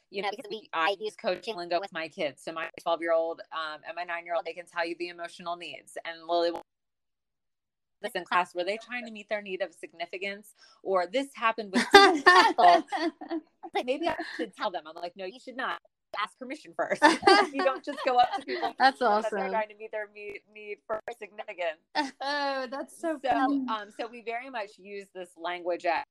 You 0.09 0.21
know, 0.21 0.29
because 0.31 0.49
we 0.49 0.69
I 0.73 0.95
use 0.99 1.15
coaching 1.15 1.55
lingo 1.55 1.79
with 1.79 1.91
my 1.91 2.07
kids. 2.07 2.43
So 2.43 2.51
my 2.51 2.69
12 2.81 3.01
year 3.01 3.11
old 3.11 3.41
um, 3.51 3.81
and 3.85 3.95
my 3.95 4.03
nine 4.03 4.25
year 4.25 4.35
old, 4.35 4.45
they 4.45 4.53
can 4.53 4.65
tell 4.65 4.85
you 4.85 4.95
the 4.97 5.09
emotional 5.09 5.55
needs. 5.55 5.97
And 6.05 6.27
Lily 6.27 6.51
will 6.51 6.61
this 8.01 8.13
in 8.13 8.23
class 8.25 8.53
were 8.53 8.63
they 8.63 8.77
trying 8.77 9.05
to 9.05 9.11
meet 9.11 9.27
their 9.27 9.41
need 9.41 9.61
of 9.61 9.73
significance 9.73 10.53
or 10.83 11.07
this 11.07 11.33
happened 11.33 11.71
with 11.73 11.85
two 11.91 12.23
people 12.23 12.85
like 13.73 13.85
maybe 13.85 14.07
i 14.07 14.15
should 14.35 14.55
tell 14.55 14.69
them 14.69 14.83
i'm 14.85 14.95
like 15.01 15.13
no 15.15 15.25
you 15.25 15.39
should 15.39 15.57
not 15.57 15.79
ask 16.21 16.37
permission 16.37 16.73
first. 16.75 17.01
You 17.53 17.63
don't 17.63 17.83
just 17.83 17.99
go 18.05 18.17
up 18.17 18.33
to 18.35 18.45
people 18.45 18.73
That's 18.79 18.99
that 18.99 19.25
they're 19.31 19.39
awesome. 19.39 19.51
trying 19.51 19.69
to 19.69 19.75
meet 19.75 19.91
their 19.91 20.09
need, 20.13 20.41
need 20.53 20.77
for 20.85 20.99
significance 21.19 21.79
oh, 21.95 22.67
that's 22.69 22.99
so, 22.99 23.19
so 23.23 23.29
funny. 23.29 23.65
um 23.69 23.89
so 23.99 24.07
we 24.07 24.21
very 24.21 24.49
much 24.49 24.71
use 24.77 25.07
this 25.15 25.29
language 25.37 25.85
at 25.85 26.03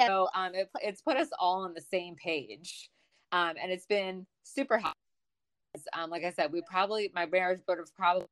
so 0.00 0.28
um 0.34 0.54
it, 0.54 0.68
it's 0.82 1.02
put 1.02 1.16
us 1.16 1.28
all 1.38 1.64
on 1.64 1.74
the 1.74 1.80
same 1.80 2.14
page. 2.16 2.90
Um 3.32 3.54
and 3.60 3.72
it's 3.72 3.86
been 3.86 4.26
super 4.44 4.78
helpful. 4.78 4.94
Um 5.94 6.10
like 6.10 6.24
i 6.24 6.30
said 6.30 6.52
we 6.52 6.62
probably 6.70 7.10
my 7.14 7.26
marriage 7.26 7.60
would 7.68 7.78
have 7.78 7.94
probably 7.96 8.26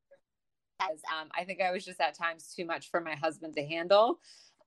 um 0.81 1.29
i 1.37 1.43
think 1.43 1.61
i 1.61 1.71
was 1.71 1.85
just 1.85 1.99
at 2.01 2.17
times 2.17 2.53
too 2.55 2.65
much 2.65 2.89
for 2.89 2.99
my 3.01 3.15
husband 3.15 3.55
to 3.55 3.65
handle 3.65 4.19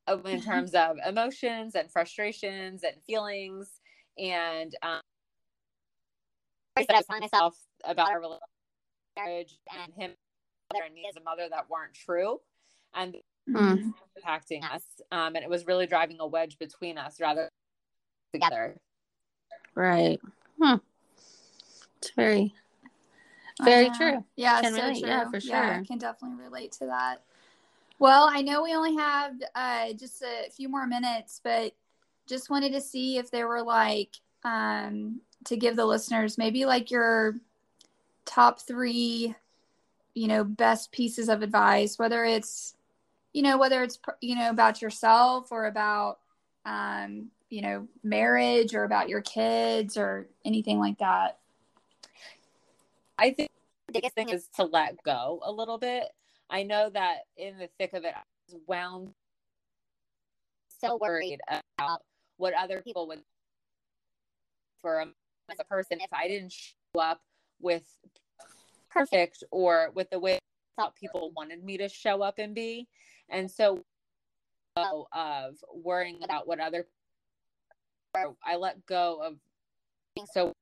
uh, 0.09 0.19
in 0.25 0.41
terms 0.41 0.75
of 0.75 0.97
emotions 1.07 1.75
and 1.75 1.91
frustrations 1.91 2.85
and 2.85 2.95
feelings. 3.07 3.81
And 4.19 4.75
um 4.83 5.01
that 6.85 6.95
I 6.95 6.99
was 6.99 7.07
telling 7.07 7.21
myself 7.23 7.57
about 7.85 8.11
our 8.11 8.21
marriage 9.17 9.59
and 9.73 9.93
him 9.95 10.12
and 10.75 10.95
me 10.95 11.07
as 11.09 11.17
a 11.17 11.23
mother 11.23 11.49
that 11.51 11.71
weren't 11.71 11.95
true 11.95 12.41
and 12.95 13.17
Mhm. 13.49 13.95
impacting 14.19 14.62
us. 14.71 14.83
Um, 15.11 15.37
and 15.37 15.39
it 15.39 15.49
was 15.49 15.67
really 15.67 15.87
driving 15.87 16.19
a 16.21 16.27
wedge 16.27 16.59
between 16.59 16.99
us 16.99 17.21
rather 17.21 17.49
together. 18.33 18.79
Right. 19.75 20.21
Hmm. 20.61 20.77
It's 21.99 22.11
very, 22.11 22.55
very 23.62 23.87
I 23.87 23.89
know. 23.89 23.95
true. 23.97 24.25
Yeah, 24.37 24.61
Can 24.61 24.73
so 24.75 24.83
relate. 24.83 25.01
true. 25.01 25.09
Yeah, 25.09 25.31
for 25.31 25.41
Yeah, 25.41 25.62
I 25.62 25.75
sure. 25.75 25.85
can 25.87 25.99
definitely 25.99 26.45
relate 26.45 26.73
to 26.73 26.87
that. 26.87 27.23
Well, 27.99 28.29
I 28.31 28.43
know 28.43 28.62
we 28.62 28.75
only 28.75 28.97
have 28.97 29.35
uh, 29.55 29.93
just 29.95 30.23
a 30.23 30.51
few 30.51 30.69
more 30.69 30.87
minutes, 30.87 31.41
but 31.43 31.75
just 32.27 32.51
wanted 32.51 32.73
to 32.73 32.81
see 32.81 33.17
if 33.17 33.31
there 33.31 33.49
were 33.49 33.62
like 33.62 34.17
um, 34.45 35.21
to 35.47 35.57
give 35.57 35.77
the 35.77 35.87
listeners 35.87 36.39
maybe 36.39 36.65
like 36.65 36.91
your 36.91 37.37
top 38.25 38.61
three, 38.61 39.35
you 40.15 40.29
know, 40.29 40.45
best 40.45 40.93
pieces 40.93 41.29
of 41.29 41.43
advice, 41.43 41.99
whether 41.99 42.25
it's 42.25 42.75
you 43.33 43.43
know 43.43 43.59
whether 43.59 43.83
it's 43.83 43.99
you 44.21 44.35
know 44.35 44.51
about 44.51 44.81
yourself 44.81 45.53
or 45.53 45.67
about 45.67 46.19
um, 46.65 47.31
you 47.51 47.63
know 47.63 47.87
marriage 48.03 48.75
or 48.75 48.85
about 48.85 49.09
your 49.09 49.21
kids 49.21 49.97
or 49.97 50.27
anything 50.45 50.79
like 50.79 50.99
that. 50.99 51.39
I 53.19 53.31
think 53.31 53.51
the 53.87 53.93
biggest 53.95 54.15
thing 54.15 54.31
is 54.31 54.49
to 54.57 54.65
let 54.65 55.03
go 55.03 55.41
a 55.45 55.53
little 55.53 55.79
bit. 55.79 56.05
I 56.51 56.63
know 56.63 56.91
that 56.91 57.19
in 57.37 57.59
the 57.59 57.69
thick 57.79 57.93
of 57.93 58.05
it, 58.05 58.15
I 58.15 58.23
was 58.51 58.61
wound 58.67 59.13
so 60.81 60.99
worried 61.01 61.41
about 61.79 62.03
what 62.37 62.55
other 62.55 62.83
people 62.83 63.09
would 63.09 63.23
for 64.81 65.01
a, 65.01 65.07
as 65.51 65.59
a 65.61 65.65
person 65.65 65.99
if 66.01 66.13
I 66.13 66.29
didn't 66.29 66.53
show 66.53 67.01
up 67.01 67.21
with 67.61 67.85
perfect 68.91 69.45
or 69.51 69.91
with 69.95 70.11
the 70.11 70.19
way 70.19 70.37
I 70.37 70.83
thought 70.83 70.97
people 70.97 71.33
wanted 71.37 71.63
me 71.65 71.79
to 71.79 71.89
show 71.89 72.23
up 72.23 72.39
and 72.39 72.55
be. 72.55 72.89
And 73.29 73.51
so 73.51 73.83
oh, 74.77 75.07
of 75.13 75.57
worrying 75.75 76.21
about 76.23 76.47
what 76.47 76.61
other 76.61 76.87
I 78.43 78.57
let 78.57 78.87
go 78.87 79.21
of 79.23 79.37
being 80.15 80.27
so 80.33 80.53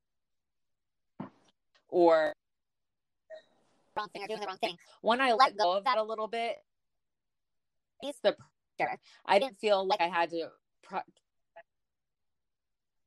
or 1.88 2.32
wrong 3.96 4.08
thing 4.12 4.24
or 4.24 4.26
doing 4.26 4.40
the 4.40 4.46
wrong 4.46 4.58
thing. 4.58 4.76
When 5.02 5.20
I 5.20 5.32
let 5.34 5.56
go 5.56 5.76
of 5.76 5.84
that 5.84 5.98
a 5.98 6.02
little 6.02 6.26
bit, 6.26 6.56
it's 8.02 8.18
the 8.20 8.36
pressure. 8.76 8.98
I 9.24 9.38
didn't 9.38 9.58
feel 9.58 9.86
like 9.86 10.00
I 10.00 10.08
had 10.08 10.30
to 10.30 10.48
pro- 10.82 11.00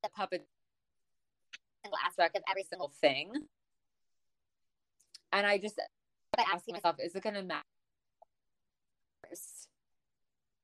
the 0.04 0.10
puppet 0.16 0.48
single 1.88 1.98
aspect 2.06 2.36
of 2.36 2.44
every 2.50 2.64
single 2.64 2.92
thing. 3.02 3.32
And 5.32 5.46
I 5.46 5.58
just 5.58 5.78
kept 6.36 6.50
asking 6.54 6.74
myself, 6.74 6.98
is 7.00 7.16
it 7.16 7.24
going 7.24 7.36
to 7.36 7.44
matter? 7.44 7.64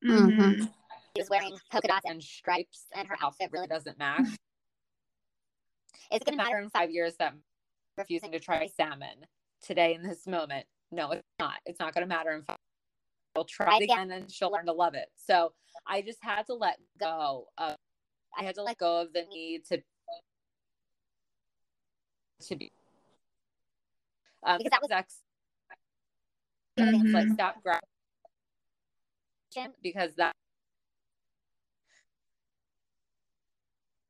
Mhm. 0.04 0.74
She 1.16 1.22
was 1.22 1.30
wearing 1.30 1.58
polka 1.70 1.88
dots 1.88 2.06
and 2.06 2.24
stripes, 2.24 2.88
and 2.94 3.08
her 3.08 3.18
outfit 3.22 3.52
really 3.52 3.68
doesn't 3.68 3.98
match. 3.98 4.28
Is 6.12 6.22
it 6.22 6.26
going 6.26 6.38
to 6.38 6.44
matter 6.44 6.60
in 6.60 6.70
five 6.70 6.92
years 6.92 7.16
that 7.18 7.34
I'm 7.34 7.44
refusing 7.98 8.32
to 8.32 8.40
try 8.40 8.68
salmon 8.68 9.26
today 9.62 9.94
in 9.94 10.04
this 10.04 10.26
moment? 10.28 10.68
No, 10.92 11.12
it's 11.12 11.24
not. 11.40 11.60
It's 11.66 11.80
not 11.80 11.94
going 11.94 12.08
to 12.08 12.08
matter 12.08 12.32
in 12.32 12.44
five. 12.44 12.58
She'll 13.36 13.46
try 13.46 13.78
it 13.78 13.84
again, 13.84 14.12
and 14.12 14.32
she'll 14.32 14.52
learn 14.52 14.66
to 14.68 14.74
love 14.74 14.96
it. 14.96 15.10
So 15.16 15.54
I 15.86 16.02
just 16.02 16.24
had 16.24 16.46
to 16.48 16.54
let 16.54 16.80
go 17.00 17.50
of. 17.58 17.78
I 18.36 18.44
had 18.44 18.56
to 18.56 18.64
let 18.64 18.78
go 18.78 19.02
of 19.02 19.14
the 19.14 19.26
need 19.26 19.66
to 19.66 19.84
to 22.48 22.56
be 22.56 22.72
um, 24.44 24.58
because 24.58 24.72
that 24.72 24.82
was 24.82 24.92
ex. 24.92 25.20
Mhm. 26.78 27.14
Like 27.14 27.30
stop 27.34 27.62
grabbing 27.64 27.82
because 29.84 30.16
that 30.16 30.34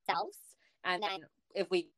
selves 0.09 0.37
and 0.85 1.03
then 1.03 1.19
if 1.53 1.69
we 1.69 1.89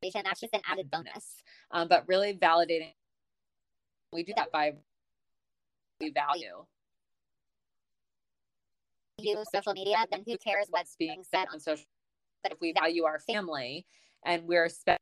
that's 0.00 0.40
just 0.40 0.54
an 0.54 0.60
added 0.66 0.90
bonus 0.90 1.42
um, 1.72 1.88
but 1.88 2.06
really 2.06 2.34
validating 2.34 2.92
we 4.12 4.22
do 4.22 4.32
that 4.36 4.50
by 4.52 4.72
we 6.00 6.10
value 6.10 6.64
use 9.18 9.46
social 9.52 9.72
media 9.72 9.96
then 10.10 10.22
who 10.26 10.38
cares 10.38 10.66
what's 10.70 10.96
being 10.96 11.22
said 11.28 11.46
on 11.52 11.60
social 11.60 11.84
but 12.42 12.52
if 12.52 12.60
we 12.60 12.72
value 12.72 13.04
our 13.04 13.18
family 13.18 13.84
and 14.24 14.44
we're 14.44 14.68
spending 14.68 14.98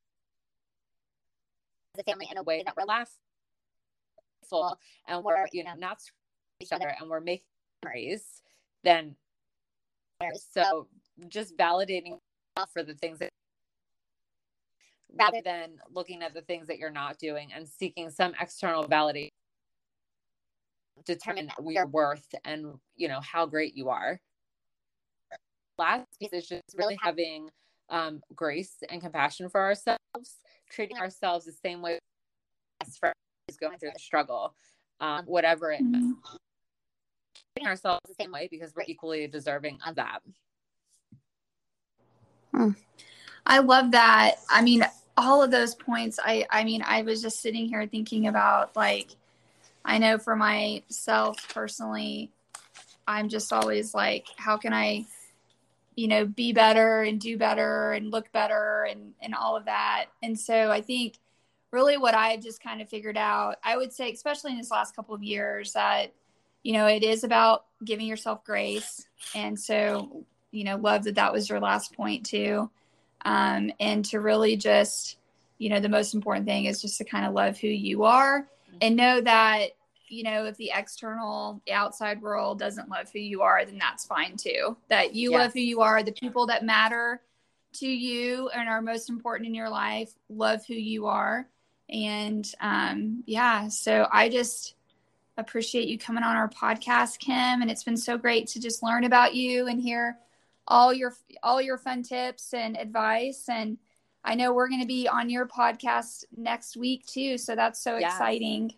the 1.98 2.04
family 2.04 2.26
in 2.30 2.38
a 2.38 2.42
way 2.42 2.62
that 2.64 2.74
we're 2.76 2.84
laughful 2.84 4.78
and 5.06 5.24
we're 5.24 5.46
you 5.52 5.64
know 5.64 5.74
not 5.78 5.98
each 6.60 6.72
other 6.72 6.92
and 6.98 7.10
we're 7.10 7.20
making 7.20 7.44
memories 7.84 8.42
then 8.84 9.14
so 10.52 10.88
just 11.28 11.56
validating 11.56 12.18
for 12.72 12.82
the 12.82 12.94
things 12.94 13.18
that 13.18 13.30
rather 15.18 15.40
than 15.44 15.70
looking 15.90 16.22
at 16.22 16.34
the 16.34 16.42
things 16.42 16.66
that 16.66 16.78
you're 16.78 16.90
not 16.90 17.18
doing 17.18 17.50
and 17.54 17.68
seeking 17.68 18.10
some 18.10 18.32
external 18.40 18.84
validation 18.84 19.28
determine 21.04 21.50
your 21.66 21.86
worth 21.86 22.34
and 22.44 22.74
you 22.96 23.08
know 23.08 23.20
how 23.20 23.46
great 23.46 23.76
you 23.76 23.88
are. 23.88 24.20
Last 25.78 26.06
piece 26.18 26.32
is 26.32 26.48
just 26.48 26.62
really 26.76 26.98
having 27.00 27.50
um, 27.88 28.20
grace 28.34 28.76
and 28.90 29.00
compassion 29.00 29.48
for 29.48 29.60
ourselves 29.60 29.98
treating 30.70 30.98
ourselves 30.98 31.44
the 31.44 31.52
same 31.52 31.82
way 31.82 31.98
as 32.80 32.96
friends 32.96 33.14
going 33.60 33.78
through 33.78 33.90
the 33.92 34.00
struggle 34.00 34.54
um, 35.00 35.24
whatever 35.26 35.72
it 35.72 35.82
Mhm. 35.82 36.16
treating 37.54 37.68
ourselves 37.68 38.00
the 38.06 38.14
same 38.14 38.32
way 38.32 38.48
because 38.50 38.74
we're 38.74 38.84
equally 38.86 39.26
deserving 39.26 39.78
of 39.86 39.96
that. 39.96 40.22
I 43.46 43.58
love 43.60 43.92
that. 43.92 44.36
I 44.50 44.62
mean, 44.62 44.84
all 45.16 45.42
of 45.42 45.50
those 45.50 45.74
points, 45.74 46.18
I 46.22 46.46
I 46.50 46.64
mean, 46.64 46.82
I 46.84 47.02
was 47.02 47.22
just 47.22 47.40
sitting 47.40 47.68
here 47.68 47.86
thinking 47.86 48.26
about 48.26 48.76
like 48.76 49.16
I 49.84 49.98
know 49.98 50.18
for 50.18 50.36
myself 50.36 51.36
personally, 51.54 52.30
I'm 53.06 53.28
just 53.28 53.52
always 53.52 53.94
like, 53.94 54.26
how 54.36 54.58
can 54.58 54.72
I, 54.74 55.06
you 55.98 56.06
know, 56.06 56.24
be 56.24 56.52
better 56.52 57.02
and 57.02 57.20
do 57.20 57.36
better 57.36 57.90
and 57.90 58.12
look 58.12 58.30
better 58.30 58.86
and 58.88 59.14
and 59.20 59.34
all 59.34 59.56
of 59.56 59.64
that. 59.64 60.06
And 60.22 60.38
so 60.38 60.70
I 60.70 60.80
think 60.80 61.18
really 61.72 61.96
what 61.96 62.14
I've 62.14 62.40
just 62.40 62.62
kind 62.62 62.80
of 62.80 62.88
figured 62.88 63.16
out, 63.16 63.56
I 63.64 63.76
would 63.76 63.92
say, 63.92 64.12
especially 64.12 64.52
in 64.52 64.58
this 64.58 64.70
last 64.70 64.94
couple 64.94 65.16
of 65.16 65.24
years, 65.24 65.72
that 65.72 66.12
you 66.62 66.72
know 66.72 66.86
it 66.86 67.02
is 67.02 67.24
about 67.24 67.64
giving 67.84 68.06
yourself 68.06 68.44
grace. 68.44 69.08
And 69.34 69.58
so 69.58 70.24
you 70.52 70.62
know, 70.62 70.76
love 70.76 71.02
that 71.02 71.16
that 71.16 71.32
was 71.32 71.48
your 71.48 71.58
last 71.58 71.96
point 71.96 72.24
too, 72.24 72.70
um, 73.24 73.72
and 73.80 74.04
to 74.04 74.20
really 74.20 74.56
just 74.56 75.16
you 75.58 75.68
know 75.68 75.80
the 75.80 75.88
most 75.88 76.14
important 76.14 76.46
thing 76.46 76.66
is 76.66 76.80
just 76.80 76.98
to 76.98 77.04
kind 77.04 77.26
of 77.26 77.34
love 77.34 77.58
who 77.58 77.66
you 77.66 78.04
are 78.04 78.46
and 78.80 78.94
know 78.94 79.20
that 79.20 79.70
you 80.10 80.22
know 80.22 80.44
if 80.46 80.56
the 80.56 80.70
external 80.74 81.60
the 81.66 81.72
outside 81.72 82.20
world 82.20 82.58
doesn't 82.58 82.88
love 82.88 83.10
who 83.12 83.18
you 83.18 83.42
are 83.42 83.64
then 83.64 83.78
that's 83.78 84.06
fine 84.06 84.36
too 84.36 84.76
that 84.88 85.14
you 85.14 85.30
Yes. 85.32 85.38
love 85.40 85.52
who 85.52 85.60
you 85.60 85.80
are 85.80 86.02
the 86.02 86.12
people 86.12 86.46
that 86.46 86.64
matter 86.64 87.22
to 87.74 87.86
you 87.86 88.48
and 88.50 88.68
are 88.68 88.80
most 88.82 89.10
important 89.10 89.46
in 89.46 89.54
your 89.54 89.68
life 89.68 90.12
love 90.28 90.64
who 90.66 90.74
you 90.74 91.06
are 91.06 91.48
and 91.90 92.52
um 92.60 93.22
yeah 93.26 93.68
so 93.68 94.06
i 94.12 94.28
just 94.28 94.74
appreciate 95.36 95.86
you 95.88 95.96
coming 95.98 96.24
on 96.24 96.36
our 96.36 96.48
podcast 96.48 97.18
kim 97.18 97.62
and 97.62 97.70
it's 97.70 97.84
been 97.84 97.96
so 97.96 98.18
great 98.18 98.46
to 98.48 98.60
just 98.60 98.82
learn 98.82 99.04
about 99.04 99.34
you 99.34 99.66
and 99.68 99.80
hear 99.80 100.18
all 100.66 100.92
your 100.92 101.14
all 101.42 101.62
your 101.62 101.78
fun 101.78 102.02
tips 102.02 102.52
and 102.52 102.76
advice 102.76 103.48
and 103.48 103.78
i 104.24 104.34
know 104.34 104.52
we're 104.52 104.68
going 104.68 104.80
to 104.80 104.86
be 104.86 105.06
on 105.06 105.30
your 105.30 105.46
podcast 105.46 106.24
next 106.36 106.76
week 106.76 107.06
too 107.06 107.38
so 107.38 107.54
that's 107.54 107.80
so 107.82 107.96
Yes. 107.96 108.12
exciting 108.12 108.74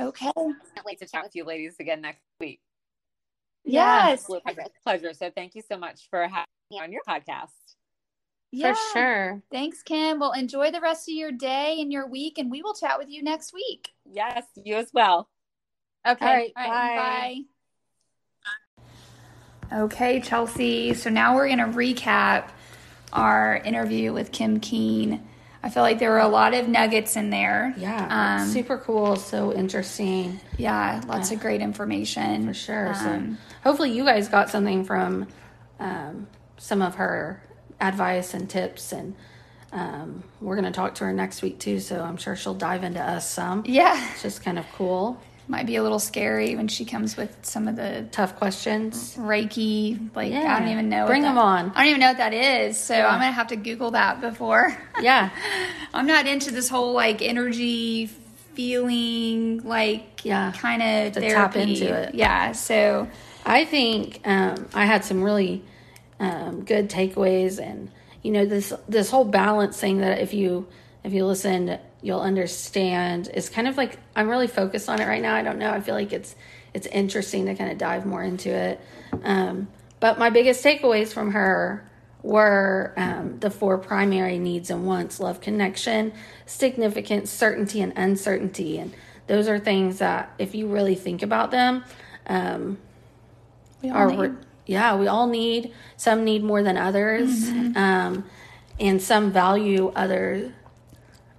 okay 0.00 0.30
Can't 0.36 0.84
wait 0.86 0.98
to 1.00 1.06
chat 1.06 1.22
with 1.24 1.34
you 1.34 1.44
ladies 1.44 1.76
again 1.80 2.00
next 2.00 2.20
week. 2.40 2.60
yes 3.64 4.20
Absolute 4.22 4.42
pleasure. 4.44 4.62
pleasure. 4.82 5.12
So 5.12 5.30
thank 5.34 5.54
you 5.54 5.62
so 5.68 5.76
much 5.78 6.08
for 6.10 6.22
having 6.22 6.46
me 6.70 6.80
on 6.80 6.92
your 6.92 7.02
podcast. 7.08 7.48
yeah. 8.52 8.74
For 8.74 8.78
sure. 8.92 9.42
thanks 9.50 9.82
kim 9.82 10.18
well 10.20 10.32
enjoy 10.32 10.70
the 10.70 10.80
rest 10.80 11.08
of 11.08 11.14
your 11.14 11.32
day 11.32 11.80
and 11.80 11.92
your 11.92 12.06
week 12.08 12.38
and 12.38 12.50
we 12.50 12.62
will 12.62 12.74
chat 12.74 12.98
with 12.98 13.08
you 13.08 13.22
next 13.22 13.52
week 13.52 13.90
Yes, 14.10 14.44
you 14.64 14.76
as 14.76 14.90
well. 14.94 15.28
Okay. 16.06 16.24
All 16.56 16.70
right, 16.70 17.44
bye. 19.70 19.76
Okay, 19.82 20.20
Chelsea. 20.20 20.94
So 20.94 21.10
now 21.10 21.34
we're 21.34 21.46
going 21.48 21.58
to 21.58 21.64
recap 21.76 22.48
our 23.12 23.56
interview 23.56 24.14
with 24.14 24.32
Kim 24.32 24.60
Keane. 24.60 25.28
I 25.62 25.70
feel 25.70 25.82
like 25.82 25.98
there 25.98 26.10
were 26.10 26.18
a 26.20 26.28
lot 26.28 26.54
of 26.54 26.68
nuggets 26.68 27.16
in 27.16 27.30
there. 27.30 27.74
Yeah. 27.76 28.38
Um, 28.42 28.48
super 28.48 28.78
cool. 28.78 29.16
So 29.16 29.52
interesting 29.52 30.40
Yeah, 30.56 31.00
lots 31.06 31.30
of 31.32 31.40
great 31.40 31.60
information. 31.60 32.46
for 32.46 32.54
sure. 32.54 32.88
Um, 32.94 33.38
so 33.38 33.54
hopefully 33.64 33.90
you 33.92 34.04
guys 34.04 34.28
got 34.28 34.50
something 34.50 34.84
from 34.84 35.26
um, 35.80 36.28
some 36.58 36.80
of 36.82 36.94
her 36.96 37.42
advice 37.80 38.34
and 38.34 38.48
tips 38.48 38.92
and 38.92 39.14
um, 39.72 40.22
we're 40.40 40.54
going 40.56 40.64
to 40.64 40.76
talk 40.76 40.94
to 40.96 41.04
her 41.04 41.12
next 41.12 41.42
week 41.42 41.58
too. 41.58 41.78
So 41.80 42.00
I'm 42.00 42.16
sure 42.16 42.34
she'll 42.36 42.54
dive 42.54 42.84
into 42.84 43.00
us 43.02 43.28
some. 43.28 43.64
yeah, 43.66 44.10
It's 44.12 44.22
just 44.22 44.42
kind 44.42 44.58
of 44.58 44.66
cool. 44.74 45.20
Might 45.48 45.66
be 45.66 45.76
a 45.76 45.82
little 45.82 45.98
scary 45.98 46.54
when 46.56 46.68
she 46.68 46.84
comes 46.84 47.16
with 47.16 47.34
some 47.42 47.66
of 47.68 47.76
the 47.76 48.06
Tough 48.12 48.36
questions. 48.36 49.16
Reiki. 49.16 50.14
Like, 50.14 50.30
yeah. 50.30 50.54
I 50.54 50.60
don't 50.60 50.68
even 50.68 50.88
know. 50.90 51.00
what 51.04 51.06
Bring 51.08 51.22
that- 51.22 51.28
them 51.28 51.38
on. 51.38 51.72
I 51.74 51.80
don't 51.80 51.88
even 51.88 52.00
know 52.00 52.08
what 52.08 52.18
that 52.18 52.34
is. 52.34 52.78
So 52.78 52.94
Yeah. 52.94 53.08
I'm 53.08 53.18
going 53.20 53.30
to 53.30 53.34
have 53.34 53.46
to 53.48 53.56
Google 53.56 53.92
that 53.92 54.20
before. 54.20 54.76
Yeah. 55.00 55.30
I'm 55.94 56.06
not 56.06 56.26
into 56.26 56.50
this 56.50 56.68
whole 56.68 56.92
like 56.92 57.22
energy 57.22 58.10
feeling, 58.54 59.62
like 59.64 60.24
Yeah. 60.24 60.52
kind 60.56 60.82
of 60.82 61.14
therapy. 61.14 61.32
tap 61.32 61.56
into 61.56 61.94
it. 61.94 62.14
Yeah. 62.14 62.52
So 62.52 63.08
I 63.46 63.64
think 63.64 64.20
um, 64.24 64.66
I 64.74 64.84
had 64.84 65.04
some 65.04 65.22
really 65.22 65.62
um, 66.20 66.64
good 66.64 66.90
takeaways, 66.90 67.60
and 67.64 67.90
you 68.22 68.32
know 68.32 68.44
this 68.44 68.72
this 68.88 69.08
whole 69.10 69.24
balance 69.24 69.78
thing 69.78 69.98
that 69.98 70.18
if 70.18 70.34
you 70.34 70.66
if 71.04 71.12
you 71.12 71.24
listen, 71.24 71.78
you'll 72.02 72.20
understand 72.20 73.30
is 73.34 73.48
kind 73.48 73.68
of 73.68 73.76
like 73.76 73.98
I'm 74.14 74.28
really 74.28 74.46
focused 74.46 74.88
on 74.88 75.00
it 75.00 75.06
right 75.06 75.22
now. 75.22 75.34
I 75.34 75.42
don't 75.42 75.58
know. 75.58 75.70
I 75.70 75.80
feel 75.80 75.94
like 75.94 76.12
it's 76.12 76.34
it's 76.74 76.86
interesting 76.86 77.46
to 77.46 77.54
kind 77.54 77.70
of 77.70 77.78
dive 77.78 78.06
more 78.06 78.22
into 78.22 78.50
it. 78.50 78.80
Um, 79.22 79.68
but 80.00 80.18
my 80.18 80.30
biggest 80.30 80.64
takeaways 80.64 81.12
from 81.12 81.32
her 81.32 81.88
were 82.22 82.92
um, 82.96 83.38
the 83.40 83.50
four 83.50 83.78
primary 83.78 84.38
needs 84.38 84.70
and 84.70 84.86
wants: 84.86 85.18
love, 85.20 85.40
connection, 85.40 86.12
significance, 86.46 87.30
certainty, 87.30 87.80
and 87.80 87.92
uncertainty. 87.96 88.78
And 88.78 88.94
those 89.26 89.48
are 89.48 89.58
things 89.58 89.98
that, 89.98 90.32
if 90.38 90.54
you 90.54 90.68
really 90.68 90.94
think 90.94 91.22
about 91.22 91.50
them, 91.50 91.84
um, 92.26 92.78
we 93.82 93.90
all 93.90 93.96
are 93.96 94.10
need- 94.28 94.36
yeah 94.66 94.94
we 94.96 95.06
all 95.06 95.26
need 95.26 95.72
some 95.96 96.24
need 96.24 96.44
more 96.44 96.62
than 96.62 96.76
others 96.76 97.48
um, 97.76 98.24
and 98.78 99.00
some 99.00 99.32
value 99.32 99.90
other 99.96 100.52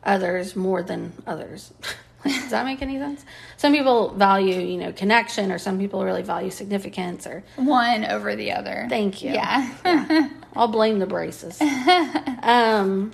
others 0.04 0.56
more 0.56 0.82
than 0.84 1.14
others 1.28 1.74
does 2.24 2.50
that 2.50 2.66
make 2.66 2.82
any 2.82 2.98
sense 2.98 3.24
some 3.58 3.72
people 3.74 4.10
value 4.10 4.60
you 4.60 4.78
know 4.78 4.92
connection 4.92 5.52
or 5.52 5.58
some 5.58 5.78
people 5.80 6.04
really 6.04 6.22
value 6.22 6.50
significance 6.50 7.26
or 7.26 7.44
one 7.56 8.06
over 8.06 8.36
the 8.36 8.52
other. 8.52 8.88
thank 8.90 9.22
you 9.24 9.32
Yeah. 9.32 10.30
I'll 10.56 10.68
blame 10.68 11.00
the 11.00 11.06
braces. 11.06 11.62
um, 12.42 13.12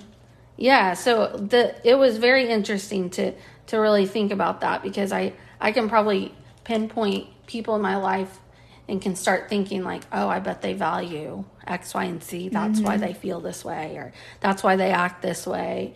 yeah, 0.56 0.94
so 0.94 1.28
the 1.36 1.74
it 1.88 1.96
was 1.96 2.18
very 2.18 2.48
interesting 2.48 3.10
to 3.10 3.32
to 3.68 3.76
really 3.78 4.06
think 4.06 4.32
about 4.32 4.62
that 4.62 4.82
because 4.82 5.12
I 5.12 5.34
I 5.60 5.72
can 5.72 5.88
probably 5.88 6.34
pinpoint 6.64 7.28
people 7.46 7.76
in 7.76 7.82
my 7.82 7.96
life 7.96 8.40
and 8.88 9.02
can 9.02 9.16
start 9.16 9.48
thinking 9.48 9.82
like, 9.82 10.02
oh, 10.12 10.28
I 10.28 10.38
bet 10.40 10.62
they 10.62 10.72
value 10.72 11.44
X, 11.66 11.92
Y, 11.94 12.04
and 12.04 12.22
Z. 12.22 12.50
That's 12.50 12.80
why 12.80 12.96
they 12.96 13.12
feel 13.12 13.40
this 13.40 13.64
way, 13.64 13.96
or 13.96 14.12
that's 14.40 14.62
why 14.62 14.76
they 14.76 14.90
act 14.90 15.22
this 15.22 15.46
way. 15.46 15.94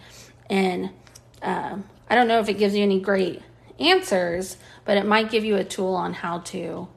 And 0.51 0.91
um, 1.43 1.85
I 2.11 2.15
don't 2.15 2.29
know 2.29 2.41
if 2.41 2.49
it 2.51 2.55
gives 2.59 2.75
you 2.77 2.83
any 2.83 3.01
great 3.01 3.41
answers, 3.79 4.57
but 4.85 4.99
it 4.99 5.07
might 5.07 5.31
give 5.31 5.45
you 5.45 5.57
a 5.57 5.65
tool 5.65 5.95
on 5.95 6.13
how 6.13 6.41
to 6.41 6.89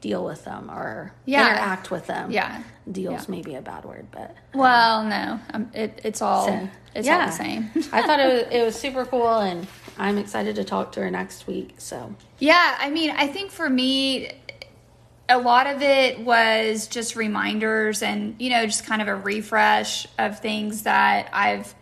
deal 0.00 0.24
with 0.24 0.44
them 0.44 0.70
or 0.70 1.12
Yeah. 1.24 1.48
interact 1.50 1.90
with 1.90 2.06
them. 2.06 2.30
Yeah. 2.30 2.62
Deals 2.90 3.28
may 3.28 3.42
be 3.42 3.54
a 3.56 3.60
bad 3.62 3.84
word, 3.84 4.06
but 4.12 4.34
Well, 4.54 5.02
no, 5.04 5.40
um, 5.52 5.70
it, 5.74 6.00
it's 6.04 6.22
all 6.22 6.46
So, 6.46 6.68
it's 6.94 7.08
all 7.08 7.18
the 7.26 7.30
same. 7.32 7.70
I 7.92 8.02
thought 8.02 8.20
it 8.20 8.32
was, 8.32 8.54
it 8.54 8.64
was 8.64 8.76
super 8.76 9.04
cool, 9.04 9.38
and 9.40 9.66
I'm 9.98 10.16
excited 10.18 10.54
to 10.56 10.64
talk 10.64 10.92
to 10.92 11.00
her 11.00 11.10
next 11.10 11.46
week. 11.48 11.74
So 11.78 12.14
Yeah, 12.38 12.76
I 12.78 12.90
mean, 12.90 13.10
I 13.10 13.26
think 13.26 13.50
for 13.50 13.68
me, 13.68 14.30
a 15.28 15.38
lot 15.38 15.66
of 15.66 15.82
it 15.82 16.20
was 16.20 16.86
just 16.86 17.16
reminders 17.16 18.02
and, 18.02 18.36
you 18.38 18.50
know, 18.50 18.64
just 18.66 18.86
kind 18.86 19.02
of 19.02 19.08
a 19.08 19.16
refresh 19.16 20.06
of 20.18 20.38
things 20.38 20.82
that 20.82 21.28
I've, 21.32 21.74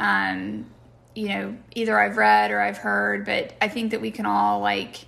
um, 0.00 0.66
you 1.14 1.28
know, 1.28 1.56
either 1.74 1.98
I've 1.98 2.16
read 2.16 2.50
or 2.50 2.60
I've 2.60 2.78
heard. 2.78 3.24
But 3.26 3.52
I 3.60 3.68
think 3.68 3.90
that 3.92 4.00
we 4.00 4.10
can 4.10 4.26
all, 4.26 4.60
like, 4.60 5.04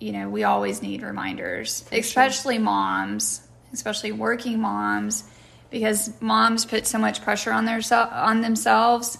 you 0.00 0.12
know, 0.12 0.28
we 0.28 0.44
always 0.44 0.80
need 0.82 1.02
reminders, 1.02 1.84
especially 1.92 2.58
moms, 2.58 3.46
especially 3.72 4.12
working 4.12 4.60
moms, 4.60 5.24
because 5.70 6.12
moms 6.20 6.64
put 6.64 6.86
so 6.86 6.98
much 6.98 7.22
pressure 7.22 7.52
on 7.52 7.64
their 7.64 7.80
on 7.92 8.40
themselves. 8.40 9.18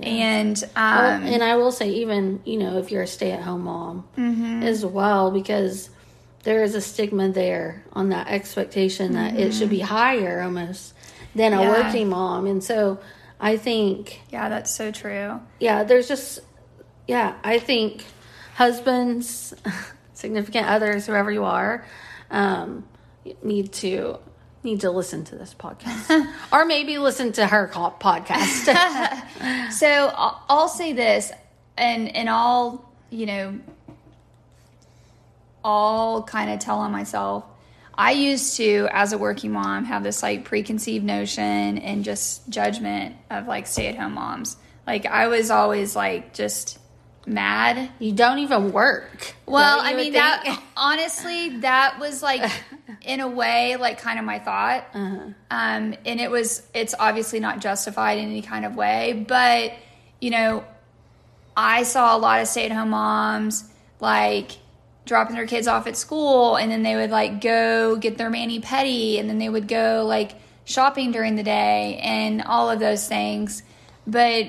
And 0.00 0.62
um, 0.76 0.96
Well, 0.96 1.32
and 1.34 1.42
I 1.42 1.56
will 1.56 1.72
say, 1.72 1.88
even 1.90 2.40
you 2.44 2.58
know, 2.58 2.78
if 2.78 2.92
you're 2.92 3.02
a 3.02 3.06
stay-at-home 3.06 3.62
mom 3.64 4.06
Mm-hmm. 4.16 4.62
as 4.62 4.84
well, 4.86 5.30
because 5.32 5.90
there 6.44 6.62
is 6.62 6.74
a 6.76 6.80
stigma 6.80 7.30
there 7.30 7.82
on 7.92 8.10
that 8.10 8.28
expectation 8.28 9.14
that 9.14 9.34
it 9.36 9.52
should 9.52 9.70
be 9.70 9.80
higher 9.80 10.40
almost 10.42 10.94
than 11.34 11.52
a 11.52 11.56
Mm-hmm. 11.56 11.62
Yeah. 11.64 11.70
working 11.84 12.08
mom, 12.10 12.46
and 12.46 12.62
so 12.62 13.00
I 13.40 13.56
think 13.56 14.20
yeah, 14.30 14.48
that's 14.48 14.70
so 14.70 14.90
true. 14.90 15.40
yeah, 15.60 15.84
there's 15.84 16.08
just 16.08 16.40
yeah, 17.06 17.36
I 17.42 17.58
think 17.58 18.04
husbands, 18.54 19.54
significant 20.14 20.66
others, 20.66 21.06
whoever 21.06 21.30
you 21.30 21.44
are, 21.44 21.84
um, 22.30 22.84
need 23.42 23.72
to 23.74 24.18
need 24.64 24.80
to 24.80 24.90
listen 24.90 25.24
to 25.24 25.36
this 25.36 25.54
podcast, 25.54 26.26
or 26.52 26.64
maybe 26.64 26.98
listen 26.98 27.32
to 27.32 27.46
her 27.46 27.68
podcast. 27.68 28.74
So 29.70 29.86
I'll, 29.86 30.42
I'll 30.48 30.68
say 30.68 30.92
this, 30.92 31.30
and 31.76 32.14
and 32.16 32.28
I'll 32.28 32.90
you 33.10 33.26
know, 33.26 33.58
I'll 35.64 36.22
kind 36.24 36.50
of 36.50 36.58
tell 36.58 36.78
on 36.78 36.90
myself. 36.90 37.44
I 37.98 38.12
used 38.12 38.56
to, 38.58 38.88
as 38.92 39.12
a 39.12 39.18
working 39.18 39.50
mom, 39.50 39.84
have 39.86 40.04
this 40.04 40.22
like 40.22 40.44
preconceived 40.44 41.04
notion 41.04 41.78
and 41.78 42.04
just 42.04 42.48
judgment 42.48 43.16
of 43.28 43.48
like 43.48 43.66
stay 43.66 43.88
at 43.88 43.96
home 43.96 44.14
moms. 44.14 44.56
Like 44.86 45.04
I 45.04 45.26
was 45.26 45.50
always 45.50 45.96
like 45.96 46.32
just 46.32 46.78
mad. 47.26 47.90
You 47.98 48.12
don't 48.12 48.38
even 48.38 48.72
work. 48.72 49.34
Well, 49.46 49.80
I 49.80 49.94
mean 49.94 50.12
think? 50.12 50.14
that 50.14 50.62
honestly, 50.76 51.58
that 51.58 51.98
was 51.98 52.22
like 52.22 52.48
in 53.02 53.18
a 53.18 53.28
way 53.28 53.74
like 53.74 54.00
kind 54.00 54.20
of 54.20 54.24
my 54.24 54.38
thought. 54.38 54.86
Uh-huh. 54.94 55.32
Um, 55.50 55.94
and 56.06 56.20
it 56.20 56.30
was 56.30 56.62
it's 56.72 56.94
obviously 56.96 57.40
not 57.40 57.60
justified 57.60 58.18
in 58.18 58.26
any 58.26 58.42
kind 58.42 58.64
of 58.64 58.76
way, 58.76 59.24
but 59.26 59.72
you 60.20 60.30
know, 60.30 60.64
I 61.56 61.82
saw 61.82 62.16
a 62.16 62.18
lot 62.18 62.40
of 62.40 62.46
stay-at-home 62.46 62.90
moms 62.90 63.68
like 63.98 64.52
dropping 65.08 65.34
their 65.34 65.46
kids 65.46 65.66
off 65.66 65.86
at 65.86 65.96
school 65.96 66.56
and 66.56 66.70
then 66.70 66.82
they 66.82 66.94
would 66.94 67.10
like 67.10 67.40
go 67.40 67.96
get 67.96 68.18
their 68.18 68.30
mani 68.30 68.60
pedi 68.60 69.18
and 69.18 69.28
then 69.28 69.38
they 69.38 69.48
would 69.48 69.66
go 69.66 70.04
like 70.06 70.32
shopping 70.64 71.10
during 71.10 71.34
the 71.34 71.42
day 71.42 71.98
and 72.02 72.42
all 72.42 72.70
of 72.70 72.78
those 72.78 73.08
things. 73.08 73.62
But 74.06 74.48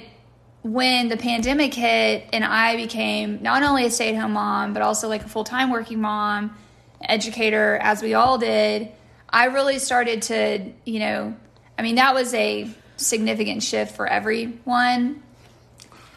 when 0.62 1.08
the 1.08 1.18
pandemic 1.18 1.74
hit 1.74 2.28
and 2.34 2.44
I 2.44 2.76
became 2.76 3.42
not 3.42 3.64
only 3.64 3.86
a 3.86 3.90
stay 3.90 4.14
at 4.14 4.20
home 4.20 4.34
mom, 4.34 4.74
but 4.74 4.82
also 4.82 5.08
like 5.08 5.24
a 5.24 5.30
full 5.30 5.46
time 5.46 5.72
working 5.72 6.02
mom, 6.02 6.56
educator, 7.02 7.78
as 7.82 8.02
we 8.02 8.14
all 8.14 8.38
did, 8.38 8.92
I 9.30 9.46
really 9.46 9.80
started 9.80 10.24
to, 10.24 10.72
you 10.86 11.00
know, 11.00 11.36
I 11.78 11.82
mean, 11.82 11.96
that 11.96 12.14
was 12.14 12.34
a 12.34 12.70
significant 12.98 13.64
shift 13.64 13.96
for 13.96 14.06
everyone. 14.06 15.24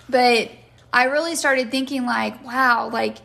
But 0.08 0.50
I 0.92 1.04
really 1.04 1.36
started 1.36 1.70
thinking, 1.70 2.04
like, 2.04 2.44
wow, 2.44 2.90
like, 2.92 3.18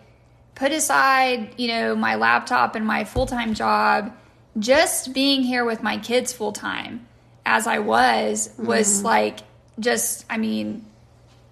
put 0.57 0.71
aside, 0.71 1.53
you 1.57 1.67
know, 1.67 1.95
my 1.95 2.15
laptop 2.15 2.75
and 2.75 2.85
my 2.85 3.03
full 3.03 3.27
time 3.27 3.53
job, 3.53 4.11
just 4.57 5.13
being 5.13 5.43
here 5.43 5.63
with 5.63 5.83
my 5.83 5.97
kids 5.99 6.33
full 6.33 6.51
time 6.51 7.07
as 7.45 7.67
I 7.67 7.79
was, 7.79 8.49
was 8.57 8.97
mm-hmm. 8.97 9.05
like, 9.05 9.39
just, 9.79 10.25
I 10.29 10.37
mean, 10.37 10.83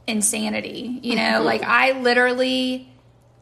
insanity. 0.07 0.99
You 1.03 1.15
know, 1.15 1.21
mm-hmm. 1.21 1.45
like 1.45 1.61
I 1.61 1.91
literally, 2.01 2.89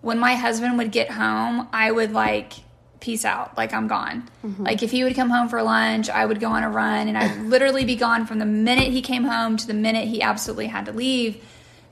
when 0.01 0.19
my 0.19 0.35
husband 0.35 0.77
would 0.79 0.91
get 0.91 1.09
home, 1.09 1.69
I 1.71 1.89
would 1.89 2.11
like 2.11 2.53
peace 2.99 3.23
out, 3.23 3.55
like 3.57 3.73
I'm 3.73 3.87
gone. 3.87 4.29
Mm-hmm. 4.45 4.63
Like 4.63 4.83
if 4.83 4.91
he 4.91 5.05
would 5.05 5.15
come 5.15 5.29
home 5.29 5.47
for 5.47 5.63
lunch, 5.63 6.09
I 6.09 6.25
would 6.25 6.41
go 6.41 6.49
on 6.49 6.63
a 6.63 6.69
run 6.69 7.07
and 7.07 7.17
I'd 7.17 7.37
literally 7.45 7.85
be 7.85 7.95
gone 7.95 8.25
from 8.25 8.39
the 8.39 8.45
minute 8.45 8.91
he 8.91 9.01
came 9.01 9.23
home 9.23 9.55
to 9.55 9.65
the 9.65 9.73
minute 9.73 10.09
he 10.09 10.21
absolutely 10.21 10.67
had 10.67 10.87
to 10.87 10.91
leave 10.91 11.41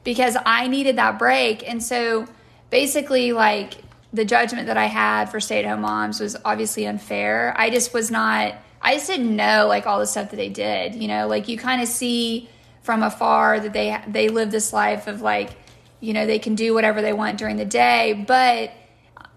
because 0.03 0.35
I 0.45 0.67
needed 0.67 0.97
that 0.97 1.17
break. 1.17 1.67
And 1.67 1.81
so 1.81 2.27
basically, 2.71 3.33
like 3.33 3.75
the 4.11 4.25
judgment 4.25 4.65
that 4.65 4.77
I 4.77 4.87
had 4.87 5.25
for 5.25 5.39
stay 5.39 5.63
at 5.63 5.69
home 5.69 5.81
moms 5.81 6.19
was 6.19 6.35
obviously 6.43 6.87
unfair. 6.87 7.53
I 7.55 7.69
just 7.69 7.93
was 7.93 8.09
not, 8.09 8.55
I 8.81 8.95
just 8.95 9.07
didn't 9.07 9.35
know 9.35 9.67
like 9.67 9.85
all 9.85 9.99
the 9.99 10.07
stuff 10.07 10.31
that 10.31 10.37
they 10.37 10.49
did. 10.49 10.95
You 10.95 11.07
know, 11.07 11.27
like 11.27 11.47
you 11.47 11.57
kind 11.57 11.83
of 11.83 11.87
see 11.87 12.49
from 12.81 13.03
afar 13.03 13.59
that 13.59 13.73
they 13.73 14.01
they 14.07 14.29
live 14.29 14.49
this 14.49 14.73
life 14.73 15.05
of 15.05 15.21
like, 15.21 15.51
you 15.99 16.13
know, 16.13 16.25
they 16.25 16.39
can 16.39 16.55
do 16.55 16.73
whatever 16.73 17.03
they 17.03 17.13
want 17.13 17.37
during 17.37 17.57
the 17.57 17.65
day, 17.65 18.25
but 18.27 18.71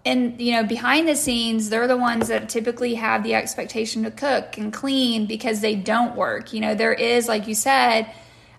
and 0.06 0.40
you 0.40 0.52
know 0.52 0.62
behind 0.64 1.08
the 1.08 1.16
scenes 1.16 1.70
they're 1.70 1.88
the 1.88 1.96
ones 1.96 2.28
that 2.28 2.48
typically 2.48 2.94
have 2.94 3.22
the 3.22 3.34
expectation 3.34 4.02
to 4.02 4.10
cook 4.10 4.58
and 4.58 4.72
clean 4.72 5.26
because 5.26 5.60
they 5.60 5.74
don't 5.74 6.14
work 6.14 6.52
you 6.52 6.60
know 6.60 6.74
there 6.74 6.92
is 6.92 7.26
like 7.26 7.48
you 7.48 7.54
said 7.54 8.06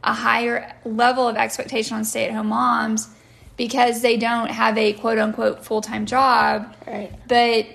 a 0.04 0.14
higher 0.14 0.74
level 0.84 1.28
of 1.28 1.36
expectation 1.36 1.96
on 1.96 2.04
stay-at-home 2.04 2.48
moms 2.48 3.10
because 3.58 4.02
they 4.02 4.18
don't 4.18 4.50
have 4.50 4.78
a 4.78 4.94
quote 4.94 5.18
unquote 5.18 5.64
full-time 5.64 6.06
job 6.06 6.74
Right. 6.86 7.12
but 7.28 7.66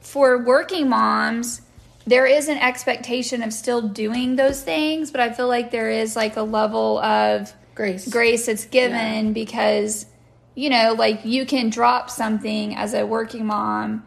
for 0.00 0.38
working 0.38 0.88
moms 0.88 1.62
there 2.06 2.26
is 2.26 2.48
an 2.48 2.56
expectation 2.58 3.42
of 3.42 3.52
still 3.52 3.82
doing 3.82 4.36
those 4.36 4.62
things 4.62 5.10
but 5.10 5.20
i 5.20 5.32
feel 5.32 5.48
like 5.48 5.70
there 5.70 5.90
is 5.90 6.16
like 6.16 6.36
a 6.36 6.42
level 6.42 6.98
of 7.00 7.52
Grace. 7.74 8.08
grace 8.08 8.46
that's 8.46 8.64
given 8.64 9.32
because 9.32 10.06
you 10.54 10.70
know 10.70 10.94
like 10.98 11.24
you 11.24 11.46
can 11.46 11.70
drop 11.70 12.10
something 12.10 12.74
as 12.74 12.94
a 12.94 13.06
working 13.06 13.46
mom 13.46 14.02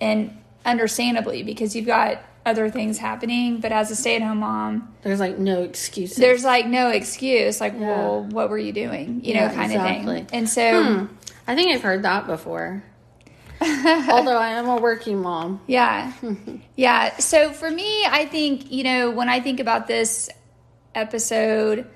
and 0.00 0.36
understandably 0.64 1.42
because 1.42 1.76
you've 1.76 1.86
got 1.86 2.18
other 2.46 2.68
things 2.70 2.98
happening 2.98 3.58
but 3.58 3.72
as 3.72 3.90
a 3.90 3.96
stay-at-home 3.96 4.38
mom 4.38 4.94
There's 5.02 5.20
like 5.20 5.38
no 5.38 5.62
excuses. 5.62 6.16
there's 6.18 6.44
like 6.44 6.66
no 6.66 6.90
excuse 6.90 7.60
like 7.60 7.72
Yeah. 7.72 7.80
well 7.88 8.24
what 8.24 8.50
were 8.50 8.58
you 8.58 8.72
doing 8.72 9.20
you 9.24 9.32
Yeah, 9.34 9.48
know 9.48 9.54
kind 9.54 9.72
exactly. 9.72 10.20
of 10.20 10.28
thing 10.28 10.38
and 10.38 10.48
so 10.48 10.82
Hmm. 10.84 11.06
I 11.46 11.54
think 11.54 11.72
I've 11.74 11.82
heard 11.82 12.02
that 12.04 12.26
before. 12.26 12.82
Although 13.60 14.38
I 14.38 14.48
am 14.52 14.66
a 14.66 14.76
working 14.78 15.20
mom. 15.20 15.60
Yeah. 15.66 16.10
yeah. 16.76 17.16
So 17.18 17.52
for 17.52 17.70
me, 17.70 18.04
I 18.06 18.24
think, 18.24 18.72
you 18.72 18.82
know, 18.82 19.10
when 19.10 19.28
I 19.28 19.40
think 19.40 19.60
about 19.60 19.86
this 19.86 20.30
episode, 20.94 21.86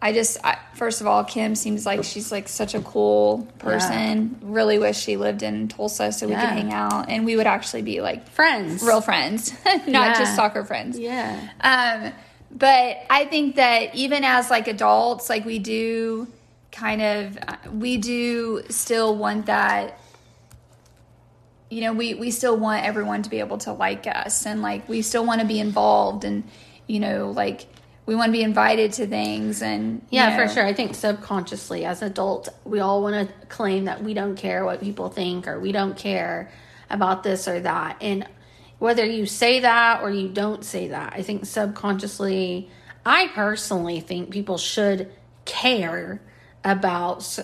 I 0.00 0.12
just, 0.12 0.36
I, 0.44 0.58
first 0.74 1.00
of 1.00 1.06
all, 1.06 1.24
Kim 1.24 1.54
seems 1.54 1.86
like 1.86 2.04
she's 2.04 2.30
like 2.30 2.48
such 2.48 2.74
a 2.74 2.80
cool 2.80 3.48
person. 3.58 4.38
Really 4.42 4.78
wish 4.78 4.98
she 4.98 5.16
lived 5.16 5.42
in 5.42 5.68
Tulsa 5.68 6.12
so 6.12 6.26
we 6.26 6.32
Yeah. 6.32 6.40
could 6.42 6.50
hang 6.50 6.72
out 6.72 7.08
and 7.08 7.24
we 7.24 7.34
would 7.36 7.46
actually 7.46 7.82
be 7.82 8.00
like 8.02 8.28
Friends. 8.28 8.82
real 8.82 9.00
friends, 9.00 9.52
not 9.64 9.86
Yeah. 9.88 10.18
just 10.18 10.36
soccer 10.36 10.64
friends. 10.64 10.98
Yeah. 10.98 11.40
Um, 11.60 12.12
but 12.50 12.98
I 13.10 13.24
think 13.24 13.56
that 13.56 13.94
even 13.94 14.22
as 14.22 14.50
like 14.50 14.68
adults, 14.68 15.30
like 15.30 15.44
we 15.46 15.58
do 15.58 16.28
kind 16.72 17.00
of, 17.00 17.38
uh, 17.48 17.56
we 17.72 17.96
do 17.96 18.62
still 18.68 19.16
want 19.16 19.46
that. 19.46 19.98
You 21.68 21.80
know, 21.80 21.92
we 21.94 22.14
we 22.14 22.30
still 22.30 22.56
want 22.56 22.84
everyone 22.84 23.22
to 23.22 23.30
be 23.30 23.40
able 23.40 23.58
to 23.58 23.72
like 23.72 24.06
us, 24.06 24.46
and 24.46 24.62
like 24.62 24.88
we 24.88 25.02
still 25.02 25.26
want 25.26 25.40
to 25.40 25.46
be 25.46 25.58
involved, 25.58 26.24
and 26.24 26.44
you 26.86 27.00
know, 27.00 27.32
like 27.34 27.66
we 28.06 28.14
want 28.14 28.28
to 28.28 28.32
be 28.32 28.42
invited 28.42 28.92
to 28.94 29.06
things, 29.06 29.62
and 29.62 30.00
Yeah, 30.10 30.36
for 30.36 30.52
sure. 30.52 30.64
I 30.64 30.72
think 30.72 30.94
subconsciously, 30.94 31.84
as 31.84 32.02
adults, 32.02 32.48
we 32.64 32.78
all 32.78 33.02
want 33.02 33.28
to 33.28 33.46
claim 33.46 33.86
that 33.86 34.02
we 34.02 34.14
don't 34.14 34.36
care 34.36 34.64
what 34.64 34.80
people 34.80 35.10
think 35.10 35.48
or 35.48 35.58
we 35.58 35.72
don't 35.72 35.96
care 35.96 36.50
about 36.88 37.24
this 37.24 37.48
or 37.48 37.60
that. 37.60 37.96
And 38.00 38.26
whether 38.78 39.04
you 39.04 39.26
say 39.26 39.60
that 39.60 40.02
or 40.02 40.10
you 40.10 40.28
don't 40.28 40.64
say 40.64 40.88
that, 40.88 41.14
I 41.14 41.22
think 41.22 41.46
subconsciously, 41.46 42.70
I 43.04 43.28
personally 43.28 44.00
think 44.00 44.30
people 44.30 44.58
should 44.58 45.10
care 45.44 46.20
about 46.62 47.38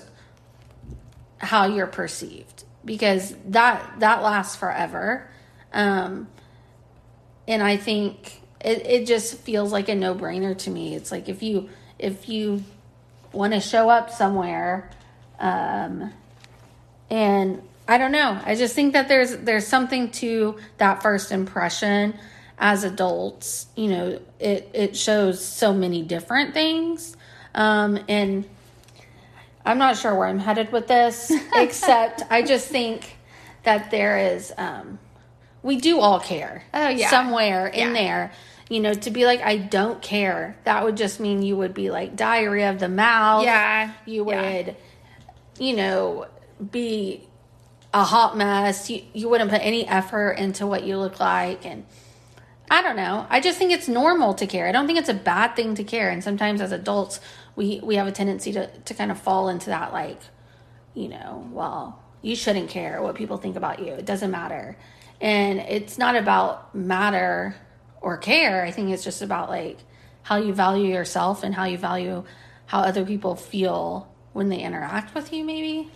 how 1.38 1.66
you're 1.66 1.88
perceived 1.88 2.64
because 2.84 3.34
that 3.46 3.98
that 3.98 4.22
lasts 4.22 4.54
forever. 4.54 5.28
Um, 5.72 6.28
and 7.48 7.62
I 7.62 7.76
think 7.76 8.41
it, 8.64 8.86
it 8.86 9.06
just 9.06 9.38
feels 9.38 9.72
like 9.72 9.88
a 9.88 9.94
no 9.94 10.14
brainer 10.14 10.56
to 10.58 10.70
me. 10.70 10.94
It's 10.94 11.10
like 11.10 11.28
if 11.28 11.42
you 11.42 11.68
if 11.98 12.28
you 12.28 12.64
want 13.32 13.52
to 13.52 13.60
show 13.60 13.88
up 13.88 14.10
somewhere, 14.10 14.90
um, 15.38 16.12
and 17.10 17.62
I 17.88 17.98
don't 17.98 18.12
know, 18.12 18.40
I 18.44 18.54
just 18.54 18.74
think 18.74 18.92
that 18.92 19.08
there's 19.08 19.36
there's 19.38 19.66
something 19.66 20.10
to 20.12 20.58
that 20.78 21.02
first 21.02 21.32
impression 21.32 22.14
as 22.58 22.84
adults. 22.84 23.66
You 23.76 23.88
know, 23.88 24.20
it 24.38 24.70
it 24.72 24.96
shows 24.96 25.44
so 25.44 25.72
many 25.72 26.02
different 26.02 26.54
things, 26.54 27.16
um, 27.54 27.98
and 28.08 28.44
I'm 29.64 29.78
not 29.78 29.96
sure 29.96 30.14
where 30.14 30.28
I'm 30.28 30.38
headed 30.38 30.72
with 30.72 30.88
this, 30.88 31.32
except 31.54 32.22
I 32.30 32.42
just 32.42 32.68
think 32.68 33.16
that 33.64 33.90
there 33.90 34.18
is, 34.34 34.52
um, 34.58 34.98
we 35.62 35.76
do 35.76 36.00
all 36.00 36.18
care. 36.18 36.64
Oh, 36.74 36.88
yeah. 36.88 37.10
Somewhere 37.10 37.68
in 37.68 37.92
there. 37.92 38.32
You 38.72 38.80
know, 38.80 38.94
to 38.94 39.10
be 39.10 39.26
like, 39.26 39.42
I 39.42 39.58
don't 39.58 40.00
care, 40.00 40.56
that 40.64 40.82
would 40.82 40.96
just 40.96 41.20
mean 41.20 41.42
you 41.42 41.58
would 41.58 41.74
be 41.74 41.90
like 41.90 42.16
diarrhea 42.16 42.70
of 42.70 42.78
the 42.78 42.88
mouth. 42.88 43.44
Yeah. 43.44 43.92
You 44.06 44.24
would, 44.24 44.34
Yeah. 44.34 44.72
you 45.58 45.76
know, 45.76 46.26
be 46.70 47.28
a 47.92 48.02
hot 48.02 48.34
mess. 48.34 48.88
You, 48.88 49.02
you 49.12 49.28
wouldn't 49.28 49.50
put 49.50 49.60
any 49.60 49.86
effort 49.86 50.38
into 50.38 50.66
what 50.66 50.84
you 50.84 50.96
look 50.96 51.20
like. 51.20 51.66
And 51.66 51.84
I 52.70 52.80
don't 52.80 52.96
know. 52.96 53.26
I 53.28 53.40
just 53.40 53.58
think 53.58 53.72
it's 53.72 53.88
normal 53.88 54.32
to 54.32 54.46
care. 54.46 54.66
I 54.66 54.72
don't 54.72 54.86
think 54.86 54.98
it's 54.98 55.10
a 55.10 55.20
bad 55.32 55.54
thing 55.54 55.74
to 55.74 55.84
care. 55.84 56.08
And 56.08 56.24
sometimes 56.24 56.62
as 56.62 56.72
adults, 56.72 57.20
we, 57.56 57.78
we 57.82 57.96
have 57.96 58.06
a 58.06 58.12
tendency 58.12 58.52
to, 58.54 58.68
to 58.68 58.94
kind 58.94 59.10
of 59.10 59.20
fall 59.20 59.50
into 59.50 59.66
that, 59.66 59.92
like, 59.92 60.18
you 60.94 61.08
know, 61.08 61.46
well, 61.52 62.02
you 62.22 62.34
shouldn't 62.34 62.70
care 62.70 63.02
what 63.02 63.16
people 63.16 63.36
think 63.36 63.56
about 63.56 63.80
you. 63.80 63.92
It 63.92 64.06
doesn't 64.06 64.30
matter. 64.30 64.78
And 65.20 65.58
it's 65.58 65.98
not 65.98 66.16
about 66.16 66.74
matter 66.74 67.54
or 68.02 68.18
care. 68.18 68.64
I 68.64 68.70
think 68.70 68.90
it's 68.90 69.04
just 69.04 69.22
about 69.22 69.48
like 69.48 69.78
how 70.22 70.36
you 70.36 70.52
value 70.52 70.92
yourself 70.92 71.42
and 71.42 71.54
how 71.54 71.64
you 71.64 71.78
value 71.78 72.24
how 72.66 72.80
other 72.80 73.04
people 73.04 73.36
feel 73.36 74.12
when 74.32 74.48
they 74.48 74.60
interact 74.60 75.14
with 75.14 75.32
you, 75.32 75.44
maybe. 75.44 75.90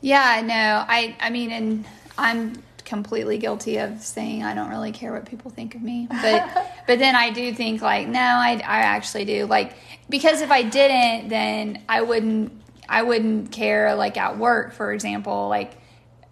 Yeah, 0.00 0.42
no, 0.44 0.84
I 0.86 1.16
I 1.20 1.30
mean, 1.30 1.50
and 1.50 1.84
I'm 2.18 2.62
completely 2.84 3.38
guilty 3.38 3.78
of 3.78 4.02
saying 4.02 4.42
I 4.42 4.54
don't 4.54 4.68
really 4.68 4.92
care 4.92 5.12
what 5.12 5.24
people 5.24 5.50
think 5.50 5.74
of 5.74 5.82
me, 5.82 6.08
but 6.10 6.68
but 6.86 6.98
then 6.98 7.14
I 7.14 7.30
do 7.30 7.54
think 7.54 7.80
like 7.80 8.08
no, 8.08 8.20
I 8.20 8.60
I 8.64 8.80
actually 8.80 9.24
do 9.24 9.46
like 9.46 9.74
because 10.10 10.40
if 10.40 10.50
I 10.50 10.62
didn't, 10.62 11.28
then 11.28 11.82
I 11.88 12.02
wouldn't 12.02 12.52
I 12.88 13.02
wouldn't 13.02 13.52
care 13.52 13.94
like 13.94 14.16
at 14.16 14.38
work, 14.38 14.72
for 14.72 14.92
example, 14.92 15.48
like 15.48 15.72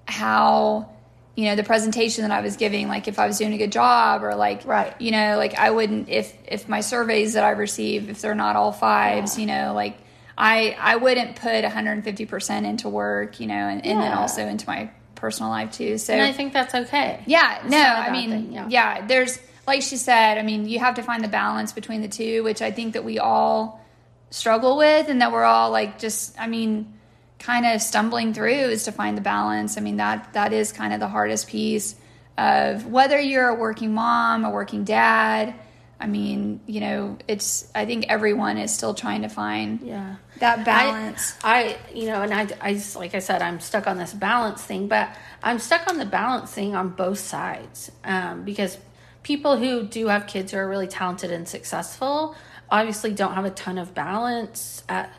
how 0.06 0.90
you 1.36 1.44
know 1.46 1.56
the 1.56 1.62
presentation 1.64 2.22
that 2.22 2.30
I 2.32 2.40
was 2.40 2.56
giving, 2.56 2.88
like 2.88 3.08
if 3.08 3.18
I 3.18 3.26
was 3.26 3.38
doing 3.38 3.52
a 3.52 3.58
good 3.58 3.72
job 3.72 4.22
or 4.22 4.34
like 4.34 4.64
Right. 4.66 4.94
you 5.00 5.10
know 5.12 5.36
like 5.36 5.54
I 5.58 5.70
wouldn't 5.70 6.08
if 6.08 6.36
if 6.46 6.68
my 6.68 6.80
surveys 6.80 7.34
that 7.34 7.44
I 7.44 7.50
receive 7.50 8.08
if 8.10 8.20
they're 8.20 8.34
not 8.34 8.56
all 8.56 8.72
fives, 8.72 9.38
you 9.38 9.46
know 9.46 9.72
like. 9.74 9.96
I 10.42 10.74
I 10.80 10.96
wouldn't 10.96 11.36
put 11.36 11.64
150 11.64 12.24
percent 12.24 12.64
into 12.64 12.88
work, 12.88 13.40
you 13.40 13.46
know, 13.46 13.54
and, 13.54 13.84
and 13.84 14.00
then 14.00 14.12
also 14.14 14.46
into 14.46 14.66
my 14.66 14.88
personal 15.14 15.50
life 15.50 15.70
too. 15.72 15.98
So 15.98 16.14
And 16.14 16.22
I 16.22 16.32
think 16.32 16.54
that's 16.54 16.74
okay. 16.74 17.22
yeah, 17.26 17.60
It's 17.60 17.70
no, 17.70 17.76
I 17.78 18.10
mean, 18.10 18.30
thing, 18.30 18.52
yeah. 18.52 18.66
yeah. 18.70 19.06
there's 19.06 19.38
like 19.66 19.82
she 19.82 19.98
said, 19.98 20.38
I 20.38 20.42
mean, 20.42 20.66
you 20.66 20.78
have 20.78 20.94
to 20.94 21.02
find 21.02 21.22
the 21.22 21.28
balance 21.28 21.74
between 21.74 22.00
the 22.00 22.08
two, 22.08 22.42
which 22.42 22.62
I 22.62 22.70
think 22.70 22.94
that 22.94 23.04
we 23.04 23.18
all 23.18 23.84
struggle 24.30 24.78
with, 24.78 25.08
and 25.10 25.20
that 25.20 25.30
we're 25.30 25.44
all 25.44 25.70
like 25.72 25.98
just, 25.98 26.40
I 26.40 26.46
mean, 26.46 26.94
kind 27.40 27.66
of 27.66 27.82
stumbling 27.82 28.32
through 28.34 28.50
is 28.70 28.84
to 28.84 28.92
find 28.92 29.16
the 29.18 29.22
balance. 29.22 29.76
I 29.76 29.80
mean, 29.80 29.96
that 29.96 30.32
that 30.34 30.52
is 30.52 30.70
kind 30.70 30.92
of 30.94 31.00
the 31.00 31.08
hardest 31.08 31.48
piece 31.48 31.96
of 32.38 32.86
whether 32.86 33.18
you're 33.18 33.48
a 33.48 33.54
working 33.54 33.92
mom, 33.92 34.44
a 34.44 34.50
working 34.50 34.84
dad. 34.84 35.54
I 36.02 36.06
mean, 36.06 36.60
you 36.66 36.80
know, 36.80 37.18
it's. 37.28 37.70
I 37.74 37.84
think 37.84 38.06
everyone 38.08 38.56
is 38.56 38.72
still 38.72 38.94
trying 38.94 39.20
to 39.22 39.28
find 39.28 39.82
Yeah. 39.82 40.16
that 40.38 40.64
balance. 40.64 41.34
I, 41.44 41.76
you 41.94 42.06
know, 42.06 42.22
and 42.22 42.32
I, 42.32 42.48
I, 42.60 42.72
just- 42.74 42.96
like 42.96 43.14
I 43.14 43.18
said, 43.18 43.42
I'm 43.42 43.60
stuck 43.60 43.86
on 43.86 43.98
this 43.98 44.14
balance 44.14 44.62
thing, 44.62 44.88
but 44.88 45.10
I'm 45.42 45.58
stuck 45.58 45.86
on 45.90 45.98
the 45.98 46.06
balance 46.06 46.50
thing 46.52 46.74
on 46.74 46.90
both 46.90 47.18
sides 47.18 47.90
um, 48.04 48.44
because 48.44 48.78
people 49.22 49.58
who 49.58 49.82
do 49.86 50.06
have 50.08 50.26
kids 50.26 50.52
who 50.52 50.58
are 50.58 50.66
really 50.68 50.86
talented 50.86 51.30
and 51.30 51.46
successful 51.46 52.34
obviously 52.70 53.12
don't 53.12 53.34
have 53.34 53.44
a 53.44 53.50
ton 53.50 53.76
of 53.76 53.92
balance 53.94 54.82
at, 54.88 55.12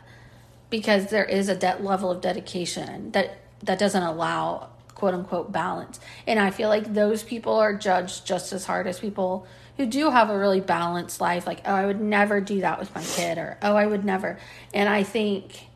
because 0.72 1.08
there 1.08 1.26
is 1.26 1.50
a 1.50 1.54
debt 1.54 1.84
level 1.84 2.10
of 2.10 2.22
dedication 2.22 3.10
that 3.12 3.36
that 3.62 3.78
doesn't 3.78 4.02
allow 4.02 4.70
quote 4.94 5.12
unquote 5.12 5.52
balance. 5.52 6.00
And 6.26 6.40
I 6.40 6.50
feel 6.50 6.70
like 6.70 6.94
those 6.94 7.22
people 7.22 7.56
are 7.56 7.74
judged 7.74 8.26
just 8.26 8.54
as 8.54 8.64
hard 8.64 8.86
as 8.86 8.98
people 8.98 9.46
who 9.76 9.84
do 9.84 10.10
have 10.10 10.30
a 10.30 10.38
really 10.38 10.60
balanced 10.60 11.20
life 11.20 11.46
like 11.46 11.60
oh 11.66 11.74
I 11.74 11.84
would 11.84 12.00
never 12.00 12.40
do 12.40 12.62
that 12.62 12.80
with 12.80 12.92
my 12.94 13.02
kid 13.02 13.36
or 13.36 13.58
oh 13.62 13.76
I 13.76 13.86
would 13.86 14.04
never. 14.04 14.38
And 14.72 14.88
I 14.88 15.02
think 15.02 15.66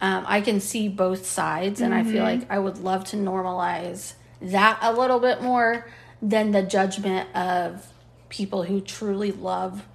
um, 0.00 0.24
I 0.26 0.40
can 0.40 0.58
see 0.58 0.88
both 0.88 1.26
sides 1.26 1.82
and 1.82 1.94
I 1.94 2.02
feel 2.02 2.22
like 2.22 2.50
I 2.50 2.58
would 2.58 2.78
love 2.78 3.04
to 3.06 3.16
normalize 3.16 4.14
that 4.40 4.78
a 4.80 4.92
little 4.92 5.20
bit 5.20 5.42
more 5.42 5.86
than 6.22 6.50
the 6.50 6.62
judgment 6.62 7.28
of 7.36 7.86
people 8.30 8.62
who 8.62 8.80
truly 8.80 9.32
love 9.32 9.86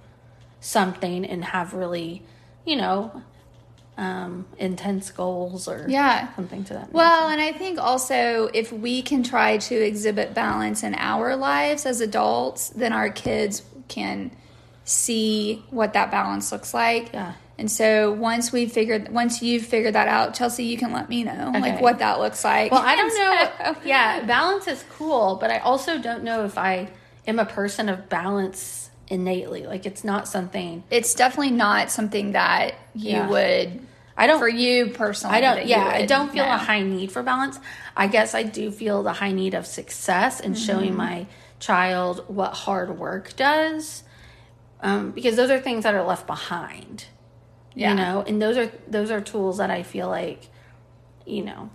something 0.60 1.24
and 1.24 1.44
have 1.44 1.74
really, 1.74 2.22
you 2.64 2.76
know, 2.76 3.22
um, 4.00 4.46
intense 4.58 5.10
goals 5.10 5.68
or 5.68 5.84
Yeah. 5.88 6.34
something 6.34 6.64
to 6.64 6.72
that. 6.74 6.92
Well, 6.92 7.28
and 7.28 7.40
I 7.40 7.52
think 7.52 7.78
also 7.78 8.48
if 8.54 8.72
we 8.72 9.02
can 9.02 9.22
try 9.22 9.58
to 9.58 9.74
exhibit 9.74 10.32
balance 10.32 10.82
in 10.82 10.94
our 10.94 11.36
lives 11.36 11.84
as 11.84 12.00
adults, 12.00 12.70
then 12.70 12.92
our 12.94 13.10
kids 13.10 13.62
can 13.88 14.30
see 14.84 15.62
what 15.70 15.92
that 15.92 16.10
balance 16.10 16.50
looks 16.50 16.72
like. 16.72 17.12
Yeah. 17.12 17.34
And 17.58 17.70
so 17.70 18.10
once 18.12 18.52
we 18.52 18.64
figured, 18.64 19.10
once 19.12 19.42
you've 19.42 19.66
figured 19.66 19.94
that 19.94 20.08
out, 20.08 20.32
Chelsea, 20.32 20.64
you 20.64 20.78
can 20.78 20.92
let 20.94 21.10
me 21.10 21.24
know 21.24 21.52
like 21.54 21.82
what 21.82 21.98
that 21.98 22.18
looks 22.18 22.42
like. 22.42 22.72
Well, 22.72 22.80
I 22.82 22.96
don't 22.96 23.08
know. 23.18 23.74
so- 23.74 23.80
yeah, 23.84 24.24
balance 24.24 24.66
is 24.66 24.82
cool, 24.96 25.36
but 25.38 25.50
I 25.50 25.58
also 25.58 25.98
don't 25.98 26.24
know 26.24 26.46
if 26.46 26.56
I 26.56 26.88
am 27.26 27.38
a 27.38 27.44
person 27.44 27.90
of 27.90 28.08
balance 28.08 28.88
innately. 29.08 29.66
Like 29.66 29.84
it's 29.84 30.04
not 30.04 30.26
something 30.26 30.84
it's 30.90 31.14
definitely 31.14 31.50
not 31.50 31.90
something 31.90 32.32
that 32.32 32.76
you 32.94 33.10
Yeah. 33.10 33.28
would. 33.28 33.86
I 34.16 34.26
don't 34.26 34.38
For 34.38 34.48
you 34.48 34.88
personally, 34.88 35.36
I 35.36 35.40
don't. 35.40 35.66
Yeah, 35.66 35.84
I 35.84 36.04
don't 36.06 36.30
feel 36.30 36.44
know. 36.44 36.54
a 36.54 36.58
high 36.58 36.82
need 36.82 37.10
for 37.12 37.22
balance. 37.22 37.58
I 37.96 38.06
guess 38.06 38.34
I 38.34 38.42
do 38.42 38.70
feel 38.70 39.02
the 39.02 39.12
high 39.14 39.32
need 39.32 39.54
of 39.54 39.66
success 39.66 40.40
and 40.40 40.54
Mm-hmm. 40.54 40.64
showing 40.66 40.96
my 40.96 41.26
child 41.58 42.24
what 42.28 42.52
hard 42.52 42.98
work 42.98 43.34
does, 43.36 44.02
um, 44.82 45.10
because 45.12 45.36
those 45.36 45.50
are 45.50 45.60
things 45.60 45.84
that 45.84 45.94
are 45.94 46.02
left 46.04 46.26
behind. 46.26 47.06
Yeah. 47.74 47.90
You 47.90 47.96
know, 47.96 48.24
and 48.26 48.42
those 48.42 48.56
are 48.56 48.70
those 48.88 49.10
are 49.10 49.20
tools 49.20 49.58
that 49.58 49.70
I 49.70 49.82
feel 49.84 50.08
like, 50.08 50.48
you 51.24 51.44
know, 51.44 51.70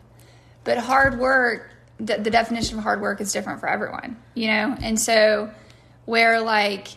But 0.65 0.77
hard 0.77 1.17
work, 1.19 1.69
the, 1.99 2.17
the 2.17 2.29
definition 2.29 2.77
of 2.77 2.83
hard 2.83 2.99
work 3.01 3.21
is 3.21 3.31
different 3.31 3.59
for 3.61 3.69
everyone, 3.69 4.17
you 4.33 4.47
know? 4.49 4.75
And 4.81 4.99
so, 4.99 5.49
where 6.05 6.41
like, 6.41 6.89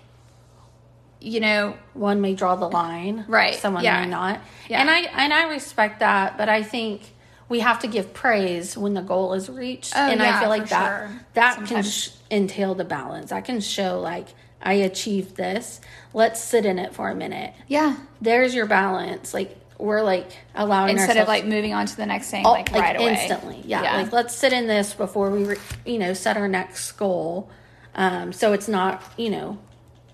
you 1.21 1.41
know, 1.41 1.77
one 1.95 2.21
may 2.21 2.35
draw 2.35 2.55
the 2.57 2.69
line, 2.69 3.25
Right, 3.29 3.55
Someone 3.55 3.83
yeah. 3.85 4.03
may 4.05 4.11
not, 4.11 4.41
Yeah. 4.69 4.81
and 4.81 4.91
I 4.91 4.99
and 5.01 5.33
I 5.33 5.49
respect 5.51 6.01
that, 6.01 6.39
but 6.39 6.49
I 6.49 6.63
think 6.63 7.03
we 7.49 7.61
have 7.61 7.79
to 7.81 7.87
give 7.89 8.13
praise 8.15 8.77
when 8.77 8.95
the 8.95 9.01
goal 9.03 9.33
is 9.35 9.49
reached, 9.49 9.95
Oh, 9.97 10.01
and 10.01 10.23
I 10.23 10.39
feel 10.41 10.49
like 10.51 10.69
that 10.69 11.09
sure. 11.09 11.21
that 11.35 11.67
can 11.67 11.83
sh- 11.83 12.11
entail 12.31 12.75
the 12.75 12.85
balance. 12.85 13.33
i 13.33 13.41
can 13.41 13.61
show 13.61 14.01
like 14.01 14.29
I 14.61 14.73
achieved 14.75 15.37
this. 15.37 15.81
Let's 16.13 16.43
sit 16.43 16.67
in 16.67 16.79
it 16.81 16.93
for 16.95 17.09
a 17.09 17.15
minute. 17.15 17.55
yeah. 17.69 17.97
There's 18.21 18.55
your 18.55 18.67
balance. 18.67 19.33
Like 19.33 19.57
we're 19.79 20.03
like 20.03 20.33
allowing 20.57 20.99
Instead 20.99 21.17
of 21.17 21.29
like 21.29 21.45
moving 21.47 21.73
on 21.73 21.87
to 21.87 21.97
the 21.97 22.05
next 22.07 22.31
thing, 22.31 22.45
all- 22.45 22.53
like, 22.53 22.73
right 22.73 22.97
away. 22.97 23.13
instantly. 23.13 23.63
Yeah, 23.65 23.97
like 23.97 24.13
let's 24.13 24.35
sit 24.35 24.53
in 24.53 24.67
this 24.67 24.93
before 24.95 25.31
we, 25.31 25.45
re- 25.45 25.57
you 25.87 25.99
know, 25.99 26.13
set 26.13 26.37
our 26.37 26.49
next 26.49 26.91
goal. 26.93 27.49
Um, 27.95 28.33
so 28.33 28.53
it's 28.53 28.67
not, 28.69 29.01
you 29.17 29.31
know, 29.31 29.59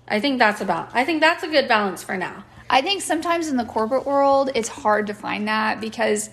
I 0.07 0.19
think 0.19 0.39
that's 0.39 0.61
about. 0.61 0.89
I 0.93 1.03
think 1.05 1.21
that's 1.21 1.43
a 1.43 1.47
good 1.47 1.67
balance 1.67 2.03
for 2.03 2.15
now. 2.17 2.43
I 2.69 2.81
think 2.81 3.01
sometimes 3.01 3.47
in 3.47 3.57
the 3.57 3.65
corporate 3.65 4.05
world, 4.05 4.49
it's 4.55 4.69
hard 4.69 5.07
to 5.07 5.13
find 5.13 5.47
that 5.47 5.79
because 5.81 6.29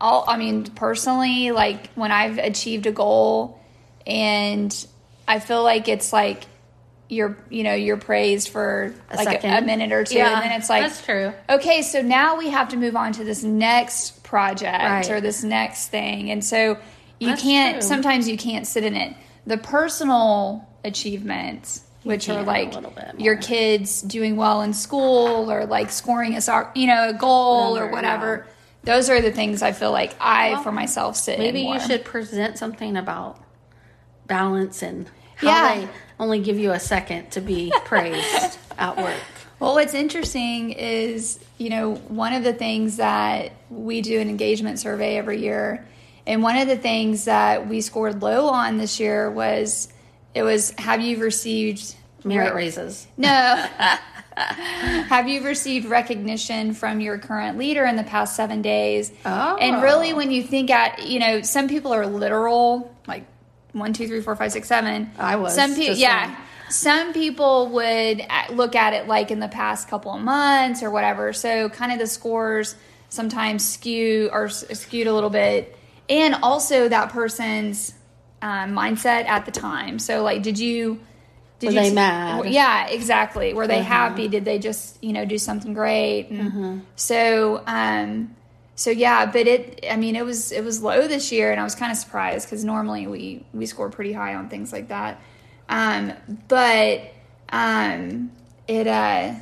all, 0.00 0.24
I 0.26 0.36
mean, 0.36 0.64
personally, 0.64 1.50
like 1.50 1.90
when 1.94 2.12
I've 2.12 2.38
achieved 2.38 2.86
a 2.86 2.92
goal 2.92 3.60
and 4.06 4.86
I 5.26 5.38
feel 5.40 5.62
like 5.62 5.88
it's 5.88 6.12
like 6.12 6.44
you're, 7.08 7.36
you 7.48 7.62
know, 7.62 7.74
you're 7.74 7.96
praised 7.96 8.48
for 8.48 8.94
A 9.10 9.16
like 9.16 9.44
a, 9.44 9.58
a 9.58 9.62
minute 9.62 9.92
or 9.92 10.04
two. 10.04 10.16
Yeah, 10.16 10.34
and 10.34 10.42
then 10.50 10.58
it's 10.58 10.68
like, 10.68 10.82
that's 10.82 11.04
true. 11.04 11.32
okay, 11.48 11.82
so 11.82 12.02
now 12.02 12.36
we 12.36 12.50
have 12.50 12.70
to 12.70 12.76
move 12.76 12.96
on 12.96 13.12
to 13.12 13.24
this 13.24 13.42
next 13.42 14.22
project 14.24 14.82
Right. 14.82 15.10
or 15.10 15.20
this 15.20 15.42
next 15.44 15.88
thing. 15.88 16.30
And 16.30 16.44
so 16.44 16.78
you 17.20 17.28
That's 17.28 17.42
can't, 17.42 17.74
true. 17.76 17.88
sometimes 17.88 18.28
you 18.28 18.36
can't 18.36 18.66
sit 18.66 18.84
in 18.84 18.96
it. 18.96 19.16
The 19.46 19.58
personal 19.58 20.68
achievements, 20.84 21.83
which 22.04 22.28
are 22.28 22.42
like 22.42 22.72
your 23.18 23.36
kids 23.36 24.00
doing 24.02 24.36
well 24.36 24.62
in 24.62 24.72
school 24.72 25.50
or 25.50 25.66
like 25.66 25.90
scoring 25.90 26.36
a 26.36 26.40
soc- 26.40 26.76
you 26.76 26.86
know, 26.86 27.08
a 27.08 27.12
goal 27.14 27.76
or 27.76 27.86
Whatever, 27.88 27.92
whatever. 27.92 28.46
Those 28.84 29.08
are 29.10 29.20
the 29.20 29.32
things 29.32 29.62
I 29.62 29.72
feel 29.72 29.90
like 29.90 30.14
I, 30.20 30.52
Well, 30.52 30.62
for 30.62 30.72
myself, 30.72 31.16
sit 31.16 31.38
Maybe 31.38 31.62
you 31.62 31.80
should 31.80 32.04
present 32.04 32.58
something 32.58 32.96
about 32.96 33.40
balance 34.26 34.82
and 34.82 35.08
how 35.36 35.48
Yeah. 35.48 35.74
they 35.74 35.88
only 36.20 36.40
give 36.40 36.58
you 36.58 36.72
a 36.72 36.80
second 36.80 37.30
to 37.32 37.40
be 37.40 37.72
praised 37.84 38.58
at 38.78 38.96
work. 38.96 39.16
Well, 39.60 39.74
what's 39.74 39.94
interesting 39.94 40.72
is, 40.72 41.38
you 41.58 41.70
know, 41.70 41.94
one 41.94 42.32
of 42.34 42.44
the 42.44 42.52
things 42.52 42.96
that 42.98 43.52
we 43.70 44.00
do 44.02 44.20
an 44.20 44.28
engagement 44.28 44.78
survey 44.78 45.16
every 45.16 45.40
year, 45.40 45.86
and 46.26 46.42
one 46.42 46.56
of 46.58 46.68
the 46.68 46.76
things 46.76 47.24
that 47.24 47.68
we 47.68 47.80
scored 47.80 48.20
low 48.22 48.48
on 48.48 48.76
this 48.76 48.98
year 49.00 49.30
was 49.30 49.88
it 50.34 50.42
was 50.42 50.72
have 50.78 51.00
you 51.00 51.18
received 51.18 51.94
Merit 52.24 52.54
raises. 52.54 53.06
No. 53.16 53.28
have 54.36 55.28
you 55.28 55.42
received 55.42 55.86
recognition 55.86 56.72
from 56.72 57.00
your 57.00 57.18
current 57.18 57.58
leader 57.58 57.84
in 57.84 57.96
the 57.96 58.02
past 58.02 58.34
seven 58.34 58.62
days? 58.62 59.12
Oh. 59.24 59.56
And 59.56 59.82
really, 59.82 60.14
when 60.14 60.30
you 60.30 60.42
think 60.42 60.70
at, 60.70 61.06
you 61.06 61.18
know, 61.18 61.42
some 61.42 61.68
people 61.68 61.92
are 61.92 62.06
literal, 62.06 62.96
like 63.06 63.24
one, 63.72 63.92
two, 63.92 64.08
three, 64.08 64.22
four, 64.22 64.34
five, 64.36 64.52
six, 64.52 64.66
seven. 64.66 65.10
I 65.18 65.36
was, 65.36 65.54
Some 65.54 65.74
people, 65.74 65.96
yeah. 65.96 66.34
Some 66.70 67.12
people 67.12 67.68
would 67.68 68.24
uh, 68.28 68.52
look 68.52 68.74
at 68.74 68.94
it 68.94 69.06
like 69.06 69.30
in 69.30 69.38
the 69.38 69.48
past 69.48 69.88
couple 69.88 70.12
of 70.12 70.22
months 70.22 70.82
or 70.82 70.90
whatever. 70.90 71.32
So, 71.34 71.68
kind 71.68 71.92
of 71.92 71.98
the 71.98 72.06
scores 72.06 72.74
sometimes 73.10 73.64
skew 73.64 74.30
or 74.32 74.48
skewed 74.48 75.06
a 75.06 75.12
little 75.12 75.30
bit, 75.30 75.76
and 76.08 76.34
also 76.36 76.88
that 76.88 77.10
person's 77.10 77.92
um, 78.44 78.68
mindset 78.76 79.24
at 79.36 79.42
the 79.46 79.50
time. 79.50 79.98
So, 79.98 80.22
like, 80.22 80.42
did 80.42 80.58
you? 80.58 81.00
Did 81.60 81.68
Were 81.68 81.72
you 81.72 81.80
they 81.90 81.94
mad? 81.94 82.46
Yeah, 82.52 82.88
exactly. 82.88 83.54
Were 83.54 83.66
they 83.66 83.80
Uh-huh. 83.80 83.96
happy? 83.98 84.28
Did 84.28 84.44
they 84.44 84.58
just 84.58 85.02
you 85.02 85.12
know 85.16 85.24
do 85.24 85.38
something 85.38 85.72
great? 85.72 86.28
And 86.30 86.40
Mm-hmm. 86.52 86.78
So, 86.96 87.62
um, 87.66 88.36
so 88.76 88.90
yeah, 88.90 89.24
but 89.26 89.46
it. 89.46 89.84
I 89.90 89.96
mean, 89.96 90.14
it 90.16 90.24
was 90.24 90.52
it 90.52 90.62
was 90.64 90.82
low 90.82 91.08
this 91.08 91.32
year, 91.32 91.52
and 91.52 91.60
I 91.60 91.64
was 91.64 91.74
kind 91.74 91.90
of 91.92 91.96
surprised 91.98 92.46
because 92.46 92.64
normally 92.64 93.06
we 93.06 93.46
we 93.54 93.66
score 93.66 93.88
pretty 93.88 94.12
high 94.12 94.34
on 94.34 94.48
things 94.48 94.72
like 94.72 94.88
that. 94.88 95.20
Um, 95.68 96.12
but 96.48 97.00
um, 97.50 98.30
it. 98.68 98.86
Uh, 98.86 99.34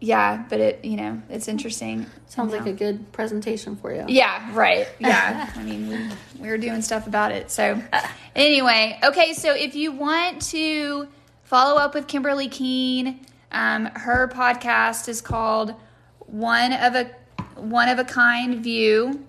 yeah, 0.00 0.44
but 0.50 0.58
it 0.60 0.84
you 0.84 0.96
know 0.96 1.22
it's 1.30 1.48
interesting. 1.48 2.06
Sounds 2.32 2.54
like 2.54 2.64
a 2.64 2.72
good 2.72 3.12
presentation 3.12 3.76
for 3.76 3.92
you. 3.92 4.06
Yeah, 4.08 4.48
right. 4.54 4.88
Yeah. 4.98 5.52
I 5.54 5.62
mean, 5.62 5.86
we, 5.86 5.98
we 6.40 6.48
were 6.48 6.56
doing 6.56 6.80
stuff 6.80 7.06
about 7.06 7.30
it. 7.30 7.50
So, 7.50 7.78
anyway, 8.34 8.98
okay. 9.04 9.34
So, 9.34 9.52
if 9.54 9.74
you 9.74 9.92
want 9.92 10.40
to 10.52 11.08
follow 11.44 11.78
up 11.78 11.92
with 11.92 12.06
Kimberly 12.06 12.48
Keane, 12.48 13.20
um, 13.50 13.84
her 13.84 14.28
podcast 14.28 15.10
is 15.10 15.20
called 15.20 15.74
One 16.20 16.72
of 16.72 16.94
a 16.94 17.10
One 17.56 17.90
of 17.90 17.98
a 17.98 18.04
Kind 18.04 18.64
You. 18.64 19.26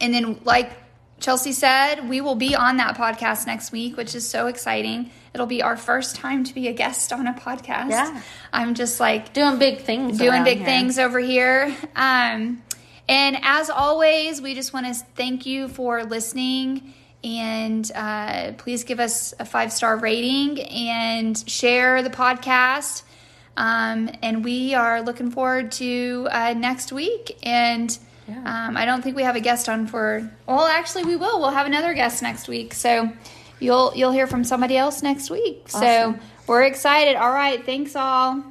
And 0.00 0.14
then, 0.14 0.40
like 0.44 0.72
Chelsea 1.20 1.52
said, 1.52 2.08
we 2.08 2.22
will 2.22 2.36
be 2.36 2.54
on 2.54 2.78
that 2.78 2.96
podcast 2.96 3.46
next 3.46 3.70
week, 3.70 3.98
which 3.98 4.14
is 4.14 4.26
so 4.26 4.46
exciting. 4.46 5.10
It'll 5.34 5.46
be 5.46 5.62
our 5.62 5.76
first 5.76 6.14
time 6.16 6.44
to 6.44 6.54
be 6.54 6.68
a 6.68 6.72
guest 6.72 7.12
on 7.12 7.26
a 7.26 7.34
podcast. 7.34 7.90
Yeah. 7.90 8.22
I'm 8.52 8.74
just 8.74 9.00
like 9.00 9.32
Doing 9.32 9.58
big 9.58 9.80
things. 9.80 10.16
doing 10.18 10.44
big 10.44 10.58
here. 10.58 10.66
things 10.66 10.98
over 10.98 11.18
here. 11.18 11.74
Um, 11.96 12.62
and 13.08 13.36
as 13.42 13.68
always, 13.68 14.40
we 14.40 14.54
just 14.54 14.72
want 14.72 14.86
to 14.86 14.94
thank 15.16 15.44
you 15.44 15.68
for 15.68 16.04
listening. 16.04 16.94
And 17.24 17.90
uh, 17.94 18.52
please 18.58 18.84
give 18.84 19.00
us 19.00 19.34
a 19.40 19.44
five 19.44 19.72
star 19.72 19.96
rating 19.96 20.60
and 20.60 21.36
share 21.50 22.02
the 22.02 22.10
podcast. 22.10 23.02
Um, 23.56 24.10
and 24.22 24.44
we 24.44 24.74
are 24.74 25.02
looking 25.02 25.30
forward 25.30 25.72
to 25.72 26.28
uh, 26.30 26.54
next 26.54 26.92
week. 26.92 27.38
And 27.42 27.96
um, 28.28 28.76
I 28.76 28.84
don't 28.84 29.02
think 29.02 29.16
we 29.16 29.22
have 29.24 29.36
a 29.36 29.40
guest 29.40 29.68
on 29.68 29.86
for. 29.86 30.30
Well, 30.46 30.64
actually, 30.64 31.04
we 31.04 31.16
will. 31.16 31.40
We'll 31.40 31.50
have 31.50 31.66
another 31.66 31.92
guest 31.92 32.22
next 32.22 32.48
week. 32.48 32.72
So 32.74 33.12
you'll 33.60 33.92
you'll 33.94 34.12
hear 34.12 34.26
from 34.26 34.44
somebody 34.44 34.76
else 34.76 35.02
next 35.02 35.30
week. 35.30 35.68
So 35.68 36.14
we're 36.46 36.62
excited. 36.64 37.16
All 37.16 37.32
right. 37.32 37.64
Thanks 37.64 37.96
all. 37.96 38.42